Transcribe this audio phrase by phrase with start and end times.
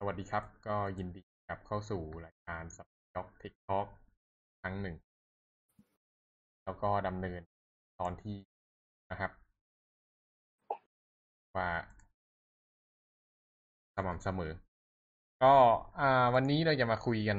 [0.00, 3.86] สวัสดีครับ ก็ยินดีกลับเข้าสู่รายการสับจ็อกเทคทอ k
[4.60, 4.96] ครั้งหนึ่ง
[6.64, 7.40] แล้วก็ดำเนิน
[8.00, 8.36] ตอนที่
[9.10, 9.32] นะครับ
[11.56, 11.70] ว่า
[13.94, 14.52] สม่ำเสมอ
[15.42, 15.54] ก็
[16.00, 17.38] อ่าวันนี้เราจะมาคุยกัน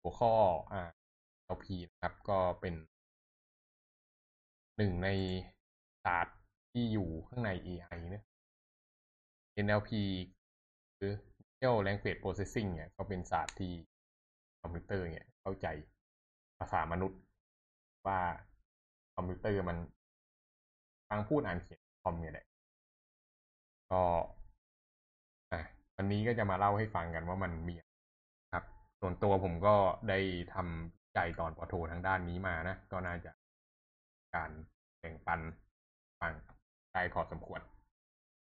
[0.00, 0.32] หัวข้อ
[0.72, 0.88] อ่า
[1.56, 2.74] LP นะครับ ก็เป็น
[4.76, 5.08] หนึ่งใน
[6.04, 6.38] ศาสตร์
[6.72, 8.24] ที่อยู่ข้างใน AI เนะ
[9.64, 9.90] NLP
[10.98, 11.14] หรือ
[11.62, 13.72] Natural Language Processing เนี่ยก็เป็นศาสตร์ที่
[14.62, 15.66] คอมพิวเตอร์เนี่ยเข้าใจ
[16.58, 17.20] ภาษามนุษย์
[18.06, 18.20] ว่า
[19.14, 19.76] คอมพิวเตอร์มัน
[21.08, 22.46] ฟังพูดอ่านเขียนคอมเนี่ยแหละ
[23.92, 24.02] ก็
[25.52, 25.62] อะ
[25.96, 27.74] วันนี้ก็จะมาเล่าให้ฟังกันว่ามันมี
[28.54, 28.64] ครับ
[29.00, 29.74] ส่วนตัวผมก็
[30.08, 30.18] ได้
[30.54, 33.32] ทำวิจัยตอนปโททางด้านนี้มานะ ก็น่าจะ
[34.34, 34.50] การ
[34.98, 35.40] แบ่งปัน
[36.20, 36.32] ฟัง
[36.92, 37.60] ได้พอสมควร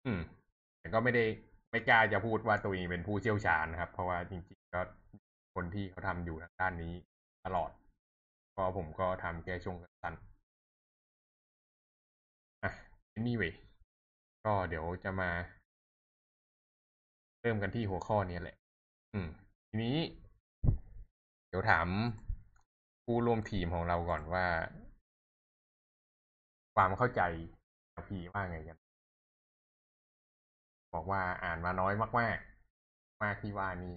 [0.07, 0.21] อืม
[0.79, 1.25] แต่ก็ไม่ได้
[1.75, 4.81] ไม่กล้าจะพูดว่าตัวเองเป็นผู้เชี่ยวชาญนะครับ เพราะว่าจริงๆก็
[5.55, 6.95] คนที่เขาทำอยู่ทางด้านนี้
[7.45, 7.71] ตลอด
[8.53, 10.15] เพราะผมก็ทำแค่ช่วงสั้น
[12.63, 12.71] อะ
[13.19, 13.53] anyway
[14.45, 15.31] ก็เดี๋ยวจะมา
[17.41, 18.57] เริ่มกันที่หัวข้อนี้แหละ
[19.15, 19.29] อืม
[19.69, 19.99] ทีนี้
[21.49, 21.87] เดี๋ยวถาม
[23.05, 24.47] ผู้ร่วมทีมของเราก่อนว่า
[26.75, 27.23] ความเข้าใจ
[28.09, 28.84] พีว่าไงกัน
[30.95, 33.95] บอกว่าอ่านมาน้อยมากๆมากที่ว่านี่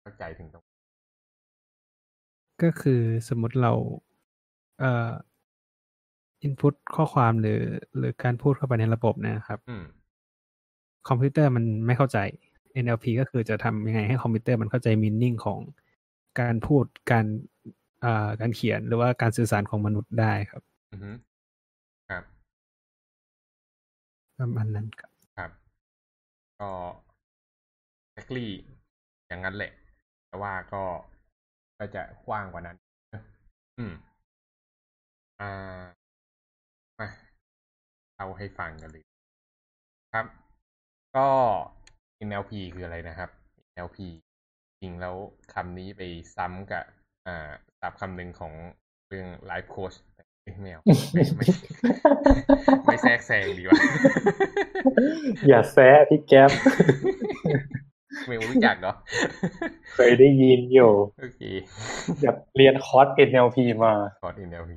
[0.00, 0.64] เข้าใจถึงตรง
[2.62, 3.72] ก็คือสมมติเรา
[4.78, 5.10] เอ่อ
[6.46, 7.62] input ข้อความหรือ
[7.98, 9.84] หรือการพูดเข้าไปในระบบนะครับอืม
[11.08, 12.18] คอมพิวเตอร์มันไม่เข้าใจ
[12.72, 15.60] NLP ก็คือจะทำยังไงให้คอมพิวเตอร์มันเข้าใจ meaning ของ
[16.40, 17.26] การพูดการ
[18.04, 21.10] อ่าการเขียนหรือว่าการสื่อสารของมนุษย์ได้ครับ อือฮึ
[22.08, 22.24] ครับ
[24.38, 25.07] ประมาณนั้นครับ
[26.60, 26.70] ก็
[28.16, 28.48] exactly
[29.26, 29.72] อย่างนั้นแหละ
[30.28, 30.84] แต่ว่าก็
[31.78, 32.76] ก็จะกว้างกว่านั้น
[33.78, 33.92] อืม
[35.40, 35.82] อ่า
[36.98, 37.08] มา
[38.18, 39.04] เอาให้ฟังกันเลย
[40.12, 40.26] ครับ
[41.16, 41.28] ก็
[42.28, 43.30] NLP คืออะไรนะครับ
[43.72, 43.98] NLP
[44.80, 45.16] จริงแล้ว
[45.54, 46.02] คำนี้ไป
[46.36, 46.84] ซ้ำกับ
[47.26, 47.50] อ่า
[47.80, 48.52] ศัพท์คำหนึ่งของ
[49.08, 49.96] เรื่อง life coach
[50.72, 50.82] เอา
[51.12, 51.46] ไม่ไม่
[52.84, 53.80] ไม่แทรกแซงดีกว่า
[55.48, 56.50] อย่าแซะพี่แก๊ป
[58.28, 58.94] ไม่รู้จักเหรอ
[59.94, 61.40] เคยได้ยินอยู่โอเค
[62.22, 64.72] แบบเรียนคอร์ส NLP มาคอร์ด NLP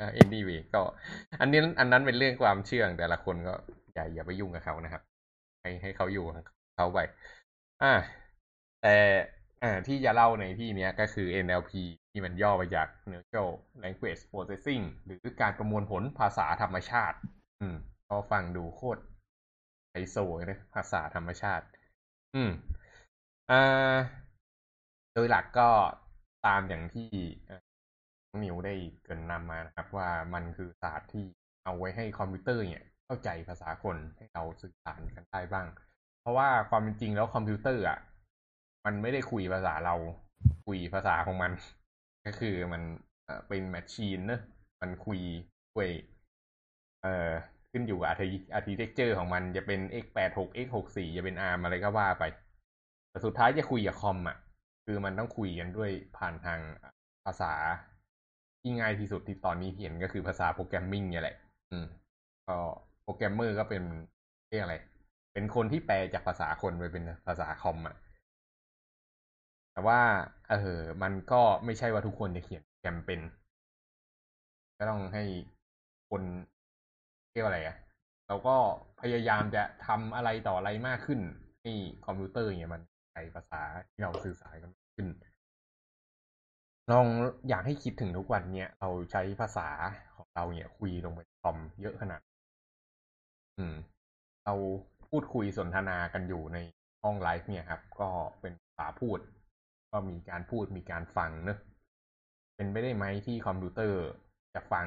[0.00, 0.82] อ่า anyway ก็
[1.40, 3.54] อันนี้อันนั้นเป็นเรื่องความเชื่อของแต่ละคนก็
[3.94, 5.02] อย่าอย่าไปยุ่งกับเขานะครับ
[5.62, 6.34] ให้ให้เขาอยู่ของ
[6.76, 6.98] เขาไป
[7.82, 7.92] อ่า
[8.82, 8.96] แต่
[9.62, 11.72] อ่าที่จะเล่าในที่เนี้ยก็คือ NLP
[12.16, 13.50] ที่มันย่อมาจาก Natural
[13.82, 17.16] Language Processing หรือการประมวลผลภาษาธรรมชาติ
[17.60, 17.76] อืม
[18.08, 19.00] ก็ฟังดูโคตร
[19.90, 21.66] ไฮโซเลยนะภาษาธรรมชาติ
[22.34, 22.50] อืม
[23.50, 23.96] อ่า
[25.14, 25.68] โดยหลักก็
[26.46, 27.08] ตามอย่างที่
[28.42, 31.24] นิวได้เกริ่นนำมานะครับ ว่ามันคือศาสตร์ที่
[31.64, 35.66] เอาไว้ให้คอมพิวเตอร์เนี่ยเข้าใจภาษาคนให้เราสื่อสารกันได้บ้าง
[36.20, 37.98] เพราะว่าความเป็นจริงแล้วคอมพิวเตอร์อะ
[38.84, 39.94] มันไม่ได้คุยภาษาเรา
[40.66, 41.52] คุยภาษาของมัน
[42.26, 42.82] ก็คือมัน
[43.48, 44.40] เป็น machine เนอะ
[44.80, 45.20] มันคุย
[45.74, 45.88] ด้วย
[47.02, 47.30] เอ่อ
[47.70, 52.24] ขึ้นอยู่กับอาร์คิ architecture ของมันจะเป็น x แปดหก x หกสี่จะเป็น ARM อะไรก็ว่าไป
[53.10, 54.36] แต่สุดท้ายจะคุยกับคอมอะ
[54.84, 56.60] คือมันต้องคุยกันด้วยผ่านทาง
[57.24, 57.52] ภาษา
[58.60, 61.36] ที่ง่ายที่สุดที่ตอนนี้เห็นก็คือภาษาโปรแกรมมิ่งเนี่ยแหละ
[61.70, 61.86] อืม
[62.48, 62.56] ก็
[63.02, 63.82] โปรแกรมเมอร์ก็เป็น
[64.48, 64.76] เรียกอะไร
[65.32, 67.94] เป็นคนที่แปลจากภาษาคนไปเป็นภาษาคอมอะ
[69.74, 70.00] แต่ว่า
[70.48, 73.20] เออ มันก็ไม่ใช่ว่าทุกคนจะเขียนโปรแกรมเป็น
[74.78, 75.24] ก็ต้องให้
[76.10, 76.22] คน
[77.32, 77.76] เรียกว่าอะไรอะ
[78.28, 78.56] เราก็
[79.00, 81.20] พยายามจะทำอะไรต่ออะไรมากขึ้น
[81.62, 81.72] ให้
[82.06, 85.06] คอมพิวเตอร์เนี่ยมันใช้ภาษาที่เราสื่อสารกันขึ้น
[86.92, 87.06] ลอง
[87.48, 89.68] อยากให้คิดถึงทุกวันเนี่ยเราใช้ภาษา
[90.16, 92.20] ของเราเนี่ย คุยลงไปในคอมเยอะขนาด
[93.58, 93.74] อืม
[94.44, 94.54] เรา
[95.08, 96.58] พูดคุยสนทนากันอยู่ใน
[97.02, 98.08] ห้องไลฟ์เนี่ยครับ ก็
[98.40, 99.18] เป็นภาษาพูด
[99.94, 101.58] ก็มีการพูดมีการฟังเนอะ
[102.56, 104.00] เป็นไปได้ไหมที่คอมพิวเตอร์
[104.54, 104.86] จะฟัง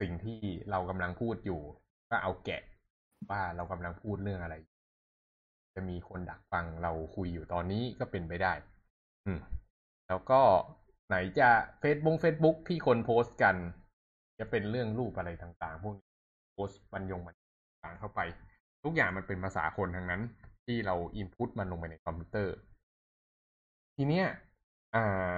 [0.00, 0.40] สิ่งที่
[0.70, 1.60] เรากำลังพูดอยู่
[2.10, 2.62] ก็เอาไปแกะ
[3.30, 4.54] ว่าเรากำลังพูดเรื่องอะไร
[5.74, 8.52] จะมีคนดักฟังเราคุยอยู่ตอนนี้ก็เป็นไปได้
[9.26, 9.40] อืม
[10.08, 10.40] แล้วก็
[11.08, 11.48] ไหนจะ
[11.80, 13.56] เฟซบุ๊กเฟซบุ๊กที่คนโพสต์กัน
[14.38, 16.08] จะเป็นเรื่องรูปอะไรต่างๆ พวกนี้
[16.52, 17.36] โพสต์บรรยงบรร
[17.84, 18.20] ยายเข้าไป
[18.84, 20.22] ทุกอย่างมันเป็นภาษาคนทั้งนั้น
[20.66, 22.54] ที่เรา input มันลงไปในคอมพิวเตอร์
[23.96, 24.26] ทีเนี้ย
[24.94, 25.36] อ่า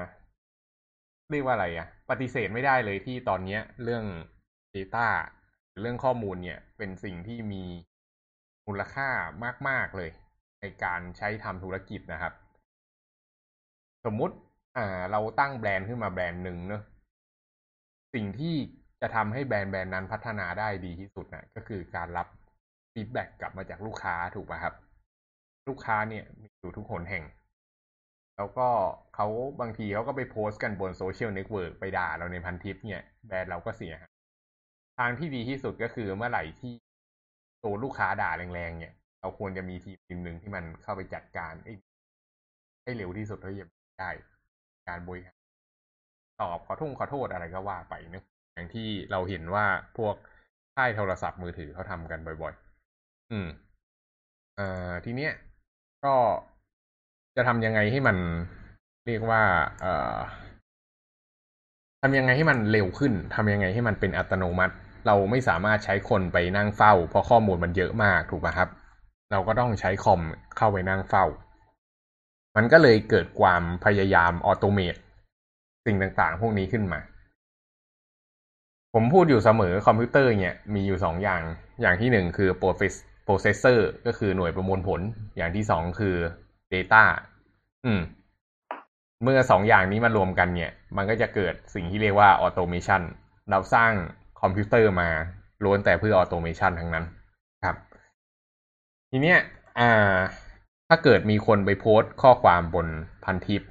[1.31, 4.05] เรียกว่าอะไรอะปฏิเสธไม่ได้เลยที่ตอนเนี้ย เรื่อง
[4.75, 5.09] Data
[5.81, 7.65] เรื่องข้อมูลเนี่ย เป็นสิ่งที่มี
[8.67, 9.09] มูลค่า
[9.69, 10.11] มาก ๆ เลย
[10.61, 12.33] ในการใช้ทำธุรกิจนะครับ
[14.05, 14.35] สมมุติ
[14.77, 16.83] อ่า เราตั้งแบรนด์ขึ้นมาแบรนด์หนึ่งเนอะ
[18.15, 18.55] สิ่งที่
[19.01, 22.29] จะทำให้แบรนด์แบรนด์นั้นพัฒนาได้ดีที่สุดนะก็คือการรับ
[22.93, 24.75] feedback กลับมาจากลูกค้าถูกป่ะครับ
[25.69, 27.25] ลูกค้าเนี่ยมีอยู่ทุกหนแห่ง
[28.37, 28.69] แล้วก็
[29.15, 29.27] เขา
[29.61, 33.95] บางทีเขาก็ไปโพสต์กันบน social network ไปด่าเราในพันทิปเนี่ยแบรนด์เราก็เสีย
[34.99, 36.73] ทางที่ดีที่สุดก็คือเมื่อไหร่ที่
[37.65, 43.69] ตัวลูกค้าด่าแรงๆเนี่ย เราควรจะมีทีมทีมหนึ่งที่มันเข้าไปจัดการให้เร็วที่สุดเท่าที่จะ
[44.01, 44.11] ได้
[44.89, 45.37] การบริหาร
[46.41, 48.25] ตอบขอโทษขอโทษอะไรก็ว่าไปเนะ
[48.55, 49.67] อย่างที่เราเห็นว่า
[49.99, 50.15] พวก
[50.77, 52.55] ค่ายโทรศัพท์มือถือเขาทำกันบ่อย
[52.93, 53.49] ๆ อืม
[54.57, 55.33] เอ่อทีเนี้ย
[56.05, 56.15] ก็
[57.37, 58.17] จะทำยังไงให้มัน
[59.07, 59.43] เรียกว่า
[59.81, 60.17] เอ่อ
[62.03, 64.75] ทำยังไงให้มันเร็วขึ้นทำยังไงให้มันเป็นอัตโนมัติ
[65.07, 68.69] เราไม่สามารถใช้คนไปนั่งเฝ้า เพราะข้อมูลมันเยอะมากถูกไหมครับ
[69.31, 70.21] เราก็ต้องใช้คอม
[70.57, 71.25] เข้าไปนั่งเฝ้า
[72.57, 74.97] มันก็เลยเกิดความพยายามออโตเมต
[75.87, 77.01] สิ่งต่างๆ พวกนี้ขึ้นมา
[78.95, 81.43] ผมพูดอยู่เสมอคอมพิวเตอร์เนี่ยมีอยู่สองอย่าง
[81.81, 82.51] อย่างที่หนึ่งคือ
[83.27, 85.01] processor ก็คือหน่วยประมวลผล
[85.37, 86.17] อย่างที่สองคือ
[86.75, 87.05] data
[87.87, 88.01] อืม
[89.23, 93.03] เมื่อสองอย่างนี้มารวมกันเนี่ย มันก็จะเกิดสิ่งที่เรียกว่า automation
[93.51, 93.93] เราสร้าง
[94.41, 95.09] คอมพิวเตอร์มา
[95.65, 97.05] ล้วนแต่เพื่อ automation ทั้งนั้น
[97.65, 97.77] ครับ
[99.11, 99.39] ทีเนี้ย
[99.79, 100.17] อ่า
[100.89, 102.87] ถ้าเกิดมีคนไปโพสต์ข้อความบน
[103.25, 103.63] พันทิป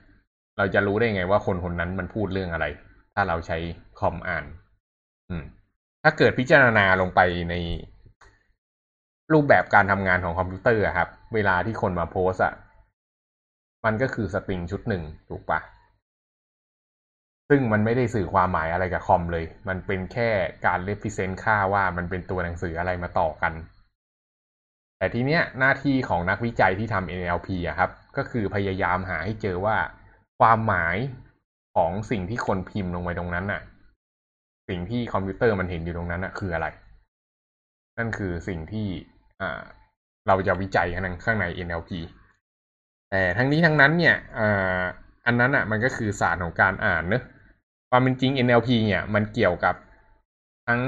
[0.57, 2.65] เราจะรู้ได้ไงว่าคนคนนั้นมันพูดเรื่องอะไร
[3.13, 3.57] ถ้าเราใช้
[4.00, 4.45] คอมอ่าน
[5.30, 5.44] อืม
[6.03, 7.19] ถ้าเกิดพิจารณาลงไป
[7.50, 7.56] ใน
[9.33, 12.53] รูปแบบการทำงานของคอมพิวเตอร์ครับ เวลาที่คนมาโพสต์อะ
[13.86, 15.60] มันก็คือ string ชุดหนึ่งถูกปะ
[17.50, 20.30] ซึ่งมันไม่ได้สื่อความหมายอะไรกับคอมเลย มันเป็นแค่
[20.66, 23.54] การ represent ค่าว่ามันเป็นตัวหนังสืออะไรมาต่อกัน
[24.98, 29.78] แต่ทีเนี้ยหน้าที่ของนักวิจัยที่ทำ NLP อะครับ ก็คือพยายามหาให้เจอว่า
[30.40, 30.98] ความหมาย
[31.76, 33.62] ของสิ่งที่คนพิมพ์ลงไปตรงนั้นน่ะ
[34.70, 36.68] สิ่งที่คอมพิวเตอร์มันเห็นอยู่ตรงนั้นน่ะคืออะไร
[37.98, 38.88] นั่นคือสิ่งที่
[39.42, 39.62] อ่า
[40.28, 41.92] เราจะวิจัยกันข้างใน NLP
[43.16, 44.42] แต่ทั้งนี้ทั้งนั้นเนี่ยอ
[45.26, 47.24] อันนั้นอะมันก็คือศาสตร์ของการอ่านเนอะ
[47.90, 49.76] ความเป็นจริง NLP เนี่ยมันเกี่ยวกับ
[50.68, 50.82] ทั้ง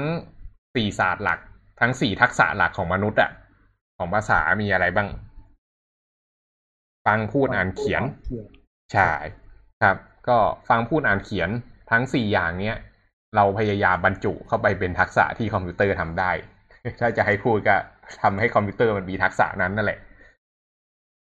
[0.74, 1.38] สี่ศาสตร์หลัก
[1.80, 3.30] ทั้งสี่ทักษะหลักของมนุษย์อะ
[3.98, 5.08] ของภาษามีอะไรบ้าง
[7.06, 8.02] ฟังพูดอ่านเขียน
[8.92, 9.10] ใช่
[9.82, 9.96] ครับ
[10.28, 10.38] ก็
[10.68, 11.50] ฟังพูดอ่านเขียน
[11.90, 12.76] ทั้งสี่อย่างเนี้ย
[13.36, 16.30] เราพยายามบรรจุเข้าไปเป็นทักษะที่คอมพิวเตอร์ทำได้
[17.00, 17.76] ถ้าจะให้พูดก็
[18.22, 19.98] ทำให้คอมพิวเตอร์มันมีทักษะนั้นนั่นแหละ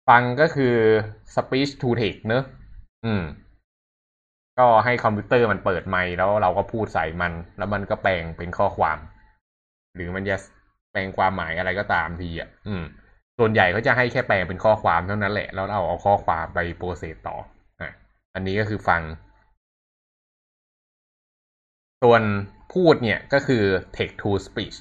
[0.08, 0.74] ฟังก็คือ
[1.34, 2.44] speech to text เนอะ
[3.04, 3.22] อืม
[4.58, 8.98] ก็ให้คอมพิวเตอร์มันเปิดไมค์แล้วเราก็พูดใส่มัน แล้วมันก็แปลงเป็นข้อความ
[9.94, 10.36] หรือมันจะ
[10.92, 12.84] แปลงความหมายอะไรก็ตามทีอะ อืม
[13.38, 17.36] ส่วนใหญ่เขาจะให้แค่แปลงเป็นข้อความเท่านั้นแหละ แล้วเราเอาข้อความไปโปรเซสต่อ
[17.80, 17.90] อะ
[18.34, 19.02] อันนี้ก็คือฟัง
[22.02, 22.22] ส่วน
[22.74, 23.64] พูดเนี่ยก็คือ
[23.96, 24.76] text to speech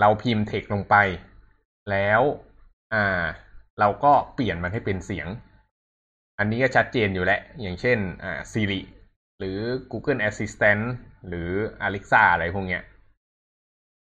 [0.00, 0.96] เราพิมพ์ text ลงไป
[1.90, 2.20] แล้ว
[2.94, 3.24] อ่า
[3.80, 5.28] เราก็เปลี่ยนมันให้เป็นเสียง
[6.38, 8.80] อันนี้ก็ชัดเจนอยู่แล้ว อย่างเช่นอ่า Siri
[9.38, 9.58] หรือ
[9.92, 10.82] Google Assistant
[11.28, 11.50] หรือ
[11.86, 12.82] Alexa อะไรพวกเนี้ย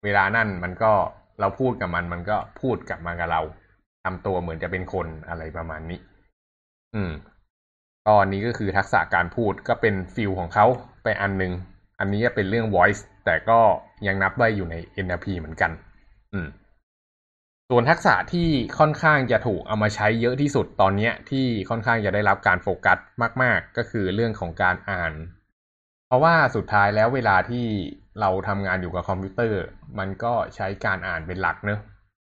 [0.05, 0.93] เวลานั่นมันก็
[1.41, 3.43] เราพูดกับมัน มันก็พูดกลับมากับเรา
[4.05, 6.01] ทำตัวเหมือนจะเป็นคนอะไรประมาณนี้
[6.95, 7.13] อืม
[8.09, 10.67] ตอนนี้ก็คือทักษะการพูดก็เป็นฟิลของเขา
[11.03, 11.53] ไปอันหนึง
[11.99, 13.59] อันนี้เป็นเรื่อง voice แต่ก็
[14.07, 14.75] ยังนับได้อยู่ใน
[15.07, 15.71] NLP เหมือนกัน
[16.33, 16.47] อืม
[17.75, 18.49] ส่วนทักษะที่
[18.79, 22.99] ค่อนข้างจะถูกเอามาใช้เยอะที่สุดตอนเนี้ที่ค่อนข้างจะได้รับการโฟกัส
[23.43, 25.13] มาก ๆ ก็คือเรื่องของการอ่าน
[26.07, 27.67] เพราะว่าสุดท้ายแล้วเวลาที่
[28.21, 29.61] เราทำงานอยู่กับคอมพิวเตอร์
[29.99, 31.81] มันก็ใช้การอ่านเป็นหลักเนอะ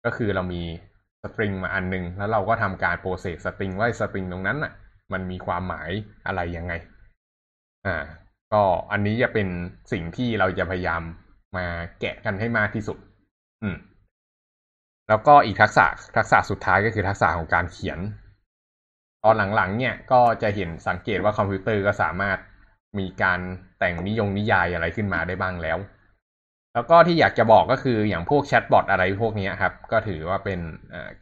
[0.04, 0.62] ก็คือเรามี
[1.22, 4.72] string มาอันนึง แล้วเราก็ทำการ process string ว่า string ตรงนั้นน่ะ
[5.12, 5.90] มันมีความหมาย
[6.26, 6.72] อะไรยังไง
[7.86, 7.96] อ่า
[8.52, 9.48] ก็อันนี้จะเป็น
[9.92, 11.02] สิ่งที่เราจะพยายาม
[11.56, 11.66] มา
[12.00, 12.98] แกะกันให้มากที่สุด
[13.64, 13.76] อืม
[15.10, 15.86] แล้วก็อีกทักษะ
[16.16, 17.98] ทักษะสุดท้ายก็คือทักษะของการเขียน
[19.24, 22.38] ตอนหลังๆ เนี่ยก็จะเห็นสังเกตว่าคอมพิวเตอร์ก็สามารถ
[22.98, 23.40] มีการ
[23.78, 25.78] แต่งนิยงนิยายอะไรขึ้นมาได้บ้างแล้ว
[26.74, 30.60] แล้วก็ที่อยากจะบอกก็คืออย่างพวกแชทบอทอะไรพวกนี้ครับ ก็ถือว่าเป็น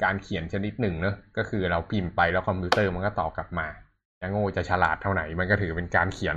[0.02, 3.66] การเขียนชนิดหนึ่งเนอะก็คือเราพิมพ์ไปแล้วคอมพิวเตอร์มันก็ตอบกลับมา
[4.20, 6.36] จะโง่จะฉลาดเท่าไหร่มันก็ถือเป็นการเขียน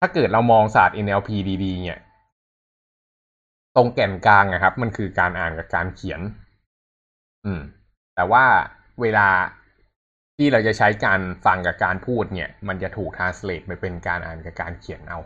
[0.00, 1.30] ถ้าเกิดเรามองศาสตร์ NLP
[1.64, 2.00] ดีๆเนี่ย
[3.76, 6.20] ตรงแก่นกลางนะครับ มันคือการอ่านกับการเขียน
[7.44, 7.60] อืม
[8.14, 8.44] แต่ว่า
[9.02, 9.28] เวลา
[10.36, 15.18] ที่เราจะใช้การฟังกับการพูดเนี่ย มันจะถูก translate ไปเป็นการอ่านกับการเขียนเอา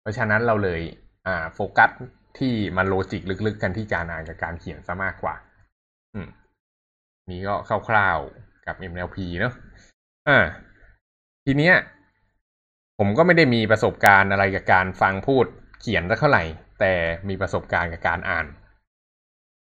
[0.00, 0.80] เพราะฉะนั้นเราเลย
[1.26, 1.90] อ่า โฟกัส
[2.38, 5.34] ที่มันโลจิกลึกๆ กันที่การอ่านกับการเขียนซะมากกว่า
[6.14, 6.28] อืม
[7.30, 7.54] นี่ก็
[7.88, 9.52] คร่าวๆกับ MLP เนอะ
[10.28, 10.44] อ่า
[11.44, 11.74] ทีเนี้ย
[12.98, 15.46] ผมก็ไม่ได้มีประสบการณ์อะไรกับการฟังพูด
[15.80, 16.44] เขียนสักเท่าไหร่
[16.80, 16.94] แต่
[17.28, 18.46] มีประสบการณ์กับการอ่าน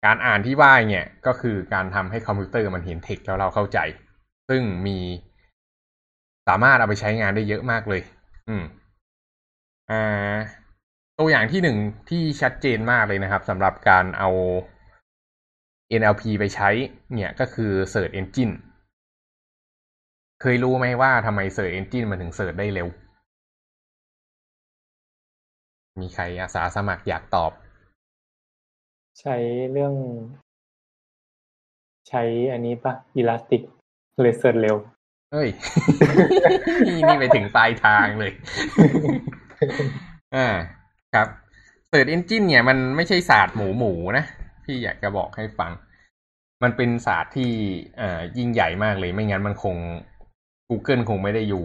[0.05, 3.79] การอ่านที่ว่าเนี่ยก็คือการทำให้คอมพิวเตอร์มันเห็นเทคแล้วเราเข้าใจ
[4.49, 4.97] ซึ่งมี
[6.47, 8.01] สามารถเอาไปใช้งานได้เยอะมากเลย
[8.49, 8.63] อืม
[9.91, 10.35] อ่า
[11.19, 11.77] ตัวอย่างที่หนึ่ง
[12.09, 14.29] ที่ชัดเจนมากเลยนะครับสำหรับการเอา
[15.99, 16.69] NLP ไปใช้
[17.13, 18.53] เนี่ยก็คือ Search Engine
[20.41, 22.87] เคยรู้ไหมว่าทำไม Search Engine มันถึงเสิร์ชได้เร็ว
[26.01, 27.51] มีใครอาสาสมัครอยากตอบ
[29.21, 29.35] ใช้
[29.71, 29.93] เรื่อง
[32.09, 33.61] ใช้อันนี้ปะ Elastic
[34.21, 34.75] เลยเสิร์ชเร็ว
[35.33, 35.49] เอ้ย
[36.87, 38.31] นี่นี่ไปถึงปลายทางเลย
[40.35, 40.47] อ่า
[41.13, 41.27] ครับ
[41.89, 44.25] Search Engine เนี่ย มันไม่ใช่ศาสตร์หมูหมูนะ
[44.63, 45.71] พี่อยากจะบอกให้ฟัง
[46.63, 47.51] มันเป็นศาสตร์ที่
[48.01, 49.75] อ่ายิ่งใหญ่มากเลย ไม่งั้นมันคง
[50.69, 51.63] Google คงไม่ได้อยู่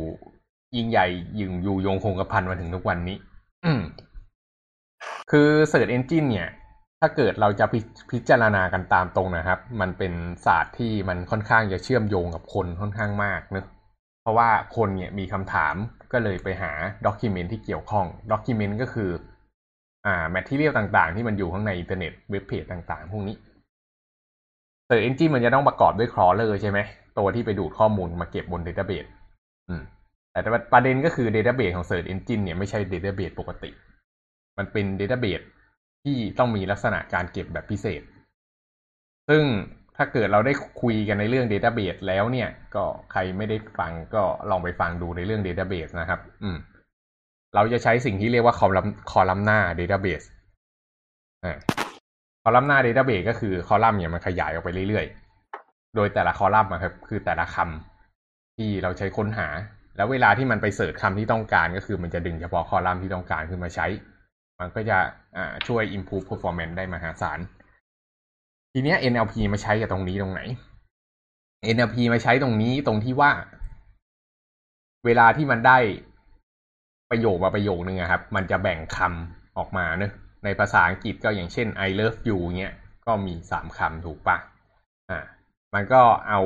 [0.76, 1.06] ยิ่งใหญ่
[1.38, 3.16] ยิงอยู่ยงคงกระพันมาถึงทุกวันนี้
[3.64, 3.80] อืม
[5.30, 6.48] คือ Search Engine เนี่ย
[7.00, 10.12] ถ้าเกิดเราจะพิพจารณากันตามตรงนะครับ มันเป็น
[10.46, 13.66] ศาสตร์ที่มันค่อนข้างจะเชื่อมโยงกับคนค่อนข้างมากเนะ
[14.22, 15.74] เพราะว่าคนเนี่ยมีคำถาม
[16.12, 16.72] ก็เลยไปหา
[17.06, 19.10] document ที่เกี่ยวข้อง document ก็คือ
[20.06, 23.36] อ่า material ต่างๆ ที่มันอยู่ข้างในอินเทอร์เน็ต web page ต่างๆ พวกนี้
[24.88, 26.78] Search Engine มันจะต้องประกอบด้วย crawler ใช่ไหม
[27.18, 29.08] ตัวที่ไปดูดข้อมูลมาเก็บบน database
[29.68, 29.82] อืม
[30.32, 30.40] แต่
[30.72, 33.70] ประเด็นก็คือ database ของ Search Engine เนี่ยไม่ใช่ database ปกติ
[34.58, 35.44] มันเป็น database
[36.04, 38.02] ที่ต้องมีลักษณะการเก็บแบบพิเศษ
[39.28, 39.44] ซึ่ง
[39.96, 40.52] ถ้าเกิดเราได้
[40.82, 46.56] คุยกันในเรื่อง database แล้วเนี่ย ก็ใครไม่ได้ฟังก็ลองไปฟังดูในเรื่อง database นะครับ อืม
[47.54, 50.26] เราจะใช้สิ่งที่เรียกว่าคอลัมน์คอลัมนา database
[51.44, 51.56] อ่า
[52.42, 59.48] คอลัมน์หน้า database ก็คือคอลัมน์เนี่ยมันขยายออกไปเรื่อยๆ โดยแต่ละคอลัมน์นะครับ คือแต่ละคำที่เราใช้ค้นหา
[59.96, 63.86] แล้วเวลาที่มันไปเสิร์ชคำที่ต้องการก็คือมันจะดึงเฉพาะคอลัมน์ที่ต้องการขึ้นมาใช้
[64.60, 64.98] มันก็จะ
[65.66, 67.38] ช่วย improve performance ได้มหาศาล
[68.72, 70.40] ทีเนี้ย NLP มาใช้กับตรงนี้ตรงไหน
[71.74, 73.30] NLP มาใช้ตรงนี้ตรงที่ว่า
[75.06, 75.78] เวลาที่มันได้
[77.10, 80.12] ประโยคมาประโยคนึงอะครับ มันจะแบ่งคำออกมาเนอะ
[80.44, 82.74] ในภาษาอังกฤษก็อย่างเช่น I love you เงี้ย
[83.06, 84.36] ก็มีสามคำถูกปะ
[85.10, 85.20] อ่า
[85.74, 86.40] มันก็เอา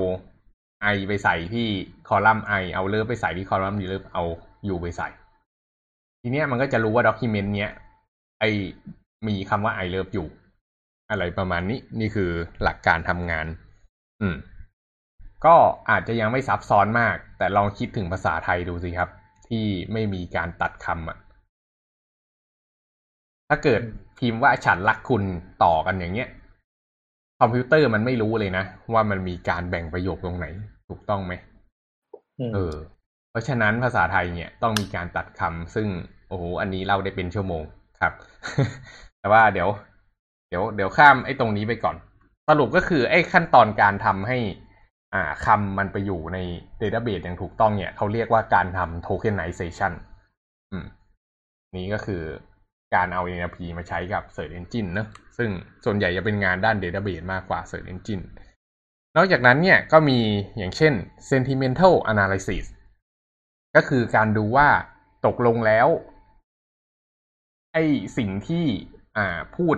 [0.94, 1.68] I ไปใส่ที่
[2.09, 4.23] คอลัมน์ I เอา love ไปใส่ที่คอลัมน์ love เอา
[4.68, 5.09] you ไปใส่
[6.23, 7.73] ทีเนี้ยมันก็จะรู้ว่าด็อกิเมนต์เนี้ย
[8.44, 8.50] ไอ
[9.28, 10.24] มีคำว่า I love you
[11.10, 12.30] อะไรประมาณนี้ นี่คือ
[12.62, 13.46] หลักการทำงาน
[14.20, 14.36] อืม
[15.44, 15.56] ก็
[15.90, 19.10] อาจจะยังไม่ซับซ้อนมาก แต่ลองคิดถึงภาษาไทยดูสิครับ
[19.48, 21.18] ที่ไม่มีการตัดคำอะ
[23.48, 23.80] ถ้าเกิด
[24.18, 25.22] พิมพ์ว่าฉันรักคุณ
[25.64, 26.28] ต่อกันอย่างเงี้ย
[27.40, 30.46] คอมพิวเตอร์มันไม่รู้เลยนะ ว่ามันมีการแบ่งประโยคตรงไหน
[30.88, 31.32] ถูกต้องไหม
[32.40, 32.74] อืมเออ
[33.30, 35.88] เพราะฉะนั้นภาษาไทยเนี่ยต้องมีการตัดคำซึ่ง
[36.28, 37.64] โอ้โหอันนี้เล่าได้เป็นชั่วโมง
[38.04, 38.14] ครับ
[39.20, 39.68] แต่ว่าเดี๋ยว
[40.49, 41.96] เดี๋ยวเดี๋ยวข้ามไอ้ตรงนี้ไปก่อน
[42.49, 44.38] สรุปก็คือไอ้ขั้นตอนการทำให้
[45.14, 46.38] อ่าคำมันไปอยู่ใน
[46.80, 49.92] database อย่างถูกต้องเนี่ย เขาเรียกว่าการทำ tokenization
[50.73, 50.87] อืม
[51.76, 52.23] นี่ก็คือ
[52.94, 55.06] การเอา NLP มาใช้กับ Search Engine เนะ
[55.38, 55.50] ซึ่ง
[55.84, 58.25] ส่วนใหญ่จะเป็นงานด้าน database มากกว่า Search Engine
[59.16, 60.18] นอกจากนั้นเนี่ยก็มี
[60.56, 60.92] อย่างเช่น
[61.30, 62.64] sentimental analysis
[63.76, 64.68] ก็คือการดูว่า
[65.26, 65.88] ตกลงแล้ว
[67.75, 67.78] ไอ
[68.19, 68.64] สิ่งที่
[69.16, 69.76] อ่าพูด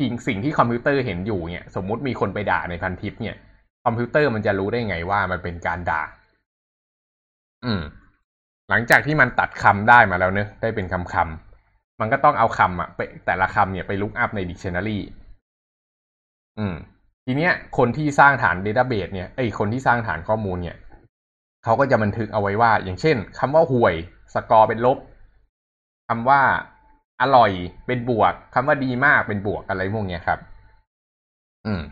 [0.00, 3.36] สิ่งสิ่งที่คอมพิวเตอร์เห็นอยู่เนี่ย สมมุติมีคนไปด่าในพันทิปเนี่ย
[3.84, 6.02] คอมพิวเตอร์มันจะรู้ได้ไงว่ามันเป็นการด่า
[7.64, 7.82] อืม
[8.68, 14.98] หลังจากที่มันตัดคำได้มาแล้วเนอะได้เป็นคำคำๆมันก็ต้องเอาคำอะไปแต่ละคำเนี่ยไปลุกอัพใน dictionary
[16.58, 16.74] อืม
[17.24, 20.76] ทีเนี้ย คนที่สร้างฐาน database เนี่ยไอคนที่สร้างฐานข้อมูลเนี่ย
[21.64, 23.94] เขาก็จะบันทึกเอาไว้ว่า อย่างเช่นคำว่าห่วย
[24.34, 24.98] สกอร์เป็นลบ
[26.08, 26.42] คำว่า
[27.22, 27.50] อร่อย
[27.86, 30.40] เป็นบวกคำว่าดีมากเป็นบวกอะไรพวกเนี้ยครับ
[31.66, 31.82] อืม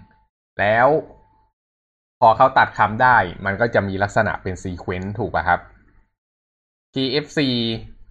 [0.58, 0.88] แล้ว
[2.20, 3.16] พอเขาตัดคำได้
[3.46, 5.60] มันก็จะมีลักษณะเป็นซีเควนต์ถูกป่ะครับ
[6.94, 7.38] KFC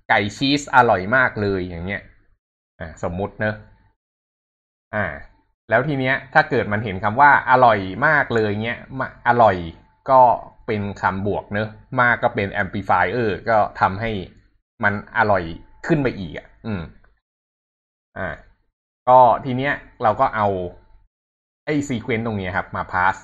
[0.10, 2.02] ไก่ชีสอร่อยมากเลยอย่างเงี้ย
[2.80, 3.56] อ่า สมมุติเนอะ
[4.96, 5.06] อ่า
[5.70, 8.80] แล้วทีเนี้ย ถ้าเกิดมันเห็นคำว่า อร่อยมากเลยเงี้ย
[9.28, 9.56] อร่อย
[10.10, 10.22] ก็
[10.68, 11.70] เป็นคำบวกเนอะ
[12.02, 14.12] มากก็เป็น amplifier ก็ทำให้
[14.84, 15.44] มันอร่อย
[15.88, 16.82] ขึ้นไปอีกอะ อืม
[18.18, 18.30] อ่า
[19.10, 19.74] ก็ทีเนี้ย
[20.04, 20.48] เราก็เอา
[21.66, 23.16] ไอ้ซีเควนต์ตรงเนี้ยครับ มาพาส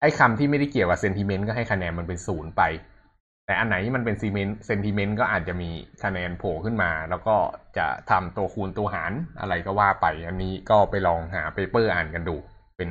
[0.00, 2.62] ไอ้คำที่ไม่ได้เกี่ยวกับ sentiment ก็ให้คะแนนมันเป็นศูนย์ไป
[3.46, 5.70] แต่อันไหนที่มันเป็นซีเมนต์ sentiment ก็อาจจะมี
[6.04, 7.36] คะแนนโผล่ขึ้นมา แล้วก็
[7.78, 12.36] จะทำตัวคูณตัวหารอะไรก็ว่าไป อันนี้ก็ไปลองหา paper อ่านกันดู
[12.76, 12.90] เป็น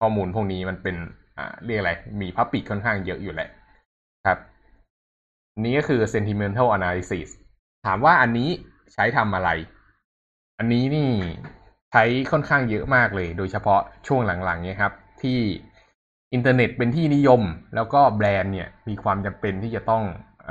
[0.00, 0.96] ข้อมูลพวกนี้มันเป็น
[1.38, 3.48] อ่าเรียกอะไร มีพับปิดค่อนข้างเยอะอยู่แหละ
[4.26, 4.38] ครับ
[5.60, 7.28] นี้ก็คือ sentimental analysis
[7.86, 8.50] ถามว่าอันนี้
[8.94, 9.50] ใช้ทำอะไร
[10.58, 11.08] อันนี้นี่
[11.92, 15.38] ใช้ค่อนข้างเยอะมากเลย โดยเฉพาะช่วงหลังๆเนี่ยครับ ที่
[16.34, 17.42] อินเทอร์เน็ตเป็นที่นิยม
[17.74, 20.02] แล้วก็แบรนด์เนี่ยมีความจำเป็นที่จะต้องเอ
[20.48, 20.50] อ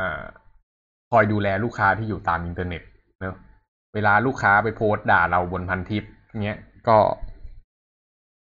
[1.11, 2.81] คอยดูแลลูกค้าที่อยู่ตามอินเทอร์เน็ต
[3.19, 3.37] เนะ
[3.93, 6.03] เวลาลูกค้าไปโพสต์ด่าเราบนพันทิป
[6.43, 6.97] เนี้ยก็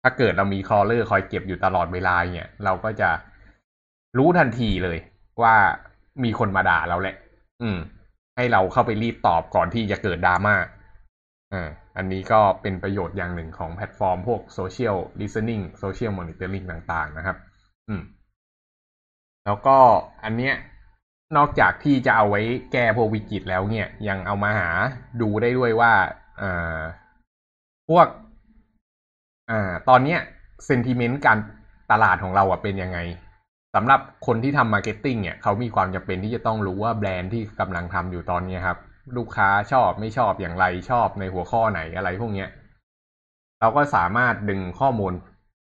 [0.03, 3.10] ถ้าเกิดเรามี crawler คอยเก็บอยู่ตลอดเวลาเนี่ยเราก็จะ
[4.17, 4.98] รู้ทันทีเลย
[5.41, 5.55] ว่า
[6.24, 7.15] มีคนมาด่าเราแหละ
[7.62, 7.77] อืม
[8.39, 10.55] ให้เราเข้าไปรีบตอบก่อนที่จะเกิดดราม่า
[11.53, 17.38] อ่าอันนี้ก็เป็นประโยชน์อย่างหนึ่งของแพลตฟอร์มพวกโซเชียลลิส t e n i n g โซเชียลมอนิเตอร์ลิงต่างๆนะครับ
[17.89, 18.01] อืม
[19.46, 19.77] แล้วก็
[20.24, 20.55] อันเนี้ย
[21.38, 22.41] นอกจากที่จะเอาไว้
[22.72, 24.69] แก้พวกวิกฤตแล้วเนี่ย ยังเอามาหา
[25.22, 25.93] ดูได้ด้วยว่า
[26.41, 26.79] อ่า
[27.89, 28.08] พวก
[29.51, 30.19] อ่าตอนเนี้ย
[30.66, 31.38] sentiment การ
[31.91, 33.00] ตลาดของเราอะเป็นยังไง
[33.76, 38.78] สำหรับคนที่ทำ marketing เนี่ยเขามีความจำเป็นที่จะต้องรู้ว่าแบรนด์ที่กำลังทำอยู่ตอนนี้ครับ
[39.18, 42.50] ลูกค้าชอบไม่ชอบอย่างไรชอบในหัวข้อไหนอะไรพวกเนี้ย
[43.60, 45.14] เราก็สามารถดึงข้อมูล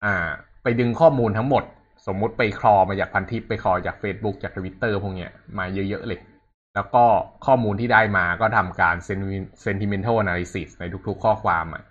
[0.06, 0.16] อ่า
[0.64, 1.64] ไปดึงข้อมูลทั้งหมด
[2.08, 6.20] สมมุติไป crawl มาจากพันทิปไป crawl จาก Facebook จากทวิตเตอร์พวกเนี้ยมาเยอะๆเลย
[6.76, 7.04] แล้วก็
[7.46, 8.96] ข้อมูลที่ได้มาก็ทำการ
[9.64, 11.84] sentimental analysis ในทุกๆข้อความอะ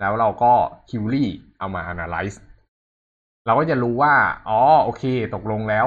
[0.00, 0.52] แล้วเราก็
[0.88, 1.24] query
[1.58, 2.36] เอามา analyze
[3.50, 4.14] เราก็จะรู้ว่า
[4.48, 5.04] อ๋อ โอเค
[5.34, 5.86] ตกลงแล้ว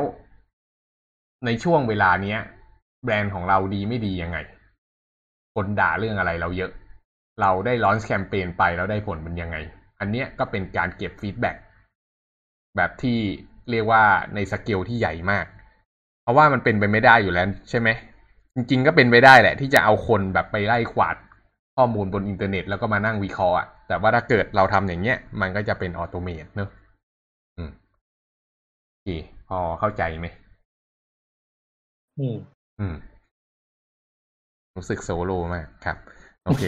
[1.45, 2.39] ในช่วงเวลาเนี้ย
[3.03, 4.37] แบรนด์ของเราดีไม่ดียังไง
[5.55, 6.71] คนด่าเรื่องอะไรเราเยอะ
[7.41, 9.57] เราได้ launch แคมเปญไปแล้วได้ผลเป็นยังไง
[9.99, 11.55] อันเนี้ยก็เป็นการเก็บ feedback
[12.77, 13.19] แบบที่
[13.69, 14.03] เรียกว่า
[14.35, 15.45] ในสเกลที่ใหญ่มาก
[16.23, 17.89] เพราะว่ามันเป็นไปไม่ได้อยู่แล้วใช่ไหม
[18.55, 21.15] จริง ๆ ก็เป็นไปได้แหละ ที่จะเอาคนแบบไปไล่กวาด
[21.75, 26.69] ข้อมูลบนอินเทอร์เน็ตแล้วก็มานั่งวิเคราะห์อะแต่ว่าถ้าเกิดเราทำอย่างเงี้ย มันก็จะเป็น automate เนอะ
[29.03, 29.17] โอเค
[29.49, 30.27] พอเข้าใจไหม
[32.19, 32.37] อืม
[32.79, 32.95] อืม
[34.75, 35.97] รู้สึกโซโล่มากครับ
[36.45, 36.63] โอเค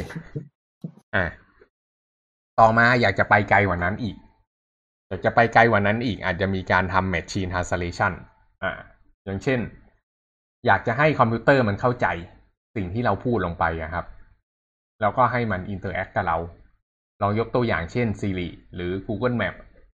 [1.15, 1.25] อะ
[2.60, 4.15] ต่อมาอยากจะไปไกลกว่านั้นอีก
[5.07, 8.12] อยากจะไปไกลกว่านั้นอีก อาจจะมีการทำ Machine Translation
[8.63, 8.71] อ่า
[9.25, 9.60] อย่างเช่น
[10.65, 12.07] อยากจะให้คอมพิวเตอร์มันเข้าใจ
[12.75, 14.05] สิ่งที่เราพูดลงไปอะครับ
[15.01, 16.38] แล้วก็ให้มัน interact กับเรา
[17.21, 19.55] ลองยกตัวอย่างเช่น Siri หรือ Google Map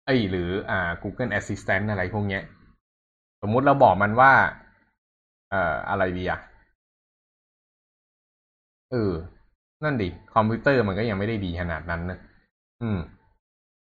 [0.08, 2.44] เอ้หรืออ่า Google Assistant อะไรพวกเนี้ย
[3.42, 4.32] สมมุติเราบอกมันว่า
[5.52, 6.40] เอ่ออะไรดีอะ
[8.92, 9.14] เออ
[9.84, 12.18] นั่นดิ คอมพิวเตอร์มันก็ยังไม่ได้ดีขนาดนั้นนะ
[12.82, 13.00] อืม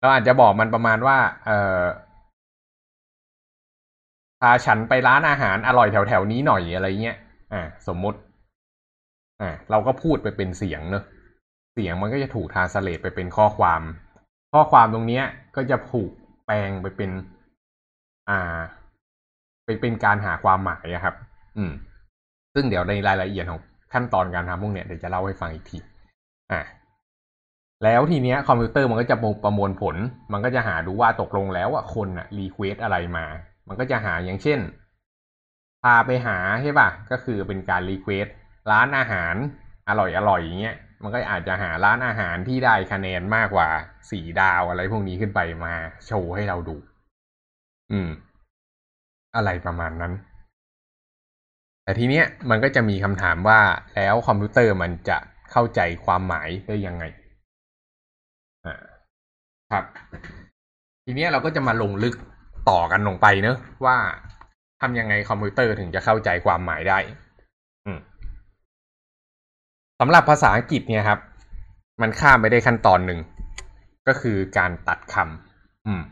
[0.01, 1.83] เราอาจจะบอกมันประมาณว่า เอ่อ
[4.41, 7.17] พาฉันไปร้านอาหารอร่อยแถวแถวนี้หน่อยอะไรเงี้ย
[7.53, 8.19] อ่า สมมติ
[9.41, 11.05] อ่า เราก็พูดไปเป็นเสียงเนอะ
[11.75, 13.83] เสียงมันก็จะถูกทาสเลตไปเป็นข้อความ
[14.53, 15.25] ข้อความตรงเนี้ย
[15.57, 16.11] ก็จะถูก
[16.47, 17.11] แปลงไปเป็น
[18.29, 18.59] อ่า
[19.65, 21.15] ไปเป็นการหาความหมายอะครับ
[21.57, 21.73] อืม
[22.55, 23.61] ซึ่งเดี๋ยวในรายละเอียดของ
[23.93, 25.79] ขั้นตอนการทำพวกเนี้ยเดี๋ยวจะเล่าให้ฟังอีกที
[26.53, 26.61] อ่า
[27.85, 29.97] แล้วทีเนี้ยคอมพิวเตอร์มันก็จะประมวลผล
[30.33, 33.27] มันก็จะหาดูว่าตกลงแล้วอะคนอะ request อะไรมา
[33.69, 34.59] มันก็จะหาอย่างเช่น
[35.83, 38.27] พาไปหาใช่ป่ะ ก็คือเป็นการ request
[38.71, 39.35] ร้านอาหาร
[39.89, 43.69] อร่อยอร่อยอย่างเงี้ย มันก็อาจจะหาร้านอาหารที่ได้คะแนนมากกว่า
[44.11, 45.75] สี่ดาวอะไรพวกนี้ขึ้นไปมา
[46.07, 46.77] โชว์ให้เราดู
[47.93, 48.09] อืม
[49.37, 50.13] อะไรประมาณนั้น
[51.85, 53.61] แต่ทีเนี้ยมันก็จะมีคำถามว่า
[53.95, 55.19] แล้วคอมพิวเตอร์มันจะ
[55.51, 57.05] เข้าใจความหมายได้ยังไง
[58.67, 58.77] อ่า
[59.71, 59.85] ครับ
[61.05, 62.15] ทีเนี้ยเราก็จะมาลงลึก
[62.71, 63.97] ต่อกันลงไปเนอะว่า
[64.81, 66.99] ทำยังไงคอมพิวเตอร์ถึงจะเข้าใจความหมายได้
[70.01, 71.21] สำหรับภาษาอังกฤษเนี่ยครับ
[72.03, 73.21] มันข้ามไปได้ขั้นตอนหนึ่ง
[74.09, 76.03] ก็คือการตัดคำอืม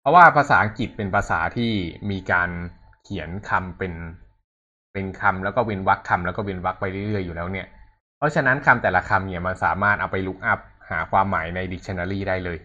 [0.00, 1.72] เพราะว่าภาษาอังกฤษเป็นภาษาที่
[2.10, 2.50] มีการ
[3.04, 3.92] เขียนคำเป็น
[4.92, 7.66] เป็นคำแล้วก็เว้นวรรคคำแล้วก็เว้นวรรคไปเรื่อยๆอยู่แล้วเนี่ย
[8.18, 12.58] เพราะฉะนั้นคำแต่ละคำเนี่ยมันสามารถเอาไปลุกอัพหาความหมายใน dictionary ได้เลย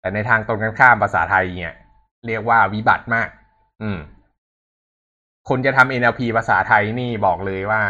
[0.00, 1.74] แต่ในทางตรงกันข้ามภาษาไทยเนี่ย
[2.26, 3.28] เรียกว่าวิบัติมาก
[3.82, 3.98] อืม
[5.48, 7.82] คนจะทำ NLP ภาษาไทยนี่บอกเลยว่า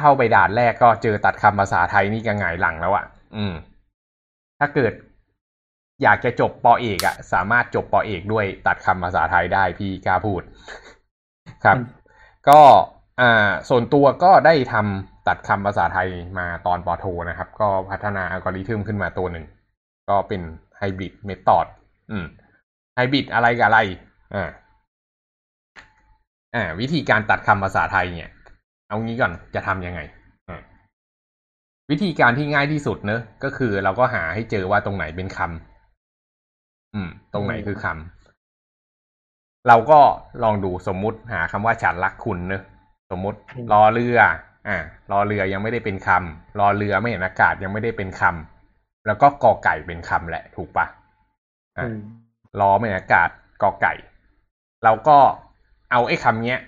[0.00, 3.04] เข้าไปด่านแรกก็เจอตัดคำภาษาไทยนี่ก็หงายหลังแล้วอะ่ะ
[3.36, 3.54] อืม
[4.58, 4.92] ถ้าเกิด
[6.02, 10.42] อยากจะจบปอเอกอะ่ะ สามารถจบปอเอกด้วยตัดคำภาษาไทยได้พี่กล้าพูด
[11.64, 11.76] ครับ
[12.48, 12.60] ก็
[13.20, 16.08] อ่าส่วนตัวก็ได้ทำตัดคำภาษาไทย
[16.38, 19.44] มาตอนปอโทนะครับ ก็พัฒนาอัลกอริทึมขึ้นมาตัวหนึ่ง
[20.08, 20.42] ก็เป็น
[20.78, 21.66] ไฮบริดเมธอด
[22.10, 22.24] อืม
[22.94, 23.78] ไฮบริดอะไรกับอะไร
[24.34, 24.50] อ่า
[26.54, 28.30] อ่าวิธีการตัดคำภาษาไทยเนี่ย
[28.90, 30.00] เอางี้ก่อนจะทำยังไง
[30.48, 30.60] อ่า
[31.90, 35.38] วิธีการที่ง่ายที่สุดเนอะก็คือเราก็หาให้เจอว่าตรงไหนเป็นค
[36.94, 40.00] อืม ตรงไหนคือคำเราก็
[40.42, 42.62] ลองดูสมมุติหาคำว่าฉันรักคุณเนอะ
[43.10, 43.38] สมมุติ
[43.72, 44.18] รอเรือ
[44.68, 44.76] อ่า
[45.10, 50.86] รอเรือยังไม่ได้เป็นคำรอเรือไม่เห็นอากาศยังไม่ได้เป็นคำแล้วก็กอไก่เป็นคำแหละถูกปะ
[51.78, 51.86] อ่า
[52.60, 53.28] รอไม่เห็นอากาศ
[53.62, 53.94] กอไก่
[54.84, 55.18] เราก็
[55.90, 56.60] เอาไอ้คำเนี้ย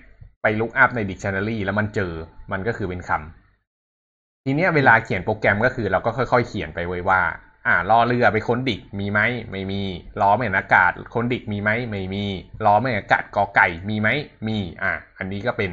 [0.43, 2.11] ไป look up ในดิกชันนารีแล้วมันเจอ
[2.51, 7.21] มันก็คือเป็นคำทีเนี้ยเวลาเขียนโปรแกรมก็คือเราก็ค่อยๆ เขียนไปไว้ว่า
[7.67, 9.19] อ่ารอเรือไปค้น dict มีไหม
[9.51, 9.81] ไม่มี
[10.21, 12.25] รอไม้หันอากาศค้น dict มีไหมไม่มี
[12.65, 14.09] ล้อไม่เห็นอากาศกอไก่มีไหม
[14.47, 15.71] มี อะอันนี้ก็เป็น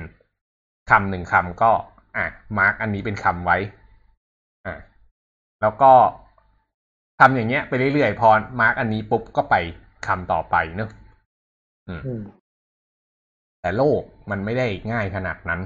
[0.90, 1.70] คำหนึ่งคำก็
[2.16, 2.26] อะ
[2.58, 3.58] mark อันนี้เป็นคำไว้
[4.66, 4.76] อะ
[5.60, 5.92] แล้วก็
[7.20, 8.28] ทำอย่างเงี้ยไปเรื่อยๆพอ
[8.60, 9.54] มาร์กอันนี้ปุ๊บก็ไป
[10.06, 10.90] คำต่อไปเนอะ
[11.88, 12.22] อืม
[13.60, 15.60] แต่โลกมันไม่ได้ง่ายขนาดนั้น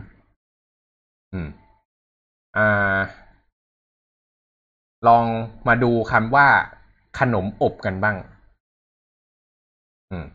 [1.33, 1.49] อืม
[2.57, 2.99] อ่า
[5.07, 5.25] ลอง
[5.69, 6.49] มาดูคำว่า
[7.19, 8.17] ขนมอบกันบ้าง
[10.11, 10.27] อืม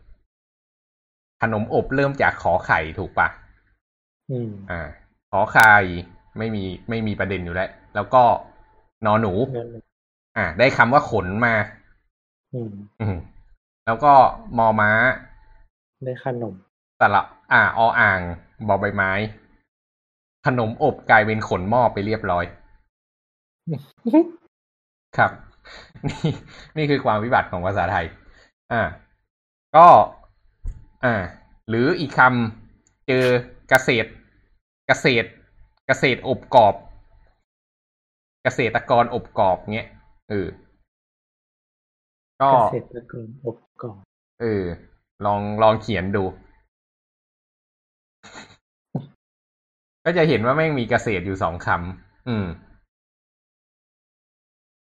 [1.42, 3.28] ขนมอบเริ่มจากขอไข่ถูกปะ
[4.32, 4.82] อืม อ่า
[5.32, 5.74] ขอไข่
[6.38, 8.24] ไม่มีไม่มีประเด็นอยู่แล้ว แล้วก็
[9.06, 9.34] นอหนู
[10.38, 11.54] อ่า ได้คำว่าขนมา
[12.54, 13.18] อืม อืม
[13.86, 14.14] แล้วก็
[14.58, 14.92] มอม้า
[16.06, 16.56] ได้ขนม
[17.00, 18.20] สระอ่าออ่าง
[18.68, 19.12] บอใบไม้
[20.46, 22.46] ขนมอบกลายเป็นขนหม้อไปเรียบร้อย
[25.18, 25.32] ครับ
[26.08, 26.32] นี่
[26.78, 28.06] นี่คือความวิบัติของภาษาไทย
[28.72, 28.82] อ่า
[29.76, 29.88] ก็
[31.06, 31.16] อ่า
[31.70, 33.26] หรืออีกคำเจอ
[33.70, 34.10] เกษตร
[34.88, 35.30] เกษตร
[35.88, 36.76] เกษตรอบกรอบ
[38.44, 39.90] เกษตรกรอบกรอบเงี้ย
[40.30, 40.48] เออ
[42.42, 43.96] ก็เกษตรกรอบกรอบ
[44.42, 44.64] เออ
[45.26, 46.24] ลองลองเขียนดู
[50.06, 52.46] ก็จะเห็นว่าแม่งมีเกษตรอยู่สองคำอืม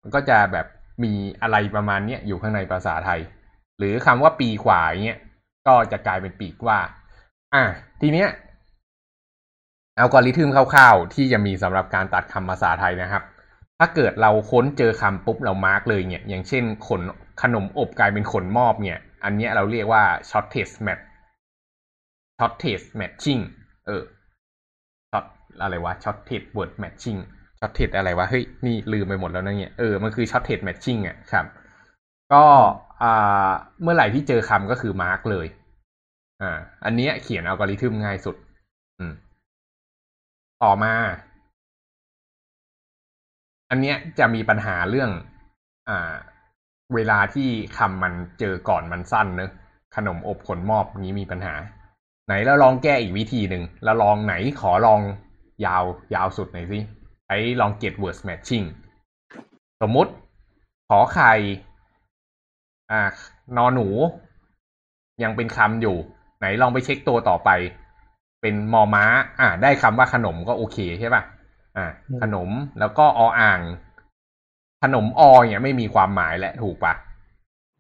[0.03, 0.66] มันก็จะแบบ
[1.05, 3.20] มีอะไรประมาณเนี้ยอยู่ข้างในภาษาไทย
[3.79, 5.18] หรือคำว่าปีขวาเงี้ย
[5.66, 6.79] ก็จะกลายเป็นปีกว่า
[7.55, 7.62] อะ
[8.01, 8.29] ทีเนี้ย
[9.99, 13.23] อัลกอริทึมคร่าวๆ ที่จะมีสำหรับการตัดคำภาษาไทยนะครับ
[13.79, 17.01] ถ้าเกิดเราค้นเจอคำปุ๊บเรา mark เลยเนี่ย อย่างเช่นขน
[17.42, 21.03] ขนมอบกลายเป็นขนมอบเนี่ย อันเนี้ยเราเรียกว่า shortest match
[22.38, 23.42] shortest matching
[23.87, 24.03] เออ
[25.63, 27.16] อะไรวะ shortest word matching
[27.59, 31.47] shortest อะไรวะเฮ้ยนี่ลืมไปหมดแล้วนะเนี่ยเออมันคือ shortest matching อะครับ
[32.33, 32.45] ก็
[33.03, 33.51] อ่า
[33.83, 35.47] เมื่อไหร่ที่เจอคำก็คือ mark เลย
[36.43, 38.37] อ่า อันนี้เขียนอัลกอริทึมง่ายสุด
[38.99, 39.13] อืม
[40.63, 40.95] ต่อมา
[43.71, 45.11] อันเนี้ยจะมีปัญหาเรื่อง
[45.89, 46.13] อ่า
[46.95, 49.51] เวลาที่คำมันเจอก่อนมันสั้นเนอะ
[49.97, 51.55] ขนมอบขนมอบนี้มีปัญหา
[52.27, 55.01] ไหนเราลองแก้อีกวิธีหนึ่งเราลองไหนขอลอง
[55.64, 56.79] ยาวยาวสุดหน่อยสิ
[57.27, 58.66] ใช้ longest word matching
[59.83, 60.12] สมมุติ
[60.88, 61.33] ขอไข่
[62.90, 63.03] อ่า
[63.57, 63.88] นอหนู
[65.23, 65.96] ยังเป็นคำอยู่
[66.38, 67.51] ไหนลองไปเช็คตัวต่อไป
[68.40, 69.05] เป็นมอม้า
[69.40, 71.23] อ่า ได้คำว่าขนมก็โอเคใช่ป่ะ
[71.77, 71.87] อ่า
[72.23, 73.61] ขนมแล้วก็ออ่าง
[74.83, 76.94] ขนมอเนี่ยไม่มีความหมายและถูกปะ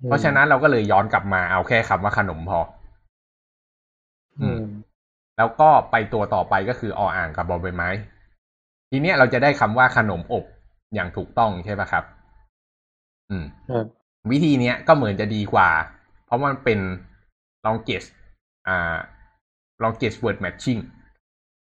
[0.06, 2.60] เพราะฉะนั้นเราก็เลยย้อนกลับมาเอาแค่คำว่าขนมพอ
[4.40, 4.58] อืม
[5.40, 7.88] แล้วก็ไปตัวต่อไปก็คือออ่างกับบอใบไม้
[8.90, 10.44] ทีเนี้ยเราจะได้คำว่าขนมอบ
[10.94, 12.04] อย่างถูกต้องใช่ไหมครับ
[13.30, 13.44] อืม
[14.30, 15.68] วิธีเนี้ยก็เหมือนจะดีกว่า
[16.26, 16.78] เพราะมันเป็น
[17.66, 18.08] longest
[18.68, 18.96] อ่า
[19.82, 20.80] longest word matching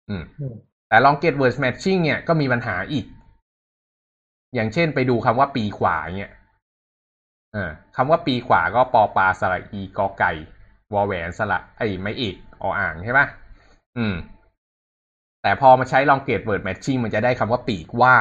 [0.10, 0.24] อืม
[0.88, 3.06] แต่ longest word matching เนี่ยก็มีปัญหาอีก
[4.56, 6.32] อย่างเช่นไปดูคำว่าปีขวาเนี่ย
[7.54, 10.32] เออคำว่าปีขวาก็ปอปลาสระอีกอไก่
[10.94, 13.28] วอแหวนสระไอ้ไม่เอกออ่างใช่ปะ
[13.98, 14.16] อืม
[15.42, 18.16] แต่พอมาใช้ longest word matching มันจะได้คำว่าปีกว่า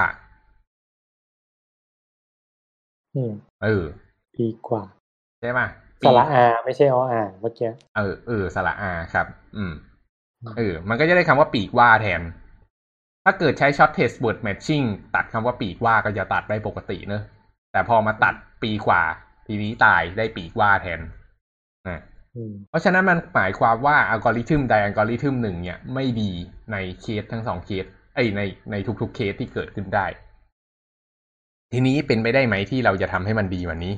[3.15, 3.85] อืม เออ
[4.35, 4.83] ปีกว่า
[5.41, 5.67] ใช่ปะ
[6.05, 9.27] สระอาไม่ใช่ออ่างเมื่อกี้เออเออสระอาครับ
[9.57, 9.73] อืม
[10.59, 12.23] เออ มันก็จะได้คำว่าปีกว่าแทน
[13.25, 14.83] ถ้าเกิดใช้ shortest word matching
[15.15, 17.23] ตัดคำว่าปีกว่าก็จะตัดได้ปกติเนอะ
[17.73, 19.03] แต่พอมาตัดปีกว่า
[19.47, 21.01] ทีนี้ตายได้ปีกว่าแทน
[21.89, 22.01] นะ
[22.71, 26.31] เพราะฉะนั้นมันหมายความว่าอัลกอริทึมใดอัลกอริทึมหนึ่งเนี่ยไม่ดี
[26.73, 30.07] ในเคสทั้งสองเคสเอ้ในในทุกๆเคสที่เกิดขึ้นได้
[31.73, 33.95] ทีนี้เป็นไปได้ไหมที่เราจะทำให้มันดีว่านี้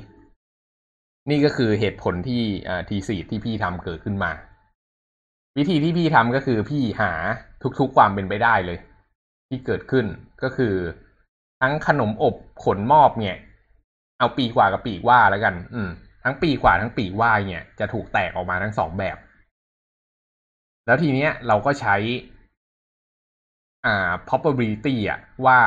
[1.29, 4.31] นี่ก็คือเหตุผลที่อ่าทีสีที่พี่ทำเกิดขึ้นมา
[5.57, 7.11] วิธีที่พี่ทำก็คือพี่หา
[7.79, 8.77] ทุกๆความเป็นไปได้เลย
[9.49, 10.05] ที่เกิดขึ้น
[10.43, 10.73] ก็คือ
[11.61, 13.37] ทั้งขนมอบขนมอบเนี่ย
[14.19, 15.89] เอาปีกว่ากับปีกว่าแล้วกัน อืม
[16.23, 19.17] ทั้งปีกว่าทั้งปีกว่ายเนี่ยจะถูกแตกออกมาทั้งสองแบบ
[20.85, 21.95] แล้วทีเนี้ยเราก็ใช้
[23.85, 25.59] อ่า probability อะว่า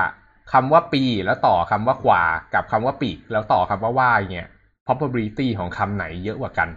[0.53, 2.23] คำว่าปีแล้วต่อคำว่าขวา
[2.55, 4.47] กับคำว่าปีกแล้วต่อคำว่าว่ายเนี่ย
[4.87, 6.69] probability ของคำไหนเยอะกว่ากัน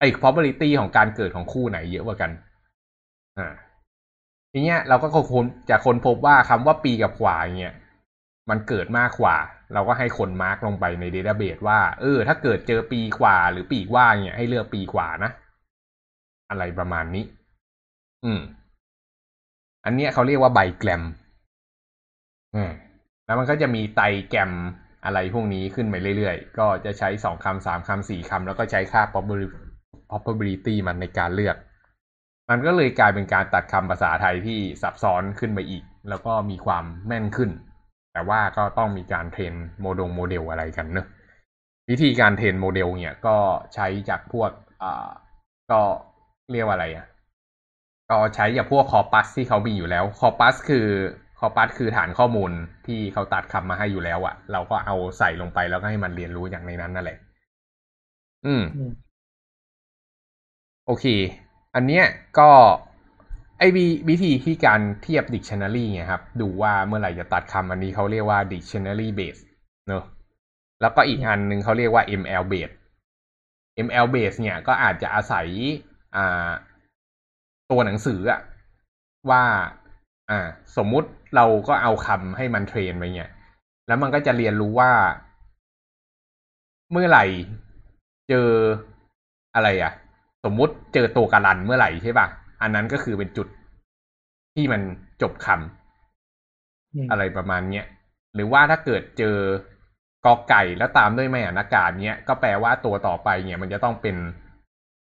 [0.00, 2.30] ไอ้ probability ของการเกิดของคู่ไหนเยอะกว่ากัน
[3.38, 3.48] อ่า
[4.52, 7.74] ทีเนี้ยเราก็ค้นจะค้นพบว่าคำว่าปีกับขวาเนี่ย
[8.50, 9.36] มันเกิดมากกว่า
[9.72, 15.30] เราก็ให้คนมาร์กลงไปในเดต้าเบสว่าเออ ถ้าเกิดเจอปีขวาหรือปีกว่าเนี่ยให้เลือกปีขวานะ
[16.50, 17.24] อะไรประมาณนี้
[18.24, 18.40] อืม
[19.84, 21.02] อันเนี้ยเขาเรียกว่าใบแกรม
[22.54, 22.70] อืม
[23.26, 24.52] แล้วมันก็จะมีไตแกรม
[25.04, 29.02] อะไรพวกนี้ขึ้นไปเรื่อยๆ ก็จะใช้สองคำสามคำสี่คำแล้วก็ใช้ค่า
[30.12, 31.56] probability มันในการเลือก
[32.50, 37.50] มันก็เลยกลายเป็นการตัดคำภาษาไทยที่ซับซ้อนขึ้นไปอีก แล้วก็มีความแม่นขึ้น
[38.12, 41.06] แต่ว่าก็ต้องมีการ train โมดงโมเดลอะไรกันเนอะ
[41.90, 43.36] วิธีการ train โมเดลเนี่ยก็
[43.74, 44.50] ใช้จากพวก
[44.82, 45.08] อ่า
[45.70, 45.80] ก็
[46.52, 47.06] เรียกว่าอะไรอะ
[48.10, 50.86] ก็ใช้จากพวก corpus ที่เขามีอยู่แล้ว corpus คือ
[51.38, 52.50] corpus คือฐานข้อมูล
[52.86, 57.18] ที่เขาตัดคำมาให้อยู่แล้วอะเราก็เอาใส่ลงไปแล้วก็ให้มันเรียนรู้อย่างในนั้นนั่นแหละ
[58.44, 58.90] อืมอืม
[60.86, 61.06] โอเค
[61.74, 62.04] อันเนี้ย
[62.38, 62.50] ก็
[63.58, 69.40] ไอวิวิธีที่การเทียบ dictionary เนี่ยครับ ดูว่าเมื่อไหร่จะตัดคำอันนี้เขาเรียกว่า dictionary base
[69.88, 70.04] เนอะ
[70.80, 72.74] แล้วก็อีกอันหนึ่งเขาเรียกว่า ML base
[73.86, 75.46] ML base เนี่ยก็อาจจะอาศัย
[76.16, 76.50] อ่า
[77.70, 78.40] ตัวหนังสืออะ
[79.30, 79.42] ว่า
[80.30, 83.30] อ่า สมมุติเราก็เอาคำให้มันเทรนไปเนี่ย
[83.86, 84.90] แล้วมันก็จะเรียนรู้ว่า
[86.92, 87.24] เมื่อไหร่
[88.28, 88.48] เจอ
[89.54, 89.92] อะไรอะ
[90.44, 92.26] สมมุติเจอตัวการันเมื่อไหร่ใช่ป่ะ
[92.62, 93.48] อันนั้นก็คือเป็นจุด
[94.54, 94.80] ที่มัน
[95.22, 97.84] จบคำอืมอะไรประมาณเนี้ย
[98.34, 99.36] หรือว่าถ้าเกิดเจอ
[100.24, 104.16] กอไก่แล้วตามด้วยไม่อานากาศเนี้ยก็แปลว่าตัวต่อไปเนี่ยมันจะต้องเป็น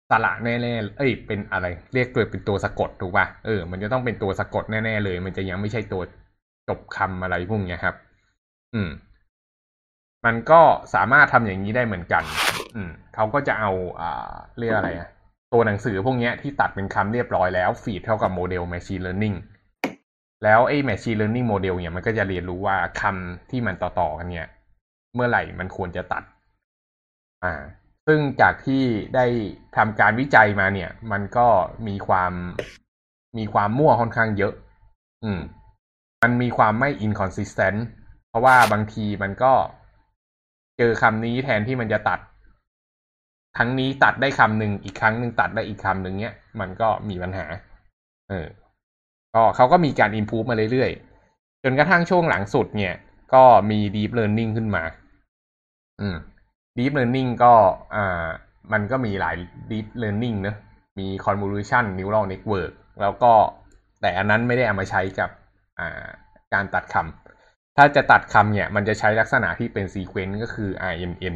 [0.09, 6.01] สระแน่ๆ เอ้ย เป็นอะไร เรียกตัวเป็นตัวสะกดถูกป่ะ เออ มันจะต้องเป็นตัวสะกดแน่ๆเลย มันจะยังไม่ใช่ตัว
[6.69, 7.95] จบคำอะไรพวกเนี้ยครับ
[8.73, 8.89] อืม
[10.25, 10.61] มันก็
[10.93, 12.23] สามารถทำอย่างนี้ได้เหมือนกัน
[12.75, 13.71] อืม เขาก็จะเอา
[14.01, 15.09] อ่า เรียกอะไรอะ
[15.53, 19.37] ตัวหนังสือพวกนี้ที่ตัดเป็นคำเรียบร้อยแล้วฟีดเข้ากับโมเดล Machine Learning
[20.43, 24.47] แล้วไอ้ Machine Learning Model เนี่ยมันก็จะเรียนรู้ว่าคำที่มันต่อๆกันเนี่ย
[25.13, 26.23] เมื่อไหร่มันควรจะตัด
[27.43, 27.53] อ่า
[28.07, 28.83] ซึ่งจากที่
[29.15, 29.25] ได้
[29.77, 31.47] ทำการวิจัยมาเนี่ย มันก็
[31.87, 32.33] มีความ
[33.37, 34.53] มีความมั่วค่อนข้างเยอะ
[35.23, 35.39] อืม
[36.23, 37.79] มันมีความไม่ inconsistent
[38.29, 39.53] เพราะว่าบางทีมันก็
[40.77, 42.19] เจอคำนี้แทนที่มันจะตัด
[43.57, 47.45] ครั้งนี้ตัดได้คำหนึ่งอีกครั้งหนึ่งตัดได้อีกคำหนึ่งเนี้ย มันก็มีปัญหา
[48.29, 48.47] เออ
[49.35, 52.93] ก็เขาก็มีการ improve มาเรื่อยๆ จนกระทั่งช่วงหลังสุดเนี่ย
[53.33, 54.83] ก็มี deep learning ขึ้นมา
[55.99, 56.15] อืม
[56.77, 57.53] deep learning ก็
[57.95, 58.27] อ่า
[58.71, 59.35] มันก็มีหลาย
[59.71, 60.57] deep learning เนอะ
[60.99, 63.31] มี convolution neural network แล้วก็
[64.01, 65.29] แต่อันนั้นไม่ได้เอามาใช้กับ
[65.79, 66.05] อ่า
[66.53, 71.35] การตัดคำ ถ้าจะตัดคำเนี่ย มันจะใช้ลักษณะที่เป็น sequence ก็คือ RNN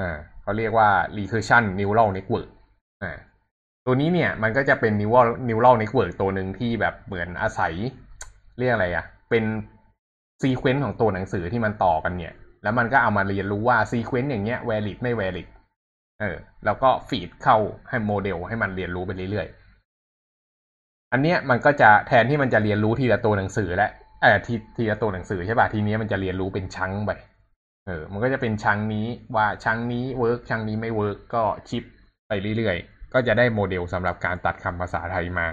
[0.00, 0.16] อ่า
[0.48, 2.48] เขาเรียกว่า recursion neural network
[3.02, 3.12] อ่า
[3.86, 7.72] ตัวนี้เนี่ยมันก็จะเป็น neural neural network ตัวหนึ่งที่แบบเหมือนอาศัย
[8.58, 9.44] เรียกอะไรอะเป็น
[10.42, 15.46] ซีเควนต์ของตัวหนังสือที่มันต่อกันเนี่ย แล้วมันก็เอามาเรียนรู้ว่า sequence อย่างเงี้ย valid ไม่ valid
[16.20, 17.56] เออ แล้วก็ feed เข้า
[17.88, 23.88] ให้โมเดลให้มันเรียนรู้ไปเรื่อยๆ อันเนี้ยมันก็จะแทนที่มันจะเรียนรู้ทีละตัวหนังสือและ
[24.22, 27.12] เออทีทีละตัวหนังสือใช่ป่ะทีนี้มันจะเรียนรู้เป็น chunk ไป
[27.88, 31.84] เออ มันก็จะเป็น chunk นี้ว่า chunk นี้ work chunk นี้ไม่ work ก็ shift
[32.28, 35.46] ไปเรื่อยๆ ก็จะได้โมเดลสำหรับการตัดคำภาษาไทยมา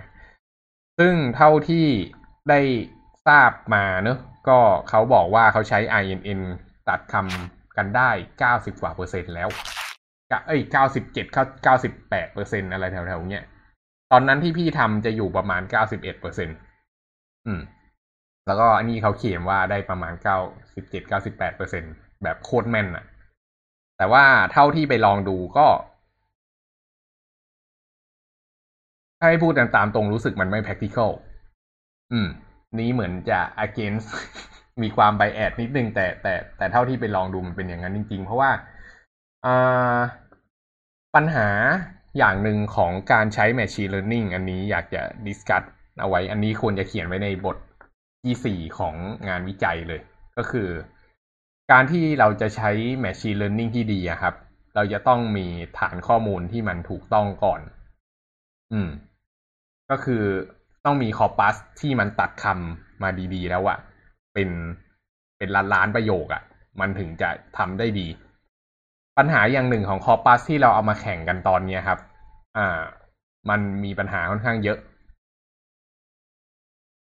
[1.00, 1.88] ซึ่งเท่าที่
[2.50, 2.60] ได้
[3.28, 4.20] ทราบมาเนอะ
[4.50, 6.42] ก็เขาบอกว่าเขาใช้ RNN
[6.90, 9.50] ตัดคำกันได้เก้าสิบกว่าเปอร์เซ็นต์แล้ว
[10.32, 13.44] กะเอ้ยเก้าสิบเจ็ดเข้าเก้าสิบแปดเปอร์เซ็นต์อะไรแถวๆเนี้ย
[14.12, 16.50] ตอนนั้นที่พี่ทำจะอยู่ประมาณเก้าสิบเอ็ดเปอร์เซ็นต์
[17.46, 17.62] อืม
[18.48, 20.38] แล้วก็อันนี้เขาเขียนว่าได้ประมาณเก้า
[20.76, 21.94] สิบเจ็ดเก้าสิบแปดเปอร์เซ็นต์
[22.24, 23.06] แบบโคตรแม่นอะ
[23.98, 25.68] แต่ว่าเท่าที่ไปลองดูก็
[29.20, 31.12] ถ้าให้พูดตามตรงรู้สึกมันไม่ practical
[32.12, 32.28] อืม
[32.80, 34.08] นี้เหมือนจะ against
[34.82, 38.52] มีความ bias นิดนึงแต่แต่แต่เท่าที่ไปลองดูมันเป็นอย่างนั้นจริง ๆ เพราะว่า
[39.46, 39.98] อ่า
[41.16, 41.48] ปัญหา
[42.18, 45.64] อย่างหนึ่งของการใช้ machine learning อันนี้อยากจะ discuss
[46.00, 47.58] เอาไว้ อันนี้ควรจะเขียนไว้ในบท
[48.24, 48.96] ที่สี่ของ
[49.30, 50.02] งานวิจัยเลย
[50.38, 50.68] ก็คือ
[51.72, 52.70] การที่เราจะใช้
[53.04, 54.36] machine learning ที่ดีอะครับ
[54.76, 55.46] เราจะต้องมี
[55.80, 57.62] ฐานข้อมูลที่มันถูกต้องก่อน
[58.72, 58.90] อืม
[59.90, 60.24] ก็คือ
[60.86, 63.78] ต้องมีคอปัสที่มันตัดคำมาดีๆ แล้วอะ
[64.34, 64.50] เป็น
[65.38, 66.44] เป็นล้านล้านๆประโยคอะ
[66.80, 68.08] มันถึงจะทำได้ดี
[69.18, 72.00] ปัญหาอย่างหนึ่งของคอปัสที่เราเอามาแข่งกันตอนนี้ครับ
[72.58, 72.80] อ่า
[73.50, 74.78] มันมีปัญหาค่อนข้างเยอะ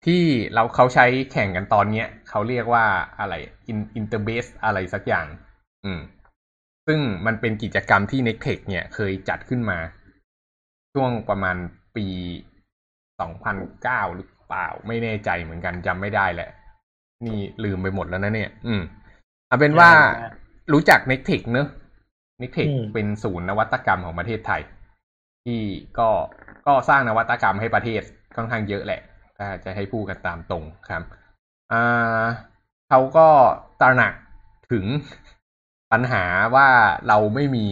[0.07, 0.23] ที่
[0.55, 2.85] เราเขาใช้แข่งกันตอนเนี้ยเขาเรียกว่า
[3.21, 3.35] อะไร
[3.69, 5.27] อิน InterBEST อะไรสักอย่าง
[5.85, 6.01] อืม
[6.87, 9.79] ซึ่งมันเป็นกิจกรรมที่ n e c t e c h เนี่ยเคยจัดขึ้นมา
[10.95, 11.57] ช่วงประมาณ
[11.97, 12.07] ปี
[13.31, 16.51] 2009หรือเปล่า ไม่แน่ใจเหมือนกันจำไม่ได้แหละ
[17.27, 18.83] นี่ลืมไปหมดแล้วนะเนี่ย อืม
[19.49, 20.29] เอาเป็นว่าใช่
[20.73, 21.69] รู้จัก n e c t e c h เนอะ
[22.43, 24.63] n e c t e c h อืมเป็นศูนย์นวัตกรรมของประเทศไทย
[25.45, 25.63] ที่
[25.99, 26.09] ก็
[26.67, 28.03] ก็สร้างนวัตกรรมให้ประเทศ
[28.37, 29.01] ค่อนข้างเยอะแหละ
[29.39, 31.03] ถ้าจะให้พูดกันตามตรงครับ
[31.73, 32.25] อ่า
[32.89, 33.29] เขาก็
[33.81, 34.13] ตระหนัก
[34.73, 34.85] ถึง
[35.93, 36.69] ปัญหาว่า
[37.09, 37.67] เราไม่มี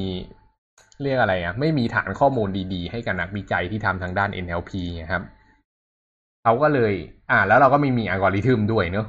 [1.03, 4.72] เรียกอะไรอะ ไม่มีฐานข้อมูลดีๆ ให้กับนักวิจัยที่ทำทางด้าน NLP
[5.03, 5.22] นะครับ
[6.42, 6.94] เขาก็เลย
[7.31, 9.07] อ่า แล้วเราก็ไม่มีอัลกอริทึมด้วยเนอะ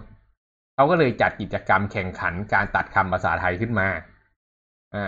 [0.75, 3.87] เขาก็เลยจัดกิจกรรมแข่งขันการตัดคำภาษาไทยขึ้นมา
[4.95, 5.05] อ่า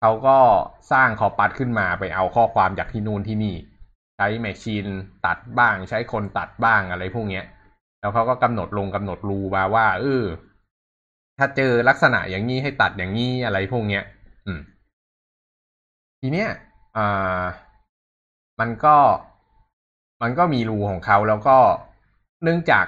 [0.00, 0.38] เขาก็
[0.92, 3.54] สร้างคอปัสขึ้นมาไปเอาข้อความจากที่นู่นที่นี่
[4.16, 4.86] ใช้แมชชีน
[5.26, 7.44] ตัดบ้างใช้คนตัดบ้างอะไรพวกเนี้ย
[8.00, 10.24] แล้วเขาก็กำหนดลงกำหนดรูมาว่าเออ
[11.38, 14.02] ถ้าเจอลักษณะอย่างนี้ให้ตัดอย่างนี้อะไรพวกเนี้ย
[14.46, 14.60] อืม
[16.20, 16.48] ทีเนี้ย
[16.96, 17.42] อ่า
[18.60, 18.96] มันก็
[20.22, 21.56] มันก็มีรูของเขาแล้วก็
[22.42, 22.84] เนื่องจาก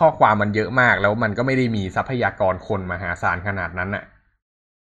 [0.00, 4.04] ข้อความมันเยอะมากแล้วมันก็ไม่ได้มีทรัพยากรคนมหาศาลขนาดนั้นน่ะ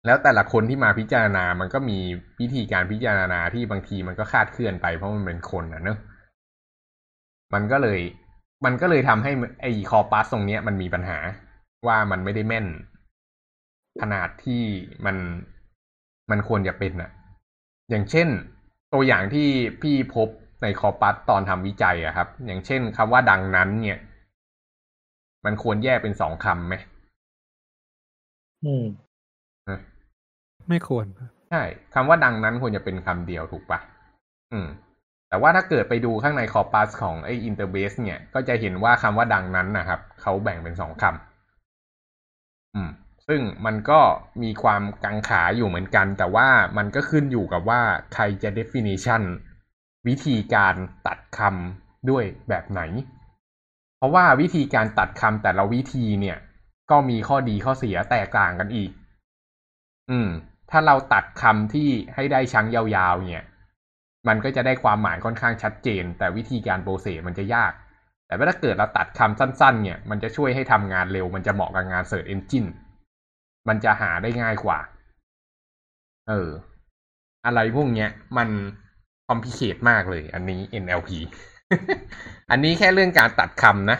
[0.06, 1.98] แล้วแต่ละคนที่มาพิจารณา มันก็มี
[2.39, 5.98] วิธีการพิจารณาที่บางทีมันก็คาดเคลื่อนไปเพราะมันเป็นคนนะเนอะ
[7.54, 8.00] มันก็เลย
[8.65, 11.18] มันก็เลยทำให้ไอ้คอปัสตรงเนี้ยมันมีปัญหา
[11.88, 12.68] ว่ามันไม่ได้แม่น
[14.02, 14.63] ขนาดที่
[15.06, 15.18] มัน
[16.32, 17.12] มันควรจะเป็นอะ
[17.89, 18.28] อย่างเช่น
[18.94, 19.48] ตัวอย่างที่
[19.82, 20.30] พี่พบ
[20.62, 24.00] ในคอปัสตอนทำวิจัยอะครับ อย่างเช่นคำว่าดังนั้น เนี่ย
[25.46, 26.76] มันควรแยกเป็นสองคำไหม
[28.63, 28.86] อืม
[30.69, 31.06] ไม่ควร
[31.49, 33.80] ใช่คำว่าดังนั้นควรจะเป็นคำเดียวถูกปะ
[34.54, 34.67] อืม
[35.30, 42.89] แต่ว่าถ้าเกิดไปดูข้างในคอปัสของไอ้อินเตอร์เบสเนี่ย ก็จะเห็นว่าคำว่าดังนั้นนะครับ เขาแบ่งเป็นสองคำอืม
[43.28, 43.99] ซึ่งมันก็
[44.43, 46.47] มีความกังขาอยู่เหมือนกัน แต่ว่า
[46.78, 47.82] มันก็ขึ้นอยู่กับว่า
[48.13, 49.23] ใครจะ definition
[50.08, 50.75] วิธีการ
[51.08, 52.82] ตัดคำด้วยแบบไหน
[53.97, 56.38] เพราะว่าวิธีการตัดคำแต่ละวิธีเนี่ย
[56.91, 58.91] ก็มีข้อดีข้อเสียแตกต่างกันอีก
[60.12, 60.30] อืม
[60.77, 63.45] ถ้าเราตัดคำที่ให้ได้ chunk ยาวๆ เนี่ย
[64.27, 67.71] มันก็จะได้ความหมายค่อนข้างชัดเจน แต่วิธีการ process มันจะยาก
[68.27, 72.65] แต่ถ้าเกิดเราตัดคำสั้น ๆ เนี่ย มันจะช่วยให้ทำงานเร็ว มันจะเหมาะกับงาน search engine
[73.67, 74.79] มันจะหาได้ง่ายกว่า
[76.29, 76.49] เออ
[77.45, 78.49] อะไรพวกเนี้ย มัน
[79.27, 81.09] คอมพิเคตมากเลย อันนี้ NLP
[82.51, 83.97] อันนี้แค่เรื่องการตัดคำนะ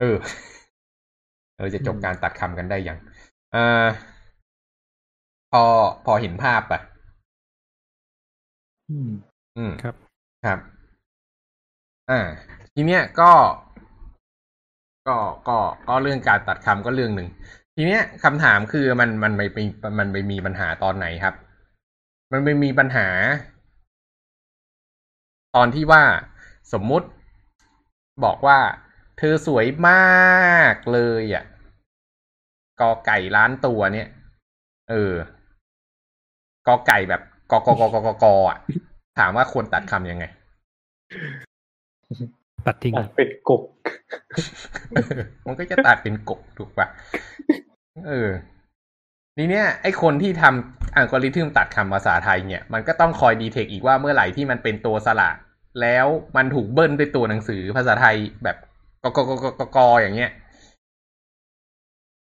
[0.00, 0.16] เออ
[1.56, 2.98] เออ จะจบการตัดคำกันได้ยัง
[3.54, 3.86] เออ
[5.62, 5.64] อ
[6.04, 6.80] พอเห็นภาพปะ
[8.90, 9.10] อืม
[9.56, 9.94] อืมครับ
[10.44, 10.58] ครับ
[12.10, 12.20] อ่า
[12.74, 13.32] ทีเนี้ยก็
[15.08, 15.16] ก็
[15.48, 17.28] ก็ก็เรื่องการตัดคำก็เรื่องหนึ่ง
[17.76, 19.58] ทีเนี้ยคำถามคือมันมันไปไป
[19.98, 21.34] มันไปมีปัญหาตอนไหนครับ
[22.32, 23.08] มันไปมีปัญหา
[25.56, 26.02] ตอนที่ว่า
[26.72, 27.08] สมมุติ
[28.24, 28.58] บอกว่า
[29.18, 31.44] เธอสวยมากเลยอะ
[32.80, 34.08] กอไก่ล้านตัวเนี่ย
[34.90, 35.14] เออ
[36.66, 38.58] กอไก่แบบกอกอกอกอกออะ
[39.18, 40.24] ถามว่าควรตัดคำยังไง
[42.66, 43.62] ตัดทิ้งอะเป็นกบ
[45.46, 46.86] มันก็จะตัดเป็นกบถูกปะ
[48.06, 48.30] เออ
[49.36, 55.30] ทีเนี้ยไอคนที่ทำอัลกอริทึมตัดคำภาษาไทยเนี่ย มันก็ต้องคอย detect อีกว่าเมื่อไหร่ที่มันเป็นตัวสระ
[55.82, 58.56] แล้วมันถูกเบิ้ลด้วยตัวหนังสือภาษาไทยแบบ
[59.02, 60.30] กกกกกกอย่างเงี้ย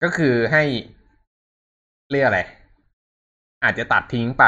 [0.03, 0.63] ก็คือให้
[2.11, 2.41] เรียกอะไร
[3.65, 4.45] อาจจะตัดทิ้งไป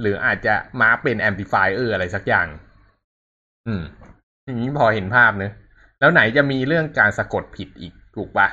[0.00, 2.46] หรืออาจจะมาเป็น amplifier อะไรสักอย่าง
[3.66, 3.82] อืม
[4.44, 5.52] อย่างนี้พอเห็นภาพเนอะ
[6.00, 8.48] แล้วไหนจะมีเรื่องการสะกดผิดอีกถูกปะ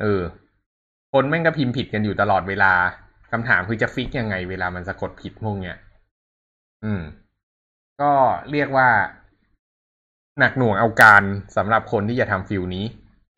[0.00, 0.20] เออ
[1.12, 2.72] คนแม่งก็พิมพ์ผิดกันอยู่ตลอดเวลา
[3.30, 5.76] คำถามคือจะฟิกยังไงเวลามันสะกดผิดพวกเนี้ย
[6.84, 7.02] อืม
[8.00, 8.12] ก็
[8.50, 8.88] เรียกว่า
[10.38, 11.22] หนักหน่วงเอาการ
[11.56, 12.84] สำหรับคนที่จะทำฟิลนี้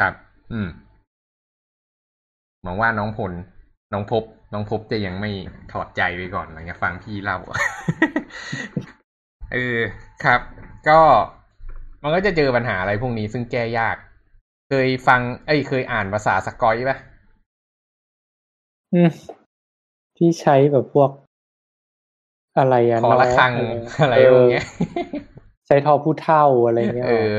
[0.00, 0.14] ครับ
[0.52, 0.68] อืม
[2.62, 3.32] หวังว่าน้องพล
[3.92, 5.30] น้องพบน้องพบจะยังไม่
[5.72, 7.38] ถอดใจไปก่อนหลังจากฟังพี่เล่า
[9.52, 9.78] เออ
[10.24, 10.40] ครับ
[10.88, 11.00] ก็
[12.02, 13.96] มันก็จะเจอปัญหาอะไรพวกนี้ซึ่งแก้ยาก
[14.68, 16.98] เคยฟัง เอ้ยเคยอ่านภาษาสกอยปะ
[18.94, 19.10] อืม
[20.16, 21.10] ที่ใช้แบบพวก
[22.58, 23.52] อะไรอะคอละครัง
[24.02, 24.66] อะไรพวกเนี้ย
[25.66, 27.34] ใช้ทอผู้เท่าอะไรเงี้ยเออ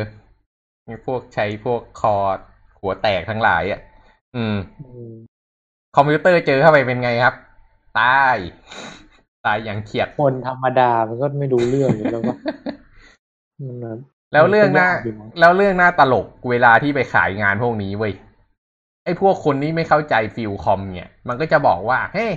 [1.06, 2.38] พวกใช้พวกคอร์ด
[2.82, 3.80] หัวแตกทั้งหลายอะ
[4.36, 4.56] อืม
[5.12, 5.14] ม
[5.96, 7.36] คอมพิวเตอร์เจอเข้าไปเป็นไงครับ
[8.00, 8.38] ตาย
[9.46, 12.38] ตายอย่างเขียด คนธรรมดามันก็ไม่รู้เรื่องอยู่แล้วว่า
[13.68, 13.98] มันแบบ
[14.34, 18.14] แล้วเรื่องหน้ามันก็ยากอยู่นะแล้วเรื่องหน้าตลกเวลาที่ไปขายงานพวกนี้เว้ย
[19.06, 22.32] ไอ้พวกคนนี้ไม่เข้าใจฟิลคอมเนี่ย มันก็จะบอกว่า เฮ้ย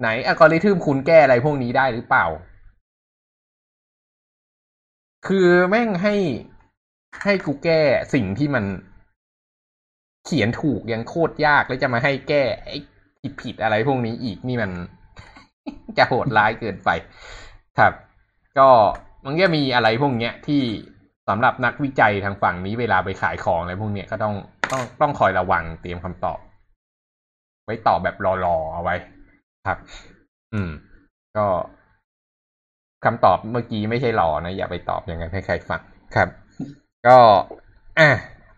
[0.00, 2.26] ไหนอัลกอริทึมคุณแก้อะไรพวกนี้ได้หรือเปล่า
[5.26, 6.14] คือแม่งให้
[7.22, 7.80] ให้กูแก้
[8.14, 8.64] สิ่งที่มัน
[10.26, 12.76] เขียนถูกยังโคตรยากแล้วจะมาให้แก้ไอ้
[13.22, 14.70] ผิดผิดอะไรพวกนี้อีกนี่มัน
[15.98, 16.90] จะโหดร้ายเกินไป
[17.78, 17.92] ครับ
[18.58, 18.68] ก็
[19.24, 20.62] มันก็มีอะไรพวกเนี้ยที่
[21.28, 24.34] สำหรับนักวิจัยทางฝั่งนี้เวลาไปขายของอะไรพวกเนี้ยก็ต้อง
[24.72, 26.38] ต้องต้องคอยระวังเตรียมคำตอบ
[27.64, 28.94] ไว้ตอบแบบรอๆเอาไว้
[29.66, 29.78] ครับ
[30.54, 30.70] อืม
[31.36, 31.46] ก็
[33.04, 35.80] คำตอบเมื่อกี้ไม่ใช่รอนะ อย่าไปตอบอย่างนั้นให้ใครฟัง
[36.14, 36.28] ครับ
[37.06, 37.18] ก็
[37.98, 38.08] อะ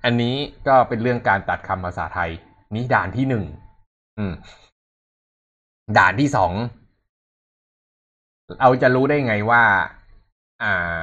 [0.04, 0.34] อันนี้
[0.68, 2.30] ก็เป็นเรื่องการตัดคำภาษาไทย
[2.74, 3.44] นี่ด่านที่หนึ่ง
[5.96, 6.52] ด่านที่สอง
[8.60, 9.62] เราจะรู้ได้ไงว่า
[10.62, 10.98] อ่า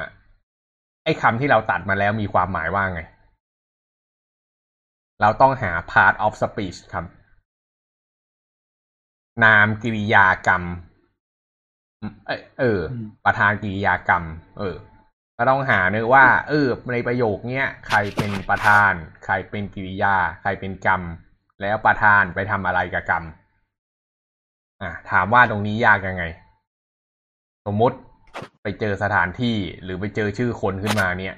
[1.04, 3.02] ไอ้คำที่เราตัดมาแล้วมีความหมายว่าไง
[5.20, 7.04] เราต้องหา part of speech ครับ
[9.44, 10.62] นามกริยากรรม
[12.26, 12.80] เออเออ
[13.24, 14.24] ประธานกริยากรรม
[14.58, 14.76] เออ
[15.38, 18.92] ก็ต้องหาเนื้อว่า เออ ในประโยคเนี้ย ใครเป็นประธาน
[19.24, 21.02] ใครเป็นกริยา ใครเป็นกรรม
[21.60, 23.24] แล้วประธานไปทำอะไรกับกรรม
[24.82, 26.24] อะถามว่าตรงนี้ยากยังไง
[27.66, 27.96] สมมติ
[28.62, 31.34] ไปเจอสถานที่หรือไปเจอชื่อคนขึ้นมาเนี่ย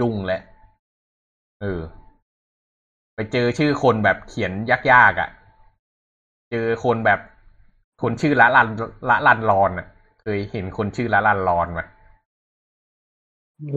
[0.00, 0.40] ดุ้งแหละ
[1.62, 1.80] เออ
[3.14, 5.30] ไปเจอชื่อคนแบบเขียนยากๆอะ่ะ
[6.50, 7.20] เจอคนแบบ
[8.02, 8.68] คนชื่อละลัน
[9.08, 9.86] ละลันรอนอะ
[10.22, 11.80] เคยเห็นคนชื่อละลันรอนไหม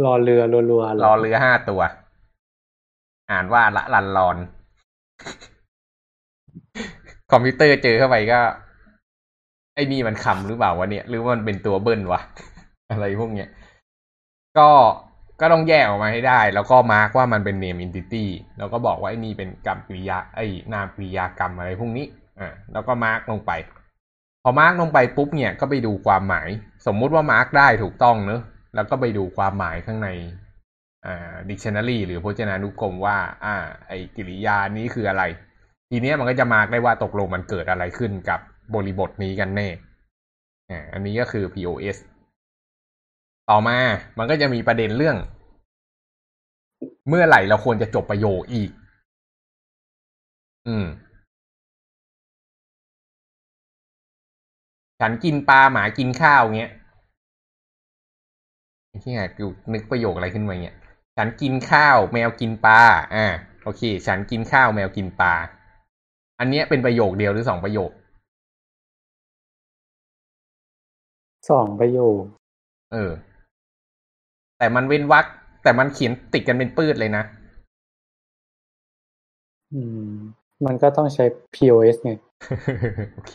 [0.06, 1.82] รอเรือรัวๆรอเรือห้าตัว
[3.32, 4.38] อ่านว่าละลันรอน
[7.32, 8.42] คอมพิวเตอร์เจอเข้าไปก็
[9.76, 12.22] ไอ้นี่มันคำหรือเปล่าวะเนี่ย หรือว่ามันเป็นตัวเบิ้ลวะ
[12.92, 13.50] อะไรพวกเนี้ย
[14.58, 14.70] ก็
[15.42, 18.26] ก็ต้องแยกออกมาให้ได้ แล้วก็มาร์กว่ามันเป็น name entity
[18.58, 22.06] แล้วก็บอกว่าไอ้นี่เป็นกรรมกริยาไอ้นามกริยากรรมอะไรพวกนี้
[22.40, 23.52] อ่าแล้วก็มาร์กลงไป
[24.44, 26.50] พอมาร์กลงไปปุ๊บเนี่ยก็ไปดูความหมาย
[26.88, 28.42] สมมุติว่ามาร์กได้ถูกต้องเนอะ
[28.76, 30.10] แล้วก็ไปดูความหมายข้างใน
[31.06, 33.56] อ่า dictionary หรือพจนานุกรมว่า อ่า
[33.88, 35.24] ไอ้กริยานี้คืออะไร
[35.90, 38.40] ทีเนี้ยมันก็จะมาได้ว่าตกลงมันเกิดอะไรขึ้นกับ
[38.76, 39.68] บริบทนี้กันแน่
[40.94, 41.98] อันนี้ก็คือ POS
[43.50, 43.78] ต่อมา
[44.18, 45.18] มันก็จะมีประเด็นเรื่อง
[47.10, 48.72] เมื่อไหร่เราควรจะจบประโยคอีก
[50.68, 50.86] อืม
[55.00, 56.72] ฉันกินปลาหมากินข้าวเงี้ย
[59.04, 60.76] ที่ไงกูนึกประโยคอะไรขึ้นมาเงี้ย
[61.18, 62.82] ฉันกินข้าว แมวกินปลา
[63.16, 63.26] อ่า
[63.64, 65.34] โอเค ฉันกินข้าวแมวกินปลา
[66.40, 67.92] อันเนี้ยเป็นประโยคเดียวหรือสองประโยค
[71.50, 72.22] สองประโยค
[72.92, 73.12] เออ
[74.58, 75.26] แต่มันเว้นวรรค
[75.64, 77.24] แต่มันเขียนติดกันเป็นปืดเลยนะ
[79.74, 80.10] อืม
[80.66, 82.12] มันก็ต้องใช้ POS ไง
[83.14, 83.34] โอเค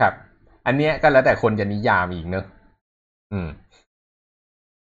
[0.00, 0.12] ครับ
[0.66, 2.44] อันเนี้ยก็แล้วแต่คนจะนิยามอีกเนอะ
[3.32, 3.48] อืม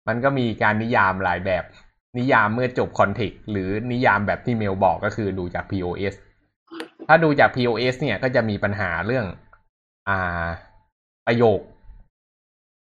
[0.09, 1.65] มันก็มีการนิยามหลายแบบ
[2.19, 6.15] นิยามเมื่อจบ context หรือนิยามแบบที่เมลบอกก็คือดูจาก POS
[7.09, 9.27] ถ้าดูจาก POS เนี่ยก็จะมีปัญหาเรื่อง
[10.09, 10.47] อ่า
[11.27, 11.61] ประโยค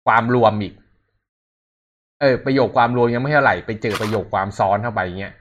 [0.08, 0.74] ความรวมอีก
[2.22, 5.34] เออ ประโยคความรวมยังไม่เท่าไหร่ไปเจอประโยคความซ้อนเข้าไปเงี้ย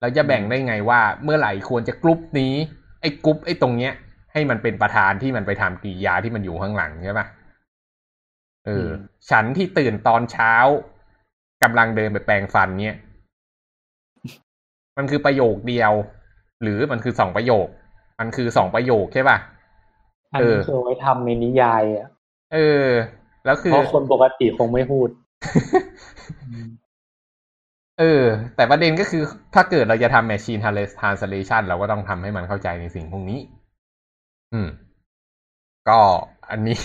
[0.00, 2.54] เราจะแบ่งได้ไงว่าเมื่อไหร่ควรจะกรุ๊ปนี้
[3.00, 3.92] ไอ้กรุ๊ปไอ้ตรงเนี้ย
[4.32, 7.26] ให้มันเป็นประธานที่มันไปทำกริยาที่มันอยู่ข้างหลังใช่ปะ
[8.66, 8.88] เออม
[9.30, 10.54] ฉันที่ตื่นตอนเช้า
[11.62, 12.96] กำลังเดินไปแปรงฟันเนี้ย
[14.96, 15.92] มันคือประโยคเดียว
[16.62, 17.66] หรือมันคือสองประโยค
[18.20, 19.38] มันคือสองประโยคใช่ปะ
[20.32, 22.08] อันเอนี้อคือเอาไว้ทำในนิยายอะ
[22.52, 22.88] เออ
[23.44, 25.08] แล้วคือเพราะคนปกติคงไม่พูด
[28.00, 28.24] เออ
[28.56, 29.22] แต่ประเด็นก็คือ
[29.54, 30.60] ถ้าเกิดเราจะทำ machine
[31.00, 33.40] translation เราก็ต้องทำให้มันเข้าใจในสิ่งพวกนี้
[34.52, 34.68] อืม
[35.88, 36.00] ก็
[36.50, 36.80] อันนี้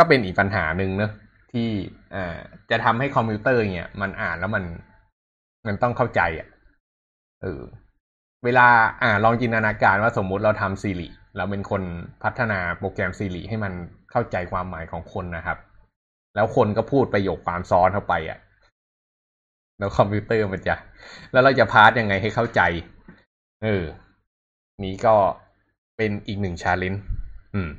[0.00, 1.12] ก็เป็นอีกปัญหาหนึ่งเนอะ
[1.52, 1.68] ที่
[2.14, 2.36] อ่า
[2.70, 4.64] จะทำให้คอมพิวเตอร์เนี่ย มันอ่านแล้วมัน
[5.66, 6.48] มันต้องเข้าใจอะ
[7.42, 7.62] เออ
[8.44, 8.66] เวลา
[9.02, 11.82] อ่าลองจินตนาการว่าสมมุติเราทำ Siri เราเป็นคน
[12.22, 13.72] พัฒนาโปรแกรม Siri ให้มัน
[14.10, 15.58] เข้าใจความหมายของคนนะครับ
[16.34, 18.38] แล้วคนก็พูดประโยคความซ้อนเข้าไปอะ
[19.78, 20.74] แล้วคอมพิวเตอร์มันจะ
[21.32, 22.60] แล้วเราจะ parse ยังไงให้เข้าใจ
[23.64, 23.84] เออ
[24.84, 25.14] นี้ก็
[25.96, 27.02] เป็นอีกหนึ่งชาเลนจ์
[27.54, 27.70] อืม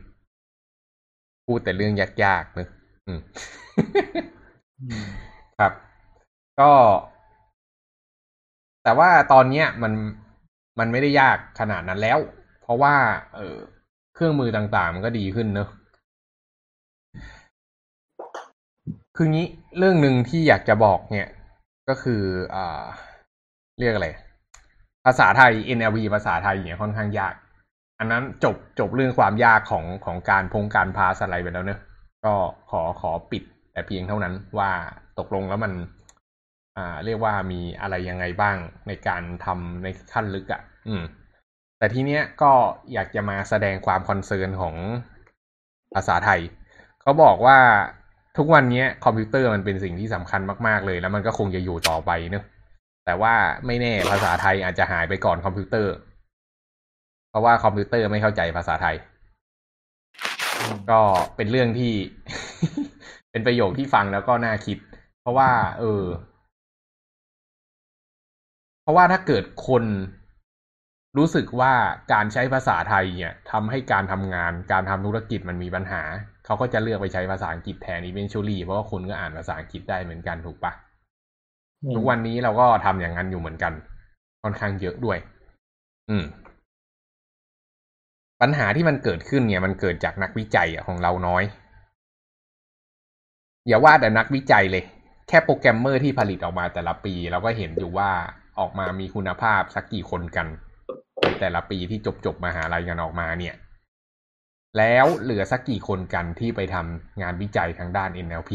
[1.46, 2.68] พูดแต่เรื่องยากๆเนอะ
[3.08, 3.20] อืม
[5.60, 5.74] ครับ
[6.60, 6.72] ก็
[8.84, 9.94] แต่ว่าตอนเนี้ยมัน
[10.80, 12.20] มันไม่ได้ยากขนาดนั้นแล้ว
[12.62, 12.96] เพราะว่า
[13.36, 13.58] เออ
[14.16, 15.70] เครื่องมือต่างๆ มันก็ดีขึ้นเนอะ
[19.16, 21.28] คืองี้เรื่องหนึ่งที่อยากจะบอกเนี่ย
[21.90, 22.22] ก็คือ
[22.56, 22.84] อ่า
[23.80, 24.10] เรียกอะไร
[25.06, 27.34] ภาษาไทย NLP ภาษาไทยเนี่ยค่อนข้างยาก
[28.02, 31.80] อันนั้นจบจบเรื่องความยากของของการพงการพาสอะไรไปแล้วเนอะ
[32.26, 32.34] ก็
[32.72, 33.44] ขอขอปิด
[33.74, 34.72] แต่เพียงเท่านั้นว่า
[35.20, 35.74] ตกลงแล้วมัน
[36.78, 41.04] อ่า เรียกว่ามีอะไรยังไงบ้างในการทำในขั้นลึกอะ่ะ อืม
[41.78, 42.52] แต่ทีเนี้ยก็
[42.94, 44.76] อยากจะมาแสดงความคอนเซิร์นของ
[45.94, 46.42] ภาษาไทย
[47.02, 47.58] เขาบอกว่า
[48.38, 52.44] ทุกวันนี้คอมพิวเตอร์มันเป็นสิ่งที่สำคัญมาก ๆ เลย แล้วมันก็คงจะอยู่ต่อไปเนอะ
[53.06, 53.34] แต่ว่า
[53.66, 55.94] ไม่แน่ภาษาไทยอาจจะหายไปก่อนคอมพิวเตอร์
[57.32, 58.96] เพราะว่าคอมพิวเตอร์ไม่เข้าใจภาษาไทย
[60.92, 61.02] ก็
[61.36, 61.94] เป็นเรื่องที่
[63.32, 64.78] เป็นประโยคที่ฟังแล้วก็น่าคิด
[65.22, 66.04] เพราะว่า เออ
[68.84, 69.84] เพราะว่าถ้าเกิดคน
[71.18, 71.74] รู้สึกว่า
[72.14, 76.02] การใช้ภาษาไทยเนี่ยทำให้การทำงานการทำธุรกิจมันมีปัญหา
[76.46, 80.74] เขาก็จะเลือกไปใช้ภาษาอังกฤษแทน eventually เพราะว่าคุณก็อ่านภาษาอังกฤษได้เหมือนกันถูกปะ
[81.96, 83.74] ทุกวันนี้เราก็ทำอย่างนั้นอยู่เหมือนกัน
[84.44, 85.18] ค่อนข้างเยอะด้วย
[86.10, 86.24] อืม
[88.42, 91.44] ปัญหาที่มันเกิดขึ้นเนี่ย มันเกิดจากนักวิจัยของเราน้อย
[93.68, 94.84] อย่าว่าแต่นักวิจัยเลย
[95.28, 98.12] แค่โปรแกรมเมอร์ที่ผลิตออกมาแต่ละปี เราก็เห็นอยู่ว่า
[98.60, 100.48] ออกมามีคุณภาพสักกี่คนกัน
[101.40, 103.56] แต่ละปีที่จบจบมาหาลัยกันออกมาเนี่ย
[104.78, 108.52] แล้วเหลือสักกี่คนกันที่ไปทำงานวิจัยทางด้าน NLP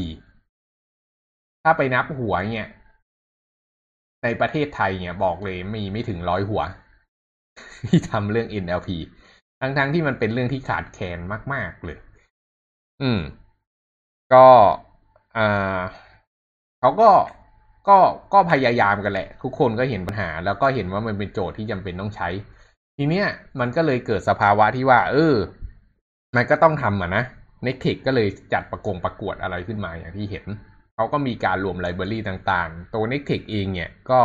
[1.63, 2.69] ถ้าไปนับหัวเนี่ย
[4.23, 6.63] ในประเทศไทยเนี่ยบอกเลยมีไม่ถึงร้อยหัว
[7.89, 8.89] ที่ทำเรื่อง NLP
[9.61, 11.19] ทั้งๆทที่มันเป็นเรื่องที่ขาดแคลน
[11.53, 11.99] มาก ๆ เลย
[13.03, 13.21] อืม
[14.33, 14.47] ก็
[15.37, 15.81] อ่า
[16.81, 17.11] เขาก็
[17.89, 17.99] ก็
[18.35, 22.29] ก็พยายามกันแหละ ทุกคนก็เห็นปัญหา แล้วก็เห็นว่ามันเป็นโจทย์ที่จำเป็นต้องใช้
[22.97, 23.27] ทีเนี้ย
[23.61, 25.35] มันก็เลยเกิดสภาวะที่ว่า เออ
[26.37, 27.25] มันก็ต้องทำอะนะ
[27.67, 30.47] n e c t e c ก็เลยจัดประกงประกวดอะไรขึ้นมาอย่างที่เห็น
[30.95, 34.21] เขาก็มีการรวมไลบรารีต่างๆ ตัว n e c t e c เองเนี่ยก็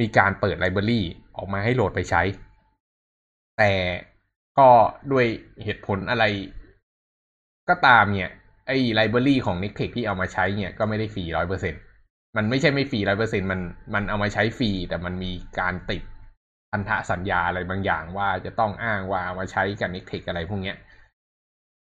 [0.00, 1.00] มีการเปิดไลบรารี
[1.36, 2.22] ออกมาให้โหลดไปใช้
[3.58, 3.72] แต่
[4.58, 4.68] ก็
[5.12, 5.26] ด้วย
[5.64, 6.24] เหตุผลอะไร
[7.68, 8.30] ก็ตามเนี่ย
[8.66, 11.74] ไอ้ไลบรารีของ n e c t e c ที่เอามาใช้เนี่ยก็ไม่ได้ฟรีร้อยเปอร์เซ็น
[12.36, 13.60] มันไม่ใช่ไม่ฟรีร้อยเปอร์เซ็นมัน
[13.94, 16.02] มันเอามาใช้ฟรีแต่มันมีการติด
[16.72, 20.76] พันธสัญญาอะไรบางอย่างว่าจะต้องอ้างว่ามาใช้กับ n e c t e c อะไรพวกเนี้ย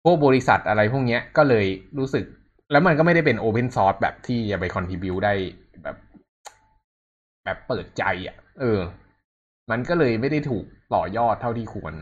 [0.03, 1.65] พวกบริษัทอะไรพวกเนี้ยก็เลย
[1.97, 2.25] รู้สึก
[2.71, 5.33] แล้วมันก็ไม่ได้เป็นโอเพนซอร์สแบบที่จะไปคอนทิบิวได้
[5.83, 5.97] แบบ
[7.43, 8.79] แบบเปิดใจอะ่ะ เออ
[9.71, 11.93] มันก็เลยไม่ได้ถูกต่อยอดเท่าที่ควร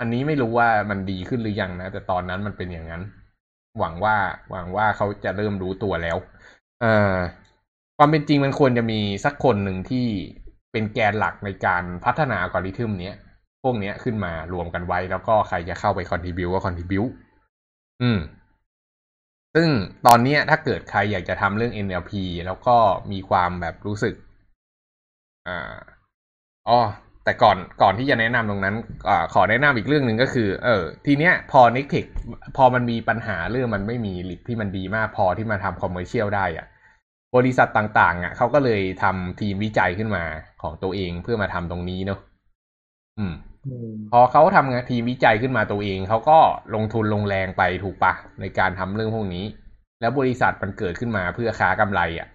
[0.00, 3.02] อันนี้ไม่รู้ว่ามันดีขึ้นหรือยังนะ แต่ตอนนั้นมันเป็นอย่างนั้น
[3.78, 4.16] หวังว่า
[4.50, 6.16] หวังว่าเขาจะเริ่มรู้ตัวแล้ว
[6.80, 7.14] เอ่อ
[7.96, 10.06] ความเป็นจริงมันควรจะมีสักคนหนึ่งที่
[10.72, 13.16] เป็นแกนหลักในการพัฒนาอัลกอริทึมเนี้ย
[13.62, 17.04] พวกเนี้ยขึ้นมารวมกันไว้ แล้วก็ใครจะเข้าไปคอนทิบิวก็คอนทิบิว
[18.02, 18.18] อืม
[19.54, 19.68] ซึ่ง
[20.06, 22.12] ตอนนี้ถ้าเกิดใครอยากจะทำเรื่อง NLP
[22.46, 22.76] แล้วก็
[23.12, 24.14] มีความแบบรู้สึก
[25.46, 25.76] อ่า
[26.68, 26.80] อ๋อ
[27.26, 28.76] แต่ก่อนก่อนที่จะแนะนำตรงนั้น
[29.08, 32.06] อขอแนะนำอีกเรื่องหนึ่งก็คือ เออ ทีเนี้ยพอ n e c t e c
[32.56, 36.66] พอมันมีปัญหาเรื่องมันไม่มี lib ที่มันดีมากพอที่มาทำ commercial ได้อะ่ะ
[37.36, 40.24] บริษัทต่างๆ อะเขาก็เลยทำทีมวิจัยขึ้นมา
[40.62, 42.18] ของตัวเองเพื่อมาทำตรงนี้เนอะ
[43.18, 43.34] อืม
[44.12, 46.38] พอเขาทำงานทีมวิจัยขึ้นมาตัวเอง เขาก็
[46.74, 49.44] ลงทุนลงแรงไปถูกปะในการทำเรื่องพวกนี้
[50.00, 52.28] แล้วบริษัทมันเกิดขึ้นมาเพื่อค้ากำไรอะ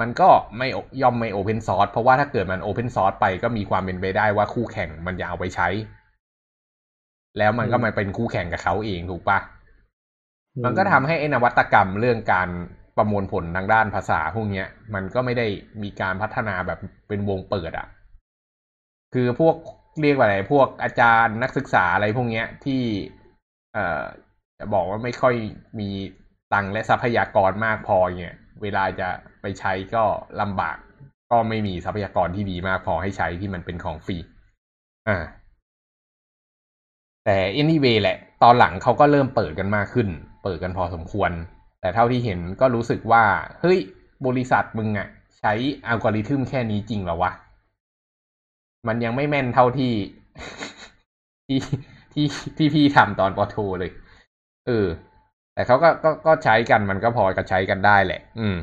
[0.00, 0.28] มันก็
[0.58, 0.68] ไม่
[1.02, 5.68] ย่อมไม่ open source เพราะว่าถ้าเกิดมัน open source ไปก็มีความเป็นไปได้ว่าคู่แข่งมันจะเอาไปใช้
[7.38, 9.38] แล้วมันก็มาเป็นคู่แข่งกับเขาเองถูกปะ
[10.64, 12.48] มันก็ทำให้ไอ้นวัตกรรมเรื่องการ
[12.96, 15.46] ประมวลผลทางด้านภาษาพวกเนี้ย มันก็ไม่ได้
[15.82, 16.78] มีการพัฒนาแบบ
[17.08, 17.86] เป็นวงเปิดอะ
[19.14, 19.56] คือพวก
[20.00, 22.82] เรียกว่าอะไรพวกอาจารย์นักศึกษาอะไรพวกเนี้ยที่
[23.74, 24.02] เอ่อ
[24.58, 25.34] จะบอกว่าไม่ค่อย
[25.80, 25.88] มี
[26.52, 29.08] ตังค์และทรัพยากรมากพอเนี่ย เวลาจะ
[29.40, 30.04] ไปใช้ก็
[30.40, 30.76] ลำบาก
[31.30, 34.16] ก็ไม่มีทรัพยากรที่ดีมากพอให้ใช้ที่มันเป็นของฟรี
[35.08, 35.24] อ่า
[37.24, 40.08] แต่ anyway แหละ ตอนหลังเขาก็เริ่มเปิดกันมากขึ้น
[40.42, 41.30] เปิดกันพอสมควร
[41.80, 43.24] แต่เท่าที่เห็นก็รู้สึกว่า
[43.60, 43.78] เฮ้ย
[44.26, 45.52] บริษัทมึงอะใช้
[45.86, 47.32] อัลกอริทึมแค่นี้จริงหรอวะ
[48.88, 49.92] มันยังไม่แม่นเท่าที่
[51.46, 51.58] ที่
[52.12, 53.90] ที่ที่พี่ทำตอนปอโทเลย
[54.66, 54.86] เออ
[55.58, 58.56] แต่เขาก็ก็ก็ใช้กันมันก็พอจะใช้กันได้แหละ อืม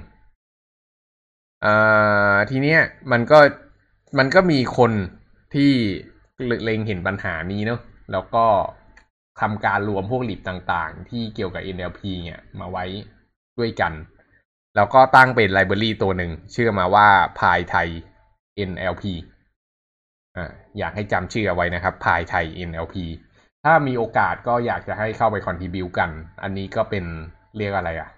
[1.65, 2.79] อ่าทีเนี้ย
[3.11, 3.39] มันก็
[4.17, 4.91] มันก็มีคน
[5.53, 5.71] ที่
[6.63, 7.79] เล็งเห็นปัญหานี้เนาะ
[8.11, 8.45] แล้วก็
[9.41, 12.85] ทำการรวมพวกหลิบต่างๆ ที่เกี่ยวกับ NLP เนี่ย มาไว้
[13.59, 13.93] ด้วยกัน
[14.75, 17.07] แล้วก็ตั้งเป็นไลบรารีตัวหนึ่งชื่อมาว่า
[17.39, 17.87] พายไทย
[18.69, 19.03] NLP
[20.37, 22.95] อ่าอยากให้จำชื่อเอาไว้นะครับพายไทย NLP
[23.65, 26.09] ถ้ามีโอกาสก็อยากจะให้เข้าไปคอนทิบิวกัน
[26.43, 27.05] อันนี้ก็เป็น
[27.57, 28.09] เรียกอะไรอะ่ะ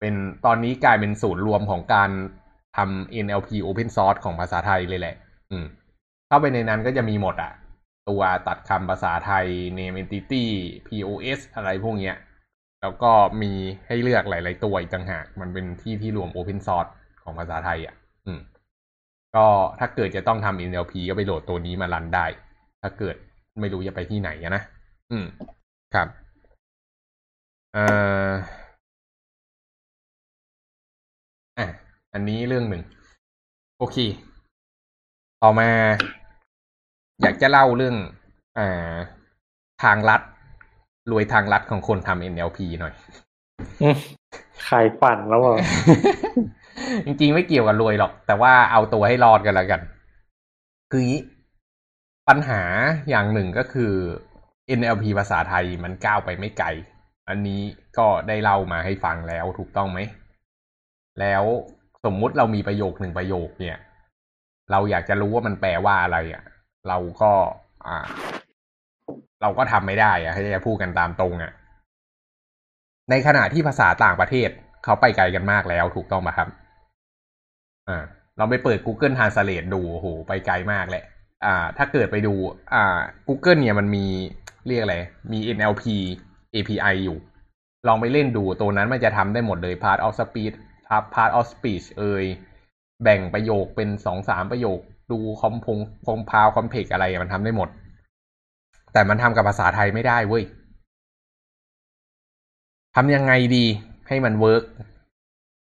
[0.00, 0.14] เป็น
[0.44, 2.10] ตอนนี้กลายเป็นศูนย์รวมของการ
[2.76, 5.16] ทำ NLP Open Source ของภาษาไทยเลยแหละ
[5.50, 5.64] อืม
[6.28, 7.52] เข้าไปในนั้นก็จะมีหมดอะ่ะ
[8.08, 9.46] ตัวตัดคำภาษาไทย
[9.78, 10.44] name entity
[10.86, 12.16] pos อะไรพวกเนี้ย
[12.82, 13.12] แล้วก็
[13.42, 13.52] มี
[13.86, 16.90] ให้เลือกหลาย ๆ ตัวอีกต่างหาก มันเป็นที่ที่รวม open source
[17.22, 17.94] ของภาษาไทยอะ
[18.26, 18.40] อืม
[19.36, 19.46] ก็
[19.80, 22.26] ถ้าเกิดจะต้องทำ NLP ก็ไปโหลดตัวนี้มารันได้
[22.82, 23.16] ถ้าเกิด
[23.60, 24.62] ไม่รู้จะไปที่ไหนอะนะ
[25.10, 25.26] อืม
[25.94, 26.08] ครับ
[27.74, 27.84] เอ่
[28.28, 28.32] อ
[31.58, 31.66] อะ
[32.12, 32.82] อันนี้เรื่องหนึ่ง
[33.78, 33.96] โอเค
[35.42, 35.68] ต่อมา
[37.22, 37.96] อยากจะเล่าเรื่อง
[38.58, 38.94] อ่า
[39.82, 40.20] ทางลัด
[41.10, 42.94] รวยทางลัดของคนทำ NLP หน่อย
[43.82, 43.96] อืม
[44.68, 45.56] ขายฝันแล้วเหรอ
[47.06, 49.80] จริงๆไม่เกี่ยวกับรวยหรอก แต่ว่าเอาตัวให้รอดกันแล้วกัน
[50.90, 51.20] คืองี้
[52.28, 52.62] ปัญหา
[53.08, 53.92] อย่างหนึ่งก็คือ
[54.78, 56.68] NLP ภาษาไทยมันก้าวไปไม่ไกล
[57.28, 57.62] อันนี้
[57.98, 60.00] ก็ได้เล่ามาให้ฟังแล้วถูกต้องไหม
[61.20, 61.44] แล้ว
[62.04, 63.76] สมมุติเรามีประโยคหนึ่งประโยคเนี่ย
[64.70, 66.42] เราอยากจะรู้ว่ามันแปลว่าอะไรอะ
[66.88, 67.32] เราก็
[67.86, 67.98] อ่า
[69.42, 71.52] เราก็ทำไม่ได้อะ ให้จะพูดกันตามตรงอะ
[73.10, 74.48] ในขณะที่ภาษาต่างประเทศ
[74.84, 76.48] เขาไปไกลกันมากแล้วถูกต้องไหมครับ
[77.88, 78.04] อ่า
[78.38, 81.04] เราไปเปิด Google Translate ดูโอ้โหไปไกลมากแหละ
[81.44, 82.34] อ่า ถ้าเกิดไปดู
[82.72, 84.06] อ่า Google เนี่ยมันมี
[84.66, 84.96] เรียกอะไร
[85.32, 85.84] มี NLP
[86.54, 87.16] API อยู่
[87.86, 90.56] ลองไปเล่นดูตัวนั้นมันจะทำได้หมดเลย part of speech
[91.14, 92.24] part of speech เอ่ย
[93.02, 94.78] แบ่งประโยคเป็นสองสามประโยค
[95.10, 97.68] ดูคอมพง compound complex อะไรมันทำได้หมด
[98.92, 100.44] แต่มันทำกับภาษาไทยไม่ได้เว้ย
[102.96, 103.64] ทำยังไงดี
[104.08, 104.64] ให้มัน work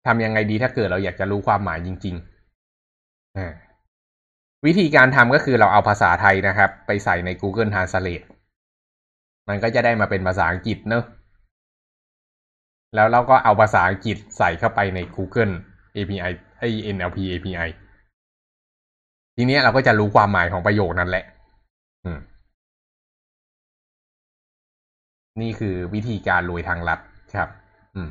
[0.06, 3.52] ทำยังไงดีถ้าเกิดเราอยากจะรู้ความหมายจริงๆอ่า
[4.66, 8.24] วิธีการทำก็คือเราเอาภาษาไทยนะครับ ไปใส่ใน Google Translate
[9.48, 11.04] มันก็จะได้มาเป็นภาษาอังกฤษเนอะ
[12.94, 15.54] แล้วเราก็เอาภาษาอังกฤษใส่เข้าไปใน Google
[15.96, 17.68] API ไอ NLP API
[19.36, 21.24] ทีนี้เราก็จะรู้ความหมายของประโยคนั้นแหละ
[22.04, 22.18] อืม
[25.40, 27.00] นี่คือวิธีการรวยทางลัด
[27.34, 27.48] ครับ
[27.96, 28.08] อืม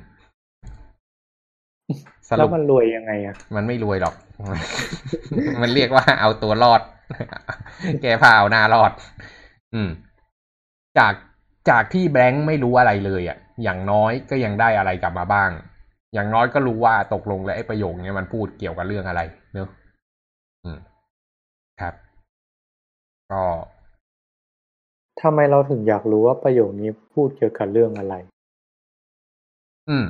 [2.28, 4.16] สแล้รุวปมันรวยยังไงอะ มันไม่รวยหรอก
[5.62, 6.82] มันเรียกว่าเอาตัวรอด
[8.02, 8.92] แกพาเอาหน้ารอด
[9.74, 9.90] อืม
[10.98, 11.14] จาก
[11.70, 15.50] จากที่แบงค์ไม่รู้อะไรเลยอะ อย่างน้อยก็ยังได้อะไรกลับมาบ้าง
[16.14, 19.22] อย่างน้อยก็รู้ว่าตกลงแล้วไอ้ประโยคนี้มันพูดเกี่ยวกับเรื่องอะไร
[19.54, 19.68] เนอะ
[20.64, 20.78] อืม
[21.82, 21.94] ครับ
[23.32, 23.44] ก็
[25.22, 28.16] ทำไมเราถึงอยากรู้ว่าประโยคนี้พูดเกี่ยวกับเรื่องอะไร
[29.90, 30.06] อืม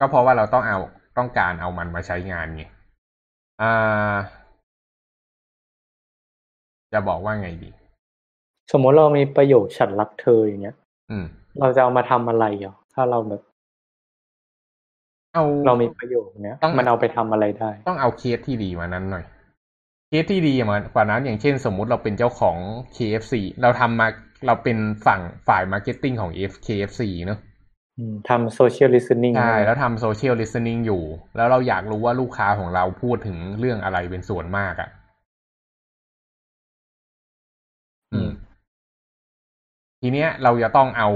[0.00, 0.78] ก็เพราะว่าเราต้องเอา
[1.16, 2.64] ต้องการเอามันมาใช้งานไง
[3.62, 4.14] อ่า
[6.92, 7.70] จะบอกว่าไงดี
[8.72, 10.76] สมมติเรามีประโยคฉันรักเธออย่างเงี้ย
[11.10, 11.24] อืม
[11.60, 13.42] เราจะเอามาทำอะไรอะถ้าเราแบบ
[15.34, 19.24] เอาเรามีประโยคเนี้ยต้องมันเอาไปทำอะไรได้ ต้องเอาเคสที่ดีมานั้นหน่อย
[20.08, 22.56] เคสที่ดีมากว่านั้น อย่างเช่น สมมุติเราเป็นเจ้าของ
[22.96, 24.08] KFC เราทำมา
[24.46, 27.45] เราเป็นฝั่งฝ่าย marketing ของ F KFC เนอะอืม
[28.28, 31.02] ทำ social listening ใช่แล้วทำโซเชียลลิส t น n ิ n งอยู่
[31.36, 34.88] แล้วเราอยากรู้ว่าลูกค้าของเราพูดถึงเรื่องอะไรเป็นส่วนมากอะ่ะ
[38.12, 38.30] อืม
[40.00, 41.08] ทีเนี้ยเราจะต้องเอา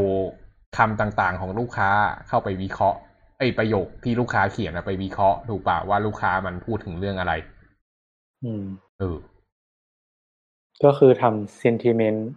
[0.79, 1.91] คำต่างๆของลูกค้า
[2.29, 2.99] เข้าไปวิเคราะห์
[3.39, 7.33] ไอ้ประโยคที่ลูกค้าเขียนอะไปวิเคราะห์ถูกป่าว่าลูกค้ามันพูดถึงเรื่องอะไร
[8.45, 8.65] อืม
[8.99, 9.17] เออ
[10.85, 12.29] ก็คือทำ sentiment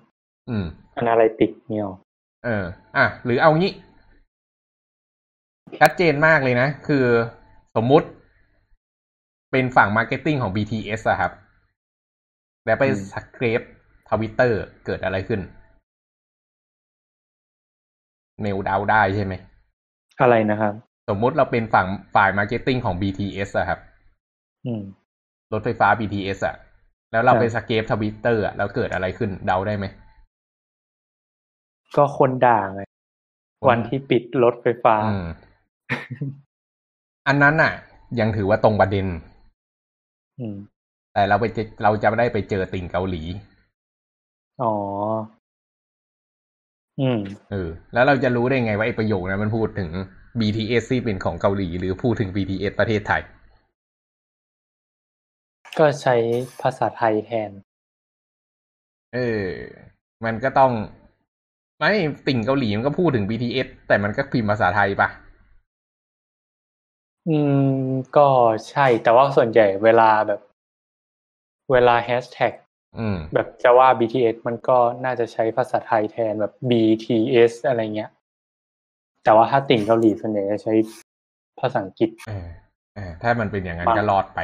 [0.50, 0.66] อืม
[0.98, 1.96] analytic เนี่ยหรอ
[2.46, 2.66] เออ
[2.98, 3.72] อะ หรือเอางี้
[5.80, 7.06] ชัดเจนมากเลยนะ คือ
[7.76, 8.08] สมมุติ
[9.52, 11.32] เป็นฝั่ง marketing ของ BTS อะครับ
[12.66, 12.84] แล้วไป
[13.14, 13.62] scrape
[14.10, 15.42] Twitter เกิดอะไรขึ้น
[18.42, 19.34] เนวเดาได้ใช่ไหม
[20.22, 20.74] อะไรนะครับ
[21.10, 23.80] สมมุติเราเป็นฝั่งฝ่าย marketing ของ BTS อะครับ
[24.66, 24.82] อืม
[25.54, 26.56] รถไฟฟ้า BTS อะ
[27.12, 29.86] แล้วเราครับไป scrape Twitter อะแล้วเกิดอะไรขึ้น เดาได้ไหม
[31.96, 32.82] ก็คนด่าไง
[33.62, 34.96] คนวันที่ปิดรถไฟฟ้า
[36.12, 36.30] อืม
[37.28, 37.74] อันนั้นน่ะ
[38.20, 39.06] ยังถือว่าตรงประเด็น
[40.40, 40.56] อืม
[41.14, 43.22] แต่เราไปเจอเราจะไม่ได้ไปเจอติ่งเกาหลี
[44.62, 44.74] อ๋อ
[47.00, 47.20] อืม
[47.52, 49.90] เออ แล้วเราจะรู้ได้ไงว่าไอ้ประโยคนั้นมันพูดถึง
[50.40, 53.22] BTS ที่เป็นของเกาหลี หรือพูดถึง BTS ประเทศไทย
[55.80, 56.16] ก็ใช้
[56.62, 57.52] ภาษาไทยแทน
[59.14, 59.48] เออ
[60.26, 60.72] มันก็ต้อง
[61.80, 61.92] ไม่
[62.28, 65.10] ติ่งเกาหลีมันก็พูดถึง BTS แต่มันก็พิมพ์ภาษาไทยปะ
[67.30, 67.70] อืม
[68.18, 68.28] ก็
[68.70, 70.40] ใช่ แต่ว่าส่วนใหญ่เวลาแบบ
[71.72, 72.54] เวลาแฮชแท็ก
[73.00, 78.10] อืมแบบจะว่า BTS มันก็น่าจะใช้ภาษาไทยแทนแบบ BTS อะไรเงี้ย
[79.24, 80.74] แต่ว่าถ้าติ่งเกาหลีส่วนใหญ่จะใช้
[81.60, 82.48] ภาษาอังกฤษเออ
[82.96, 84.40] เออถ้ามันเป็นอย่างนั้นบางก็รอดไป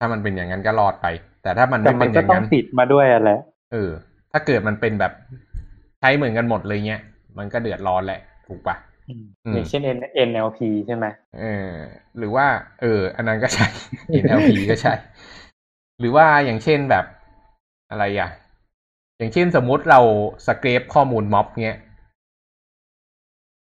[0.00, 1.06] ถ้ามันเป็นอย่างนั้นก็รอดไป
[1.42, 3.40] แต่แต่ถ้ามันแต่ไม่มัเป็นนอก็ย่างต้องนั้นติดมาด้วยอะแหละ
[3.72, 3.90] เออ
[4.32, 5.12] ถ้าเกิดมันเป็นแบบ
[6.00, 7.02] ใช้เหมือนกันหมดเลยเงี้ย
[7.38, 8.76] มันก็เดือดร้อนแหละ ถูกปะ
[9.08, 9.98] อืมอย่างเช่น N
[10.28, 11.06] NLP ใช่ไหม
[11.40, 11.72] เออ
[12.18, 12.46] หรือว่า
[12.80, 13.66] เออ อันนั้นก็ใช่
[14.22, 14.94] NLP ก็ใช่
[16.00, 17.04] หรือว่าอย่างเช่นแบบ
[17.90, 18.30] อะไรอะ
[19.18, 20.00] อย่างเช่นสมมุติเรา
[20.46, 21.78] สเกรปข้อมูลม็อบเงี้ย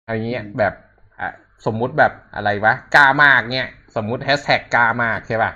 [0.03, 0.73] อะไรเงี้ยแบบ
[1.19, 1.29] อะ
[1.65, 5.51] สมมุติแบบอะไรวะกล้ามากเงี้ย สมมุติแฮชแท็กกล้ามากใช่ป่ะ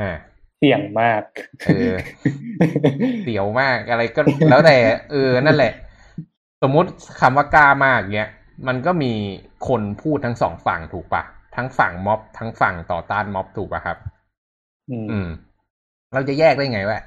[0.00, 0.10] อ่า
[0.58, 1.22] เสี่ยงมาก
[1.66, 1.96] เออ
[3.22, 4.76] เสียวมากอะไรก็แล้วแต่
[5.10, 5.72] เออนั่นแหละ
[6.62, 6.88] สมมุติ
[7.20, 8.30] คำว่ากล้ามากเนี้ย
[8.66, 9.12] มันก็มี
[9.68, 11.22] คนพูดทั้งสองฝั่งถูกปะ
[11.56, 13.98] ทั้งฝั่งม็อบ ทั้งฝั่งต่อต้านม็อบถูกปะครับ
[14.90, 15.28] อืมอืม
[16.14, 16.98] เราจะแยกได้ไงว่า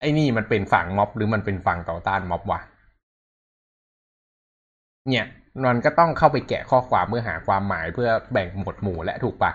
[0.00, 2.60] ไอ้นี่มันเป็นฝั่งม็อบ หรือมันเป็นฝั่งต่อต้านม็อบวะ
[5.10, 5.26] เนี่ย
[5.68, 9.52] มันก็ต้องเข้าไปแกะข้อความเพื่อหาความหมายเพื่อแบ่งหมวดหมู่และถูกปะ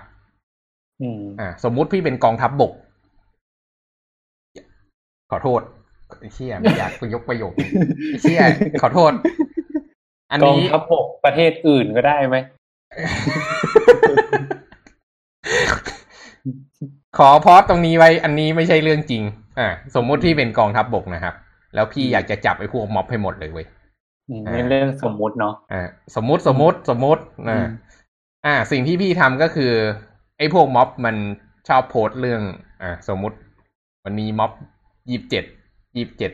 [1.02, 2.74] อืมอ่า สมมุติพี่เป็นกองทัพบบก
[5.32, 5.62] ขอโทษ
[6.20, 7.72] ไอ้เชี่ยไม่อยากยกประโยคนี้
[8.08, 8.42] ไอ้เชี่ย
[8.82, 9.12] ขอโทษ
[10.32, 12.38] อันกองนี้ทัพบกประเทศอื่นก็ได้ไหม
[17.18, 19.24] ขอพอสตรงนี้ไว้ อันนี้ไม่ใช่เรื่องจริง
[19.60, 21.36] อ่า สมมุติที่เป็นกองทัพบบกนะครับ
[21.76, 23.66] แล้วพี่อยากจะจับไอ้พวกม็อบให้หมดเลยเว้ย
[24.30, 27.66] อืมอ่านี่เรื่องสมมุติเนาะ อ่า สมมุติสมมุติสมมุติอือ่าม
[28.46, 29.72] อ่า สิ่งที่พี่ทำก็คือ
[30.38, 31.16] ไอ้พวกม็อบมัน
[31.68, 32.42] ชอบโพสต์เรื่อง
[32.82, 33.38] อ่า สมมุติ
[34.06, 34.52] วันนี้ม็อบ
[35.10, 35.46] ยี่สิบเจ็ด
[35.96, 36.32] ยี่สิบเจ็ด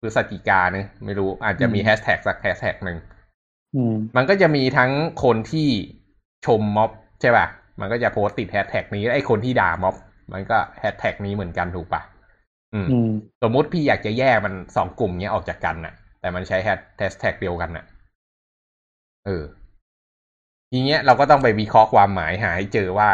[0.00, 3.19] พฤศจิกาเนอะไม่รู้อาจจะมีแฮชแท็กสักแฮชแท็กหนึ่งอื
[3.92, 4.90] มมันก็จะมีทั้ง
[5.24, 5.68] คนที่
[6.46, 6.90] ชมม็อบ
[7.20, 7.46] ใช่ป่ะ
[7.80, 9.94] มันก็จะโพสต์ติดแฮชแท็กนี้ไอ้คนที่ด่าม็อบ
[10.32, 12.02] มันก็แฮชแท็กนี้เหมือนกันถูกป่ะ
[12.74, 13.10] อืมอืม
[13.42, 16.68] สมมุติพี่อยากจะแยกมันสองกลุ่มเนี้ยออกจากกันน่ะ แต่มันใช้แฮ
[17.12, 17.84] ชแท็กเดียวกันน่ะ
[19.26, 19.44] เออ
[20.70, 23.10] ทีเนี้ยเราก็ต้องไปวิเคราะห์ความหมายหาให้เจอว่า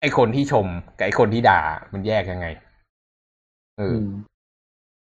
[0.00, 0.66] ไอ้คนที่ชม
[0.98, 1.60] กับไอ้คนที่ด่า
[1.92, 2.46] มันแยกยังไง
[3.78, 4.08] เอออือม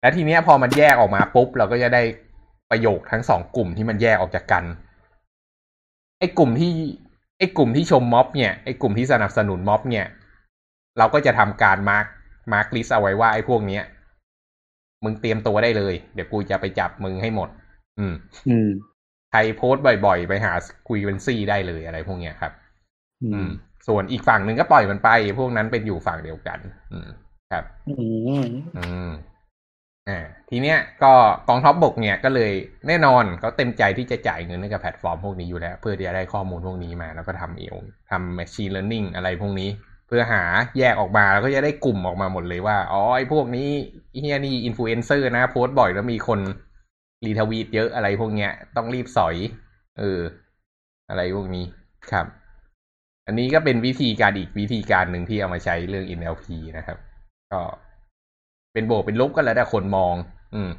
[0.01, 2.03] แล้วทีเนี้ยพอมันแยกออกมาปุ๊บเราก็จะได้
[2.71, 4.65] ประโยคทั้งสองกลุ่มที่มันแยกออกจากกัน
[6.19, 6.73] ไอ้กลุ่มที่
[7.39, 10.07] ไอ้กลุ่มที่ชมม็อบเนี่ยไอ้กลุ่มที่สนับสนุนม็อบเนี่ย
[10.99, 12.07] เราก็จะทำการมาร์ก
[12.53, 13.83] mark list เอาไว้ว่าไอ้พวกเนี้ย
[15.05, 17.49] มึงเตรียมตัวได้เลย เดี๋ยวกูจะไปจับมึงให้หมด
[17.99, 18.15] อืม
[18.47, 18.69] อืม
[19.31, 20.53] ใครโพสต์บ่อย ๆ ไปหา
[20.89, 22.53] frequency ได้เลยอะไรพวกเนี้ยครับ
[23.23, 23.49] อือืมม
[23.89, 26.59] ส่วนอีกฝั่งหนึ่งก็ปล่อยมันไป พวกนั้นเป็นอยู่ฝั่งเดียวกัน
[26.93, 27.09] อืม
[27.53, 27.91] ครับ อื
[28.29, 29.09] มอืม
[30.09, 30.19] อ่า
[30.51, 31.13] ทีเนี้ยก็
[31.49, 32.53] กองทัพบกเนี่ยก็เลย
[32.89, 37.75] แน่นอนเขาเต็มใจที่จะจ่ายเงินให้กับแพลตฟอร์มพวกนี้อยู่แล้ว เพื่อที่จะได้ข้อมูลพวกนี้มา แล้วก็ทำเอง
[38.11, 39.71] ทำ machine learning อะไรพวกนี้
[40.09, 40.43] เพื่อหา
[40.79, 43.69] แยกออกมาแล้วก็จะได้กลุ่มออกมาหมดเลยว่าอ๋อไอ้พวกนี้
[44.21, 46.41] เฮียนี่อินฟลูเอนเซอร์นะโพสต์บ่อยแล้วมีคน
[47.25, 49.37] รีทวีตเยอะอะไรพวกเนี้ยต้องรีบสอย
[49.99, 50.21] เออ
[51.11, 51.65] อะไรพวกนี้
[52.11, 52.27] ครับ
[53.27, 56.45] อันนี้ก็เป็นวิธีการอีกวิธีการหนึ่งที่เอามาใช้เรื่อง NLP
[56.79, 56.99] นะครับ
[57.53, 57.61] ก็
[58.75, 60.15] เป็นบวกเป็นลบก็แล้วแต่คนมอง
[60.55, 60.71] อืม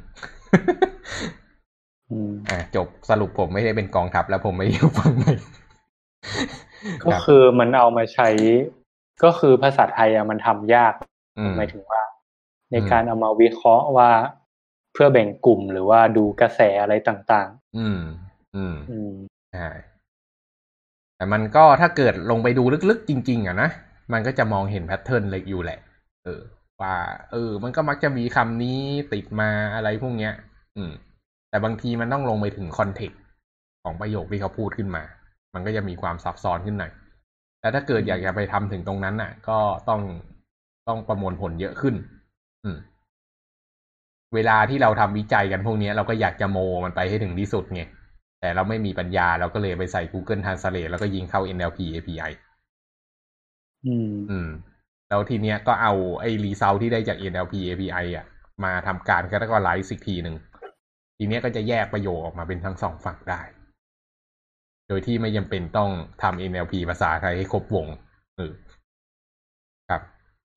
[2.10, 5.28] อืมอ่าจบสรุปผมไม่ได้เป็นกองทัพแล้วผมไม่ได้อยู่ฝั่งไหน
[7.04, 8.28] ก็ครับคือมันเอามาใช้
[9.24, 10.94] ก็คือภาษาไทยอะมันทำยาก
[11.38, 12.02] อืมหมายถึงว่า
[12.72, 14.10] ในอืมการเอามาวิเคราะห์ว่า
[14.92, 18.00] เพื่อแบ่งกลุ่มหรือว่าดูกระแสอะไรต่างอืม
[18.54, 19.12] อืมๆอืม
[19.52, 19.68] ใช่
[21.16, 23.68] แต่มันก็ถ้าเกิดลงไปดูลึกๆจริง ๆอะนะ
[24.12, 25.78] มันก็จะมองเห็นแพทเทิร์นเล็กอยู่แหละ
[26.24, 26.42] เออ
[26.82, 26.94] ว่า
[27.32, 28.78] เออ มันก็มักจะมีคำนี้
[29.12, 30.32] ติดมาอะไรพวกเนี้ย
[30.76, 30.92] อืม
[31.50, 33.20] แต่บางทีมันต้องลงไปถึงคอนเทกต์
[33.82, 35.02] ของประโยคที่เขาพูดขึ้นมา
[35.54, 36.92] มันก็จะมีความซับซ้อนขึ้นหน่อย
[37.60, 39.58] แต่ถ้าเกิดอยากจะไปทำถึงตรงนั้นน่ะ ก็
[39.88, 40.00] ต้อง
[40.88, 41.94] ต้องประมวลผลเยอะขึ้น
[42.64, 42.78] อืม
[44.34, 47.82] เวลาที่เราทำวิจัยกันพวกเนี้ยเราก็อยากจะโมมันไปให้ถึงที่สุดไง
[48.40, 52.32] แต่เราไม่มีปัญญาเราก็เลยไปใส่ Google Translate แล้วก็ยิงเข้า NLP API
[53.84, 54.48] อืม อืม
[55.08, 58.26] แล้วทีเนี้ยก็เอาไอ้รีเซลที่ได้จาก NLP API อะ
[58.64, 60.36] มาทำการ categorize อีกทีหนึ่ง
[61.18, 63.40] ทีเนี้ยก็จะแยกประโยคออกมาเป็นทั้งสองฝั่งได้
[64.88, 65.90] โดยที่ไม่จำเป็นต้อง
[66.22, 67.86] ทำ NLP ภาษาไทยให้ครบวง
[68.36, 68.52] เออ
[69.88, 70.02] ครับ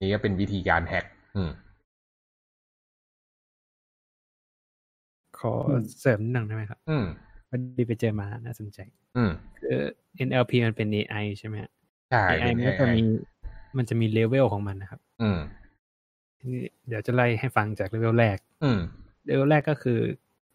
[0.01, 1.51] นี่ก็เป็นวิธีการแฮกอืม
[5.39, 5.53] ขอ
[5.99, 7.05] เสริมนิดหนึ่งได้ไหมครับ อืม
[7.49, 8.79] พอดีไปเจอมาน่าสนใจ
[9.17, 9.77] อืมคือ
[10.27, 11.71] NLP มันเป็น AI ใช่ไหมฮะ
[12.11, 13.03] ใช่ AI มันก็จะมี
[13.77, 15.39] มันจะมีเลเวลของมันนะครับ อืม
[16.39, 18.79] ทีนี้เดี๋ยวจะไล่ให้ฟังจากเลเวลแรก อืม
[19.25, 19.99] เลเวลแรกก็คือ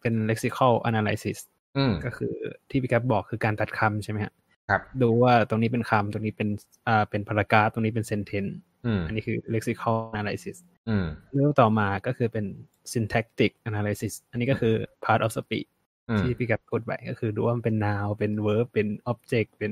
[0.01, 1.37] เป็น lexical analysis
[1.77, 2.33] อืมก็คือ
[2.69, 4.33] ที่พี่กัฟบอกคือการตัดคำใช่ไหมฮะ
[4.69, 6.49] ครับ ดูว่าตรงนี้เป็นคำตรงนี้เป็น
[6.87, 8.51] อ่าเป็น paragraph ตรงนี้เป็น sentence
[8.85, 10.57] อืมอันนี้คือ lexical analysis
[10.89, 12.45] อืมเลเวลต่อมาก็คือเป็น
[12.93, 14.73] syntactic analysis อันนี้ก็คือ
[15.05, 15.69] part of speech
[16.09, 19.71] อืมที่พี่กัฟพูดไปก็คือดูว่ามันเป็น noun เป็น verb เป็น object เป็น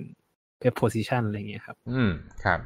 [0.61, 2.11] preposition อะไรอย่างเงี้ยครับ อืม
[2.43, 2.59] ครับ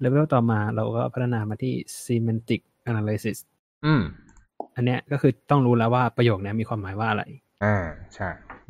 [0.00, 1.74] เลเวลต่อมาเราก็พัฒนามาที่
[2.04, 3.38] semantic analysis
[3.86, 4.02] อืม
[4.76, 7.22] อันเนี้ยก็คือต้องรู้แล้วว่าประโยคนี้มีความหมายว่าอะไร
[7.64, 7.76] อ่า
[8.14, 8.28] ใช่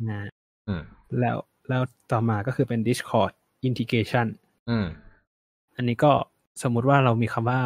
[0.09, 0.21] นะ
[0.67, 0.81] อืม
[1.19, 1.37] แล้ว
[1.69, 3.31] แล้วต่อมาก็คือเป็น Discord
[3.67, 4.27] integration
[4.69, 4.85] อืม
[5.77, 6.11] อันนี้ก็
[6.63, 7.59] สมมุติว่าเรามีคำว่า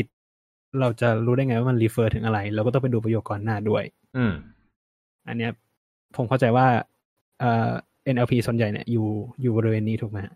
[0.00, 0.06] it
[0.80, 3.84] เราจะรู้ได้ไงว่ามัน refer ถึงอะไร เราก็ต้องไปดูประโยคก่อนหน้าด้วย
[4.16, 4.32] อืม
[5.28, 5.50] อันเนี้ย
[6.16, 6.66] ผมเข้าใจว่า
[7.40, 7.70] เอ่อ
[8.14, 9.06] NLP ส่วนใหญ่เนี่ยอยู่
[9.42, 10.34] อยู่บริเวณนี้ถูกไหมฮะ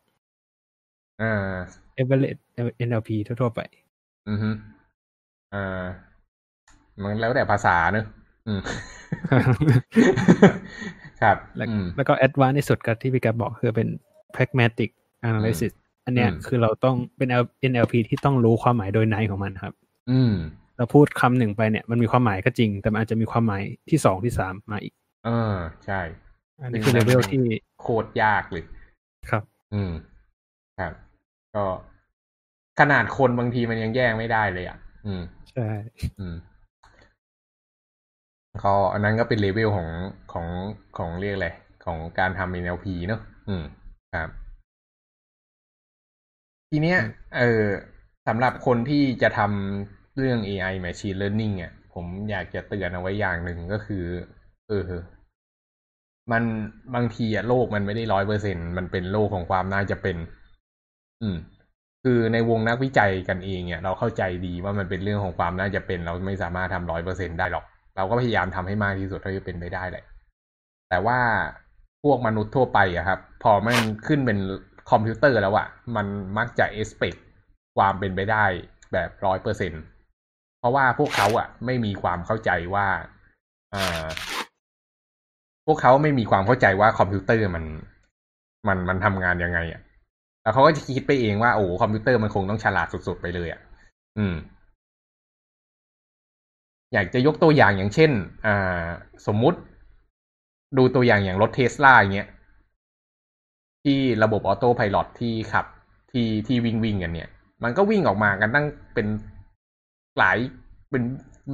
[1.22, 1.54] อ่า
[1.98, 2.38] average
[2.88, 3.60] NLP ทั่วๆไป
[4.28, 4.50] อือฮึ
[5.54, 5.84] อ่า
[7.02, 8.06] มันแล้วแต่ภาษาเนอะ
[8.46, 8.60] อืม
[11.22, 13.88] ครับแล้วอืมแล้วก็ advanced ที่สุดก็ที่พี่แกบอกคือเป็น
[14.34, 14.90] pragmatic
[15.28, 15.72] analysis
[16.04, 17.28] อันเนี้ยอืมคือเราต้องเป็น
[17.72, 19.74] NLP ที่ต้องรู้ความหมายโดยในของมันครับ
[20.10, 20.32] อืม
[20.76, 24.94] เราพูดคำหนึ่งไปเนี่ยมันมีความหมายก็จริง แต่มันอาจจะมีความหมายที่สองที่สามมาอีก
[25.24, 25.54] เออ
[25.84, 26.00] ใช่
[26.62, 27.42] อันนี้คือเลเวลที่
[27.80, 28.64] โคตรยากเลย
[29.30, 29.42] ครับ
[29.74, 29.92] อืม
[30.78, 30.92] ครับ
[31.56, 31.66] ก็
[32.80, 35.68] ขนาดคนบางทีมันยังแยกไม่ได้เลยอะ อืม ใช่
[36.18, 36.36] อืม
[38.64, 39.88] ก็อันนั้นก็เป็นเลเวลของ
[40.32, 40.46] ของ
[40.98, 41.48] ของเรียกอะไร
[41.84, 43.64] ของการทำ NLP เนอะอืม
[44.14, 44.28] ครับ
[46.70, 46.98] ทีเนี้ย
[47.38, 47.64] เออ
[48.26, 54.04] สำหรับคนที่จะทำเรื่อง AI Machine Learning อะ ผมอยากจะเตือนเอาไว้อย่างหนึ่งก็คือ
[54.68, 54.90] เออ
[56.32, 56.42] มัน
[56.94, 60.16] บางทีอะโลกมันไม่ได้ร้อยเปอร์เซ็นมันเป็นโลกของความน่าจะเป็น
[61.22, 61.36] อืม
[62.04, 67.64] คือในวงนักวิจัยกันเองเนี่ย เราเข้าใจดีว่ามันเป็นเรื่องของความน่าจะเป็นเราไม่สามารถทำร้อยเปอร์เซ็นได้หรอก
[67.96, 70.04] เราก็พยายามทำให้มากที่สุดเท่าที่เป็นไปได้แหละ
[70.90, 71.18] แต่ว่า
[72.04, 74.38] พวกมนุษย์ทั่วไปอะครับ พอมันขึ้นเป็น
[74.90, 76.06] คอมพิวเตอร์แล้วอะมัน
[76.38, 77.14] มักจะ expect
[77.76, 78.44] ความเป็นไปได้
[78.92, 79.72] แบบร้อยเปอร์เซ็นต์
[80.58, 82.86] เพราะว่าพวกเขาอะไม่มีความเข้าใจว่า
[83.74, 84.06] อ่า
[85.66, 87.64] พวกเขาไม่มีความเข้าใจว่าคอมพิวเตอร์มัน
[88.68, 89.80] มันมันทำงานยังไงอะ
[90.46, 93.60] แล้วเขาก็จะคิดไปเองว่าโอ้คอมพิวเตอร์มันคงต้องฉลาดสุดๆไปเลยอะ
[94.18, 94.34] อืม
[96.92, 98.10] อยากจะยกตัวอย่างอย่างเช่น
[98.46, 98.84] อ่า
[99.26, 99.58] สมมุติ
[100.76, 102.28] ดูตัวอย่างอย่างรถเทสลาอย่างเงี้ย
[103.84, 105.66] ที่ระบบออโต้ไพลอตที่ขับ
[106.12, 107.28] ที่ที่วิ่งวิ่งกันเนี่ย
[107.64, 109.06] มันก็วิ่งออกมากันตั้งเป็น
[110.18, 110.38] หลาย
[110.90, 111.02] เป็น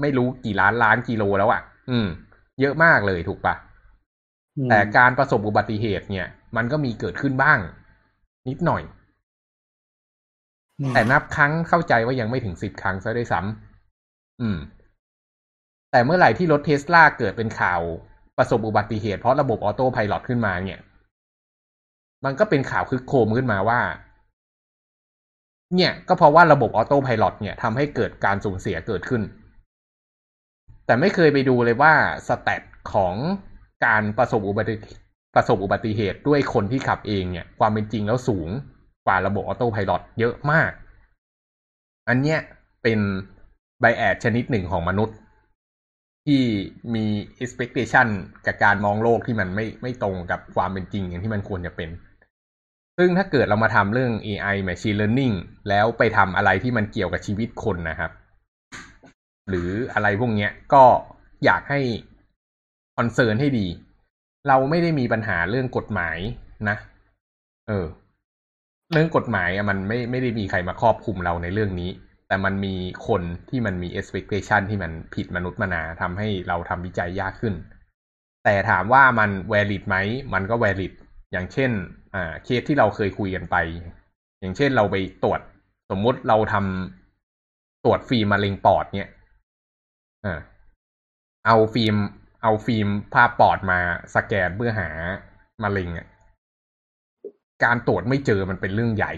[0.00, 2.08] ไม่รู้กี่ล้านล้านกิโลแล้วอะ่ะ อืม
[2.60, 3.54] เยอะมากเลยถูกปะ
[4.58, 6.26] อืมแต่การประสบอุบัติเหตุเนี่ย
[6.56, 7.58] มันก็มีเกิดขึ้นบ้าง
[8.48, 8.82] นิดหน่อย
[10.80, 14.58] อืมแต่นับครั้งเข้าใจว่ายังไม่ถึงสิบครั้งซะด้วยซ้ำอืม
[15.90, 17.80] แต่เมื่อไหร่ที่รถเทสลาเกิดเป็นข่าว
[18.38, 20.80] ประสบอุบัติเหตุเพราะระบบ autopilot ขึ้นมาเนี่ย
[22.24, 23.80] มันก็เป็นข่าวคึกโครมขึ้นมาว่า
[25.76, 29.22] เนี่ย ก็เพราะว่าระบบ autopilot เนี่ยทำให้เกิดการสูญเสียเกิดขึ้น
[30.86, 31.92] แต่ไม่เคยไปดูเลยว่า
[32.28, 32.62] stat
[32.92, 33.14] ของ
[33.86, 34.74] การประสบอุบัติ
[35.34, 38.48] ประสบอุบัติเหตุด้วยคนที่ขับเองเนี่ย ความเป็นจริงแล้วสูง
[39.06, 40.70] กว่าระบบ autopilot เยอะมาก
[42.08, 42.38] อันเนี้ย
[42.82, 43.00] เป็น
[43.80, 45.16] bias ชนิดหนึ่งของมนุษย์
[46.26, 46.42] ที่
[46.94, 47.04] มี
[47.42, 48.08] expectation
[48.46, 51.90] กับการมองโลกที่มันไม่ไม่ตรงกับความเป็นจริงอย่างที่มันควรจะเป็น
[52.98, 55.34] ซึ่งถ้าเกิดเรามาทำเรื่อง AI machine learning
[55.68, 58.10] แล้วไปทำอะไรที่มันเกี่ยวกับชีวิตคนนะครับ
[59.48, 60.84] หรืออะไรพวกเนี้ยก็
[61.44, 61.80] อยากให้
[62.96, 63.66] concern ให้ดี
[64.48, 66.18] เราไม่ได้มีปัญหาเรื่องกฎหมาย
[66.68, 66.76] นะ
[67.68, 67.86] เออ
[68.92, 71.90] เรื่องกฎหมายมันไม่ไม่ได้มีใครมาควบคุมเราในเรื่องนี้
[72.28, 72.74] แต่มันมี
[73.08, 77.54] คนที่มันมี expectation ที่มันผิดมนุษย์มนาทำให้เราทำวิจัยยากขึ้น
[78.44, 79.96] แต่ถามว่ามัน valid ไหม
[80.34, 80.92] มันก็ valid
[81.32, 81.70] อย่างเช่น
[82.14, 83.56] อ่า เคสที่เราเคยคุยกันไป
[84.40, 85.40] อย่างเช่นเราไปตรวจ
[85.90, 89.10] สมมติเราทำตรวจฟิล์มมะเร็งปอดเนี่ย
[90.24, 90.38] อ่า
[91.46, 91.96] เอาฟิล์ม
[92.42, 93.78] เอาฟิล์มภาพปอดมา
[94.14, 94.88] สแกนเพื่อหา
[95.62, 96.06] มะเร็งอะ
[97.64, 99.12] การตรวจไม่เจอมันเป็นเรื่องใหญ่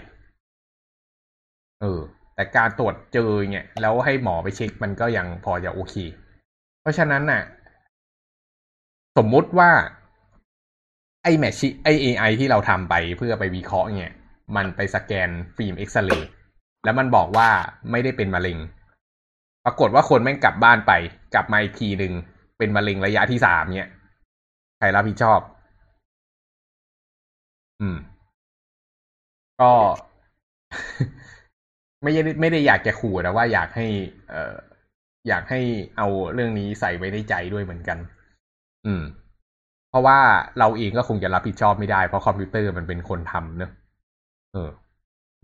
[1.81, 2.01] เออ
[2.35, 5.95] แต่การตรวจเจอเนี่ยแล้วให้หมอไปเช็คมันก็ยังพอจะโอเค
[6.81, 7.41] เพราะฉะนั้นน่ะ
[9.17, 9.71] สมมุติว่า
[11.23, 14.13] ไอแมชชีไอ้ AI ที่เราทำไปเพื่อไปวิเคราะห์เนี่ย
[14.55, 16.29] มันไปสแกนฟิล์มเอ็กซเรย์
[16.83, 17.49] แล้วมันบอกว่า
[17.91, 18.57] ไม่ได้เป็นมะเร็ง
[19.65, 20.91] ปรากฏว่าคนแม่งกลับบ้านไป
[21.33, 22.13] กลับมาอีกทีหนึ่ง
[22.57, 23.89] เป็นมะเร็งระยะที่สามเนี่ย
[24.77, 25.39] ใครรับผิดชอบ
[27.81, 27.97] อืม
[29.59, 29.71] ก็
[32.03, 33.87] ไม่ได้ไม่ได้อยากจะขู่นะว่าอยากให้
[34.29, 34.55] เอ่อ
[35.27, 35.61] อยากให้
[35.97, 37.97] เอาเรื่องนี้ใส่ไว้ในใจด้วยเหมือนกัน
[38.85, 39.03] อืม
[39.89, 40.19] เพราะว่า
[40.59, 43.71] เราเองก็คงจะรับผิดชอบไม่ได้เพราะคอมพิวเตอร์มันเป็นคนทำเนอะ
[44.53, 44.69] เออ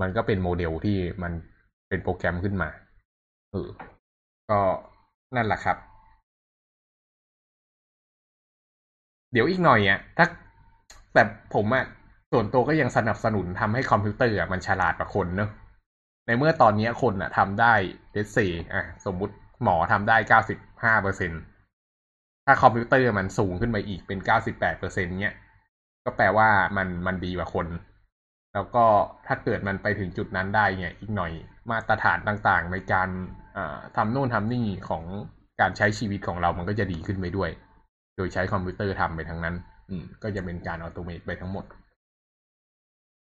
[0.01, 1.31] มันก็เป็นโมเดลที่มัน
[1.89, 2.69] เป็นโปรแกรมขึ้นมา
[3.51, 3.69] เออ
[4.49, 4.59] ก็
[5.35, 5.77] นั่นแหละครับ
[9.33, 10.25] เดี๋ยวอีกหน่อยอะถ้า
[11.13, 11.21] แต่
[11.53, 11.85] ผมอะ
[12.31, 15.49] ส่วนตัวก็ยังสนับสนุนทำให้คอมพิวเตอร์อะมันฉลาดกว่าคนเนอะ
[16.25, 17.73] ในเมื่อตอนนี้คนอะทำได้
[18.11, 18.37] เดซเซ
[18.73, 21.31] อะสมมุติหมอทำได้เก้าสิบห้าเปอร์เซ็นต์
[22.45, 25.35] ถ้าคอมพิวเตอร์มันสูงขึ้นไปอีกเป็นเก้าสิบแปดเปอร์เซ็นต์เนี้ย
[26.05, 27.67] ก็แปลว่ามันมันดีกว่าคน
[28.53, 28.85] แล้วก็
[29.27, 31.31] ถ้าเกิดมันไปถึงจุดนั้นได้เนี่ยอีกหน่อย
[31.71, 33.09] มาตรฐานต่างๆ ในการ
[33.97, 35.03] ทำโน่นทำนี่ของ
[35.61, 37.49] การใช้ชีวิตของเรามันก็จะดีขึ้นไปด้วย
[38.21, 39.55] ดยใช้คอมพิวเตอร์ทำไปทั้งนั้น
[39.89, 41.65] อืม ก็จะเป็นการอัตโนมัติไปทั้งหมด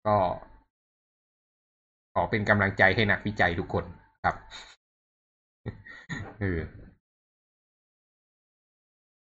[0.06, 0.16] ก็
[2.14, 3.84] ขอเป็นกำลังใจให้นักวิจัยทุกคน
[4.24, 4.36] ครับ
[6.40, 6.60] เออ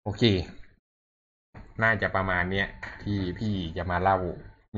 [0.04, 0.22] โอเค
[1.82, 2.68] น่าจะประมาณเนี้ย
[3.02, 4.18] ที่พี่จะมาเล่า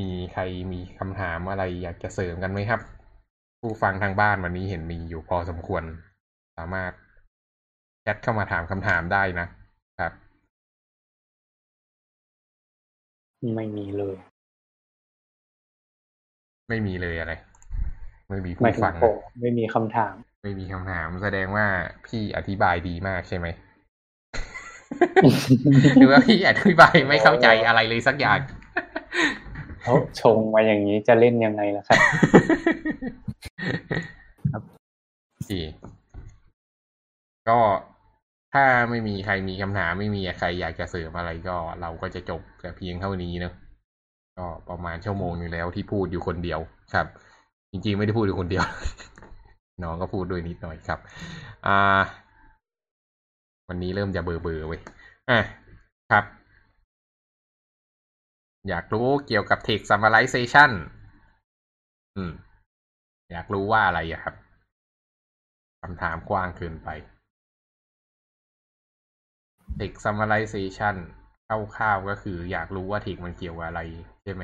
[0.00, 2.80] มีใครมีคำถามอะไรอยากจะเสริมกันไหมครับ
[3.60, 5.82] ผู้ฟังทางบ้านวันนี้เห็นมีอยู่พอสมควร
[6.56, 6.92] สามารถ
[8.02, 9.46] แชทเข้ามาถามคำถามได้นะ
[13.56, 14.16] ไม่มีเลย
[16.68, 17.32] ไม่มีเลยอะไร
[18.28, 21.66] ไม่มีไม่ผู้ถึฟังงผมไม่มีคำถาม ไม่มีคำถามแสดงว่า
[22.06, 23.46] พี่อธิบายดีมากใช่ไหม
[25.96, 28.38] หรือว่าพี่อธิบายไม่เข้าใจอะไรเลยสักอย่าง
[29.82, 31.98] เขาชงมาอย่างนี้จะเล่นยังไงล่ะครับ
[34.52, 34.62] ครับ
[35.50, 35.60] ดี
[37.48, 37.58] ก็
[38.54, 43.54] ถ้าไม่มีใครมีคำถามไม่มีใครอยากจะเสริมอะไรก็เราก็จะจบแต่เพียงเท่านี้เนอะ
[44.38, 46.60] ก็ประมาณชั่วโมงนึงแล้วที่พูดอยู่คนเดียว
[46.94, 47.06] ครับ
[47.72, 48.64] จริงๆไม่ได้พูดอยู่คนเดียว
[49.82, 50.98] น้องก็พูดด้วยนิดหน่อยครับ
[51.66, 52.00] อ่า
[53.68, 54.80] วันนี้เริ่มจะเบอเบอเว้ย
[55.30, 55.40] อะ
[56.10, 56.24] ครับ
[58.68, 60.70] อยากรู้เกี่ยวกับ text summarization
[62.16, 62.32] อืม
[63.30, 64.34] อยากรู้ว่าอะไรอะครับ
[65.82, 66.88] คำถามกว้างเกินไป
[69.80, 70.96] text summarization
[71.76, 73.80] คร่าวๆก็คือ อยากรู้ว่า text มันเกี่ยวกับอะไร
[74.24, 74.42] ใช่ไหม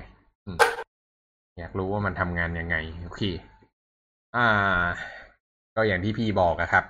[1.59, 3.23] อยากรู้ว่ามันทำงานยังไง โอเค
[4.37, 4.47] อ่า
[5.77, 6.85] ก็อย่างที่พี่บอกอะครับ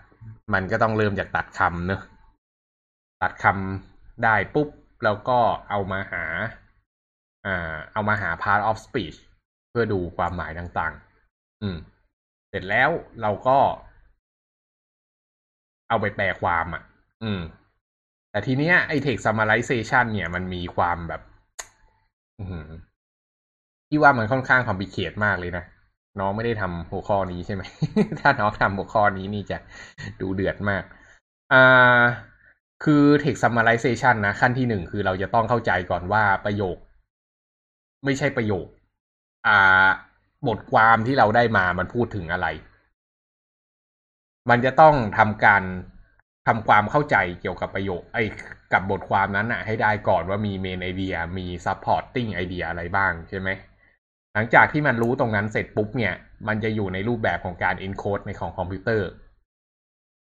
[0.55, 2.01] มันก็ต้องเริ่มจากตัดคำเนอะ
[3.22, 4.68] ตัดคำได้ปุ๊บ
[5.05, 5.38] แล้วก็
[5.70, 6.24] เอามาหา
[7.47, 9.16] อ่า เอามาหา part of speech
[9.70, 11.76] เพื่อดูความหมายต่างๆ อืม
[12.49, 12.91] เสร็จแล้ว
[13.22, 13.59] เราก็
[15.88, 16.82] เอาไปแปลความอะ
[17.22, 17.41] อืม
[18.31, 21.22] แต่ทีเนี้ยไอ้ text summarization เนี่ยมันมีความแบบ
[23.89, 25.64] ที่ว่ามันค่อนข้างคอมพิเคทมากเลยนะ
[26.20, 27.62] น้องไม่ได้ทำหัวข้อนี้ใช่ไหม
[28.20, 29.59] ถ้าน้องทำหัวข้อนี้นี่จะ
[30.20, 30.83] ดูเดือดมาก
[31.53, 32.03] อ่า
[32.85, 36.76] คือ text summarization นะ ขั้นที่หนึ่งคือเราจะต้องเข้าใจก่อนว่าประโยค
[38.05, 38.66] ไม่ใช่ประโยค
[39.47, 39.89] อ่า
[40.49, 42.47] บทความที่เราได้มามันพูดถึงอะไร
[44.51, 45.62] มันจะต้องทำการ
[46.49, 48.24] ทำความเข้าใจเกี่ยวกับประโยคไอ้
[48.72, 53.49] กับบทความนั้นอะให้ได้ก่อนว่ามี main idea มี supporting idea อะไรบ้างใช่ไหม
[54.34, 56.14] หลังจากที่มันรู้ตรงนั้นเสร็จปุ๊บเนี่ย
[56.49, 59.09] มันจะอยู่ในรูปแบบของการ encode ในของคอมพิวเตอร์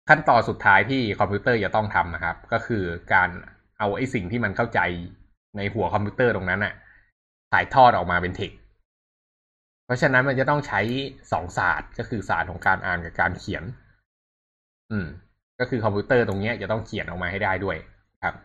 [0.09, 2.83] ขั้นตอนสุดท้ายที่คอมพิวเตอร์จะต้องทำนะครับ ก็คือ
[3.13, 3.29] การ
[3.79, 4.79] เอาไอ้สิ่งที่มันเข้าใจ
[5.57, 6.73] ในหัวคอมพิวเตอร์ตรงนั้นอะ
[7.51, 8.51] ถ่ายทอดออกมาเป็นเทค
[9.85, 10.81] เพราะฉะนั้นมันจะต้องใช้
[11.31, 13.63] สองศาสตร์ก็คือศาสตร์ของการอ่านกับการเขียน
[14.91, 15.07] อืม
[15.61, 17.77] ก็คือคอมพิวเตอร์ตรงเนี้ยจะต้องเขียนออกมาให้ได้ด้วย
[18.23, 18.35] ครับ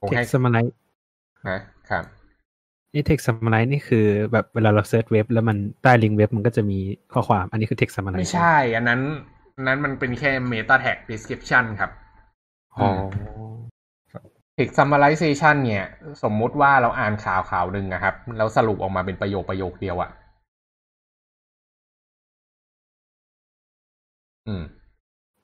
[0.00, 0.72] ผมให้ text summarize
[1.50, 1.60] นะ
[1.90, 2.04] ครับ
[2.94, 6.78] นี่ text summarize นี่คือแบบเวลาเรา search เว็บแล้วมันใต้ลิงก์เว็บมันก็จะมี
[7.12, 9.00] ข้อความอันนี้คือ text summarize ไม่ใช่ อันนั้น
[9.56, 11.90] อันนั้นมันเป็นแค่ meta tag description ครับ
[12.76, 12.88] อ๋อ
[14.58, 15.86] text summarization เนี่ย
[16.22, 20.10] สมมุติว่าเราอ่านข่าวข่าวหนึ่งนะครับ แล้วสรุปออกมาเป็นประโยคประโยคเดียวอะ
[24.48, 24.62] อืม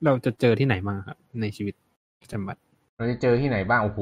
[0.05, 1.73] เราจะเจอที่ไหนบ้างครับ ในชีวิต
[2.21, 2.57] ประจำวัน
[2.97, 4.01] เราจะเจอที่ไหนบ้าง โอ้โห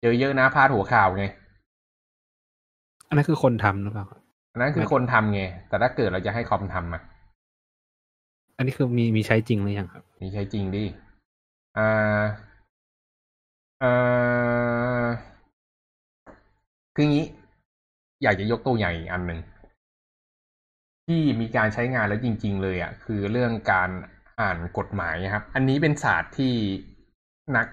[0.00, 1.24] เจอเยอะนะพาดหัวข่าวไง
[3.08, 4.20] อันนั้นคือคนทำหรือเปล่าครับ
[4.52, 7.02] อันนั้นคือคนทำไง แต่ถ้าเกิดเราจะให้คอมทำอะ
[8.56, 10.84] อันนี้คือมีมีใช้จริงหรือยังครับ มีใช้จริงดิ
[11.78, 12.22] อ่า
[13.80, 13.92] เอ่
[15.04, 15.06] อ
[16.94, 17.26] คืองี้
[18.22, 19.38] อยากจะยกตัวอย่างอีกอันหนึ่ง
[21.12, 23.90] ที่มีการใช้งานแล้วจริง ๆ เลยอะคือเรื่องการ
[24.40, 26.54] อ่านกฎหมายนะครับ อันนี้เป็นศาสตร์ที่
[27.56, 27.66] นัก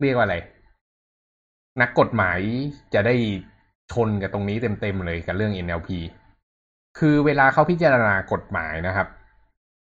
[0.00, 0.36] เรียกว่าอะไร
[1.80, 2.38] นักกฎหมาย
[2.94, 3.14] จะได้
[3.92, 5.88] ชนกับตรงนี้เต็ม ๆ เลยกับเรื่อง NLP
[6.98, 9.08] คือเวลาเขาพิจารณากฎหมายนะครับ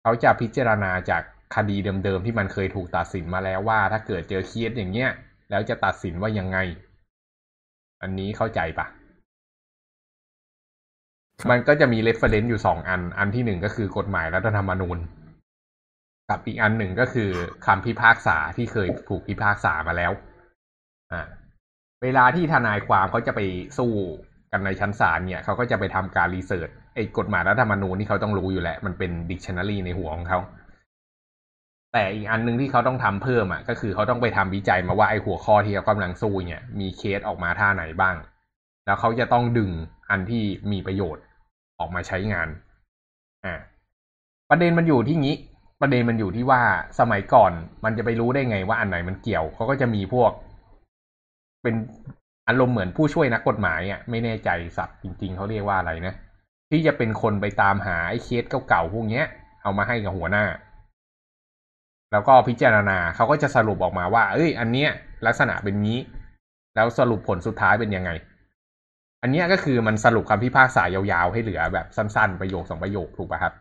[0.03, 1.23] เขาจะพิจารณาจาก
[1.55, 5.11] คดีเดิมๆที่มันเคยถูกตัดสินมาแล้วว่า ถ้าเกิดเจอเคสอย่างเงี้ย
[5.51, 6.59] แล้วจะตัดสินว่ายังไง
[8.03, 8.87] อันนี้เข้าใจปะ
[11.51, 14.99] มันก็จะมี reference อยู่สองอัน อันที่หนึ่งก็คือกฎหมายรัฐธรรมนูญ
[16.31, 17.31] กับอีกอันหนึ่งก็คือ
[17.67, 20.13] คำพิพากษาที่เคยถูกพิพากษามาแล้ว
[21.13, 21.23] อ่า
[22.03, 23.41] เวลาที่ทนายความเขาจะไป
[23.79, 23.93] สู้
[24.53, 30.39] กันในชั้นศาลเนี่ยเขาก็จะไปทำการ research ไอ้กฎหมายรัฐธรรมนูญที่เขาต้องรู้อยู่แหละมันเป็นดิกชันนารีในหัวของเขา
[31.93, 38.17] แต่อีกอันหนึ่งที่เขาต้องทำเพิ่มอะก็คือเขาต้องไปทำวิจัยมาว่าไอ้หัวข้อที่เขากำลังสู้เนี่ย มีเคสออกมาท่าไหนบ้าง
[38.87, 39.71] แล้วเขาจะต้องดึง
[40.11, 41.25] อันที่มีประโยชน์
[41.79, 42.49] ออกมาใช้งาน
[43.45, 43.55] อ่า
[44.51, 45.37] ประเด็นมันอยู่ที่งี้
[45.81, 46.63] ประเด็นมันอยู่ที่ว่า
[46.99, 47.53] สมัยก่อน
[47.85, 50.31] มันจะไปรู้ได้ไงว่าอันไหนมันเกี่ยว เขาก็จะมีพวก
[51.63, 51.75] เป็น
[52.49, 56.15] อารมณ์เหมือนผู้ช่วยนักกฎหมายอะ ไม่แน่ใจสับจริง ๆ เขาเรียกว่าอะไรนะ
[56.71, 59.25] ที่จะเป็นคนไปตามหาไอ้เคสเก่าๆพวกเนี้ย
[59.63, 60.45] เอามาให้กับหัวหน้า
[62.13, 64.91] แล้วก็พิจารณาเขาก็จะสรุปออกมาว่า เอ้ย อันเนี้ย
[65.27, 66.01] ลักษณะเป็นงี้
[66.75, 68.11] แล้วสรุปผลสุดท้ายเป็นยังไง
[69.27, 73.55] อันเนี้ยก็คือมันสรุปคำพิพากษายาวๆ ให้เหลือแบบสั้นๆ ประโยคสองประโยคถูกป่ะครับ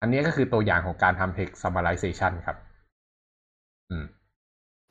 [0.00, 2.56] อันนี้ก็คือตัวอย่างของการทำ text summarization ครับ
[3.90, 4.04] อืม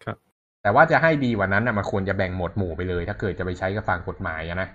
[0.04, 0.18] ครับ
[0.62, 4.70] แต่ว่าจะให้ดีกว่านั้นนะมันควรจะแบ่งหมวดหมู่ไปเลย ถ้าเกิดจะไปใช้กับฝั่งกฎหมายอะนะ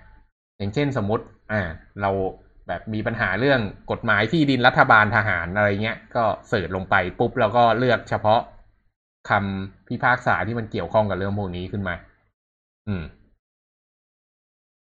[0.57, 1.61] อย่างเช่นสมมติ อ่า
[2.01, 2.11] เรา
[2.67, 3.59] แบบมีปัญหาเรื่อง
[3.91, 8.41] กฎหมายที่ดินรัฐบาลทหารอะไรเงี้ย ก็เสิร์ชลงไปปุ๊บแล้วก็เลือกเฉพาะ
[9.29, 11.95] คำพิพากษาที่มันเกี่ยวข้องกับเรื่องพวกนี้ขึ้นมา
[12.87, 13.03] อืม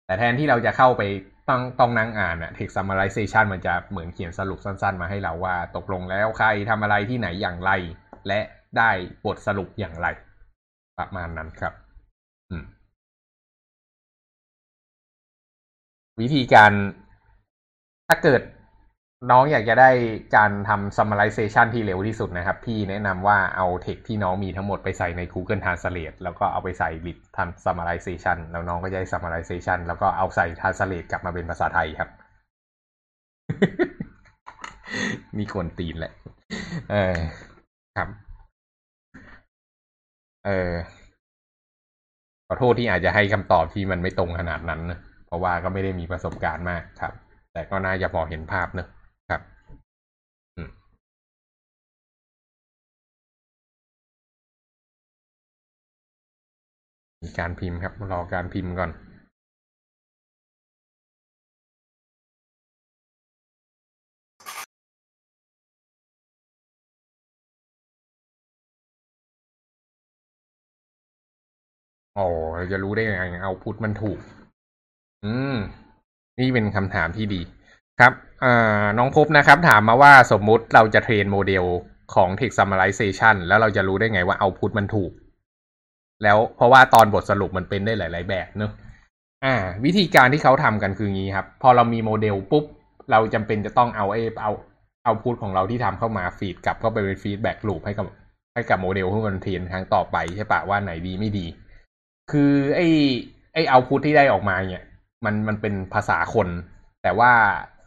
[0.06, 1.02] แต่แทนที่เราจะเข้าไป
[1.48, 7.70] ต้องต้องนั่งอ่านอะ text summarization มันจะเหมือนเขียนสรุปสั้น ๆ มาให้เราว่าตกลงแล้วใครทำอะไรที่ไหนอย่างไร
[8.28, 8.40] และ
[8.78, 8.90] ได้
[9.24, 10.06] บทสรุปอย่างไร
[10.98, 11.72] ประมาณนั้นครับ
[12.50, 12.64] อืม
[16.20, 16.72] วิธีการ
[18.08, 18.40] ถ้าเกิด
[19.30, 19.90] น้องอยากจะได้
[20.36, 32.10] การทำ summarization ที่เร็วที่สุดนะครับ พี่แนะนำว่าเอาเทคที่น้องมีทั้งหมดไปใส่ใน Google Translate แล้วก็เอาไปใส่บิดทำ summarization แล้วน้องก็จะได้ summarization แล้วก็เอาใส่ translate กลับมาเป็นภาษาไทยครับ
[35.38, 36.12] มีคนตีนแหละ
[36.90, 37.16] เออ
[37.96, 38.08] ครับ
[40.46, 40.72] เออ
[42.48, 47.14] ขอโทษที่อาจจะให้คำตอบที่มันไม่ตรงขนาดนั้นนะ เพราะว่าก็ไม่ได้มีประสบการณ์มากครับ
[47.52, 48.88] แต่ก็น่าจะพอเห็นภาพเนอะ
[57.38, 58.90] การพิมพ์ครับ รอการพิมพ์ก่อน
[72.18, 74.18] อ๋อเราจะรู้ได้ยังไง output มันถูก
[75.24, 75.56] อืม
[76.40, 77.40] นี่เป็นคำถามที่ดี
[78.00, 78.12] ครับ
[78.44, 81.64] อ่าน้องพบนะครับ ถามมาว่าสมมุติเราจะ train โมเดล
[82.14, 85.10] ของ text summarization แล้วเราจะรู้ได้ไงว่า output มันถูก
[86.22, 88.72] แล้วเพราะว่าตอนบทสรุปมันเป็นได้หลาย ๆ แบบเนอะ
[89.44, 89.54] อ่า
[89.84, 92.64] วิธีการที่เขาทำกันคืองี้ครับ พอเรามีโมเดลปุ๊บ
[93.10, 94.52] เราจำเป็นจะต้องเอาไอ้เอา
[95.04, 98.06] output ของเราที่ทำเข้ามา feed กลับเข้าไปเป็น feedback loop ให้กับ
[98.54, 101.46] ให้กับโมเดลเพื่อมัน train ครั้งต่อไปใช่ปะว่าไหนดีไม่ดี
[102.30, 102.80] คือไอ้
[103.54, 104.84] ไอ้ output ที่ได้ออกมาเนี่ย
[105.24, 106.48] มันมันเป็นภาษาคน
[107.02, 107.32] แต่ว่า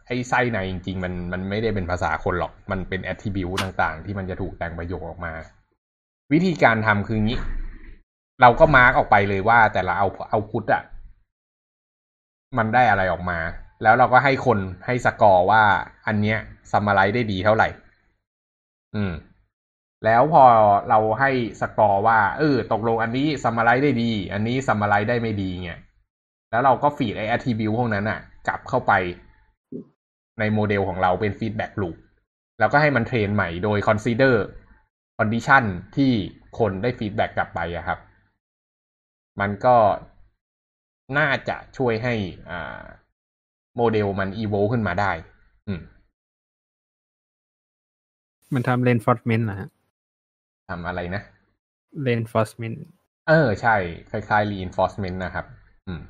[0.06, 5.32] ไอ้ไส้ในจริงๆ มันมันไม่ได้เป็นภาษาคนหรอก มันเป็นแอ t ทิบิวต่างๆ ที่มันจะถูกแต่งประโยคออกมา
[6.32, 7.38] วิธีการทำคืองี้
[8.40, 10.82] เราก็ mark ออกไปเลยว่า แต่ละเอา output อะ
[12.58, 13.38] มันได้อะไรออกมา
[13.82, 15.62] แล้วเราก็ให้คนให้สกอร์ว่า
[16.06, 16.38] อันเนี้ย
[16.70, 17.68] summarize ได้ดีเท่าไหร่
[18.94, 19.12] อืม
[20.04, 20.44] แล้วพอ
[20.88, 21.30] เราให้
[21.60, 25.80] สกอร์ว่าเออตกลงอันนี้ summarize ได้ดี อันนี้ summarize ได้ไม่ดีเนี่ย
[26.50, 28.92] แล้วเราก็ฟีดไอแอ t ทิบิวพวกนั้นอะกลับเข้าไป
[30.38, 31.96] ในโมเดลของเราเป็น feedback loop
[32.58, 34.34] แล้วก็ให้มัน train ใหม่โดย consider
[35.18, 35.64] condition
[35.96, 36.12] ที่
[36.58, 37.98] คนได้ feedback็กกลับไปอะครับ
[39.40, 39.76] มันก็
[41.18, 42.14] น่าจะช่วยให้
[42.50, 42.82] อ่า
[43.76, 45.12] โมเดลมัน evolve ขึ้นมาได้
[45.68, 45.80] อืม
[48.54, 49.68] มันทำ reinforcement นะฮะ
[50.68, 51.22] ทำอะไรนะ
[52.06, 52.76] reinforcement
[53.28, 53.76] เออ ใช่
[54.10, 55.46] คล้ายๆ reinforcement นะครับ
[55.86, 56.00] อืม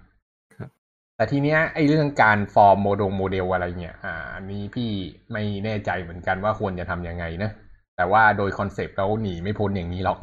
[0.56, 0.70] ครับ
[1.16, 4.90] แต่ทีเนี้ยไอ้เรื่องการฟอร์มโมดงโมเดลอะไรเนี่ย อ่าอันนี้พี่
[5.32, 7.50] ไม่แน่ใจเหมือนกันว่าควรจะทำยังไงนะ
[7.96, 10.18] แต่ว่าโดยคอนเซปต์แล้วหนีไม่พ้นอย่างนี้หรอก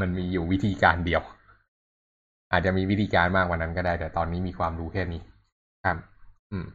[0.00, 1.22] มันมีอยู่วิธีการเดียว
[2.52, 5.20] อาจจะมีวิธีการมากกว่านั้นก็ได้ แต่ตอนนี้มีความรู้แค่นี้
[5.84, 5.96] ครับ
[6.52, 6.66] อืม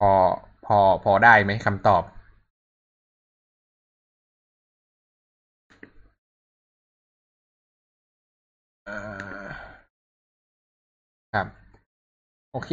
[0.00, 0.12] พอ
[0.66, 2.02] พอพอได้ไหมคำตอบ
[8.86, 8.90] อ
[11.32, 11.46] ครับ
[12.52, 12.72] โอเค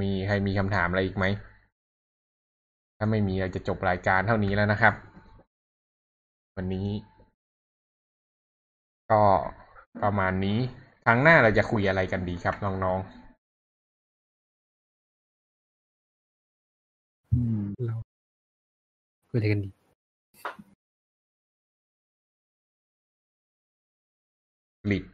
[0.00, 1.24] มีใครมีคำถามอะไรอีกไหม
[2.98, 4.94] ถ้าไม่มีเราจะจบรายการเท่านี้แล้วนะครับ
[6.56, 6.88] วันนี้
[9.10, 9.22] ก็
[10.02, 10.58] ประมาณนี้
[11.04, 12.98] ครั้งหน้าเราจะคุยอะไรกันดีครับน้อง
[17.32, 17.96] อืมเรา
[19.30, 19.90] คุยอะไรกันดีๆ
[24.88, 25.04] หลีด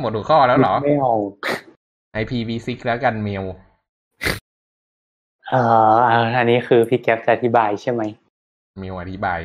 [0.00, 1.14] หมดหัวข้อแล้วเหรอ ไม่เอา
[2.20, 3.44] IPv6 แล้วกันเมล
[5.48, 5.60] เอ่
[5.92, 8.02] ออ่าอันนี้คือพี่แก๊ปจะอธิบายใช่ไหม
[8.78, 9.40] เมลอธิบาย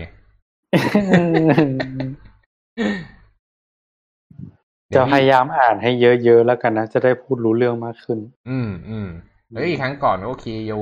[4.95, 8.19] จะพยายามอ่านให้เยอะๆแล้วกันนะ จะได้พูดรู้เรื่องมากขึ้น
[8.49, 9.07] อืมอืม
[9.56, 10.73] เฮ้ยครั้งก่อนโอเคโย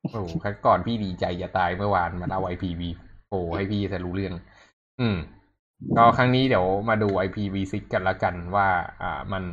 [0.00, 2.82] โอ้โหครั้งก่อนพี่ดีใจจะตายเมื่อวานมาเล่า IPv
[3.28, 4.34] โอ้ให้พี่จะรู้เรื่อง
[5.00, 5.16] อืม
[5.96, 8.68] ก็ครั้งนี้เดี๋ยวมาดู IPv6 กันละกันว่า
[9.02, 9.44] อ่ามัน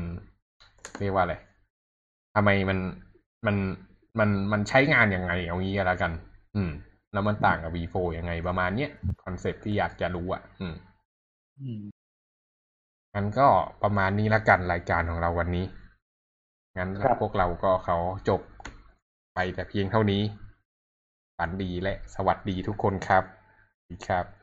[1.00, 1.36] เรียกว่าอะไร
[2.36, 2.80] ทำไมมัน
[3.46, 3.56] มัน
[4.20, 6.12] มันมันใช้งานยังไง เอางี้กันละกัน
[6.56, 6.72] อืม
[7.14, 8.90] แล้วมันต่างกับ v4 ยังไงประมาณเนี้ย
[9.24, 10.74] คอนเซ็ปที่อยากจะรู้อะ อืม
[11.60, 11.84] อืม
[13.14, 13.48] งั้นก็
[13.84, 15.66] ประมาณนี้ละกันรายการของเราวันนี้
[16.78, 17.98] งั้นครับ พวกเราก็เขา
[18.30, 18.42] จบ
[19.36, 20.22] ไปแต่เพียงเท่านี้
[21.38, 23.24] ฝันดีและสวัสดีทุกคนครับ
[23.76, 24.43] สวัสดีครับ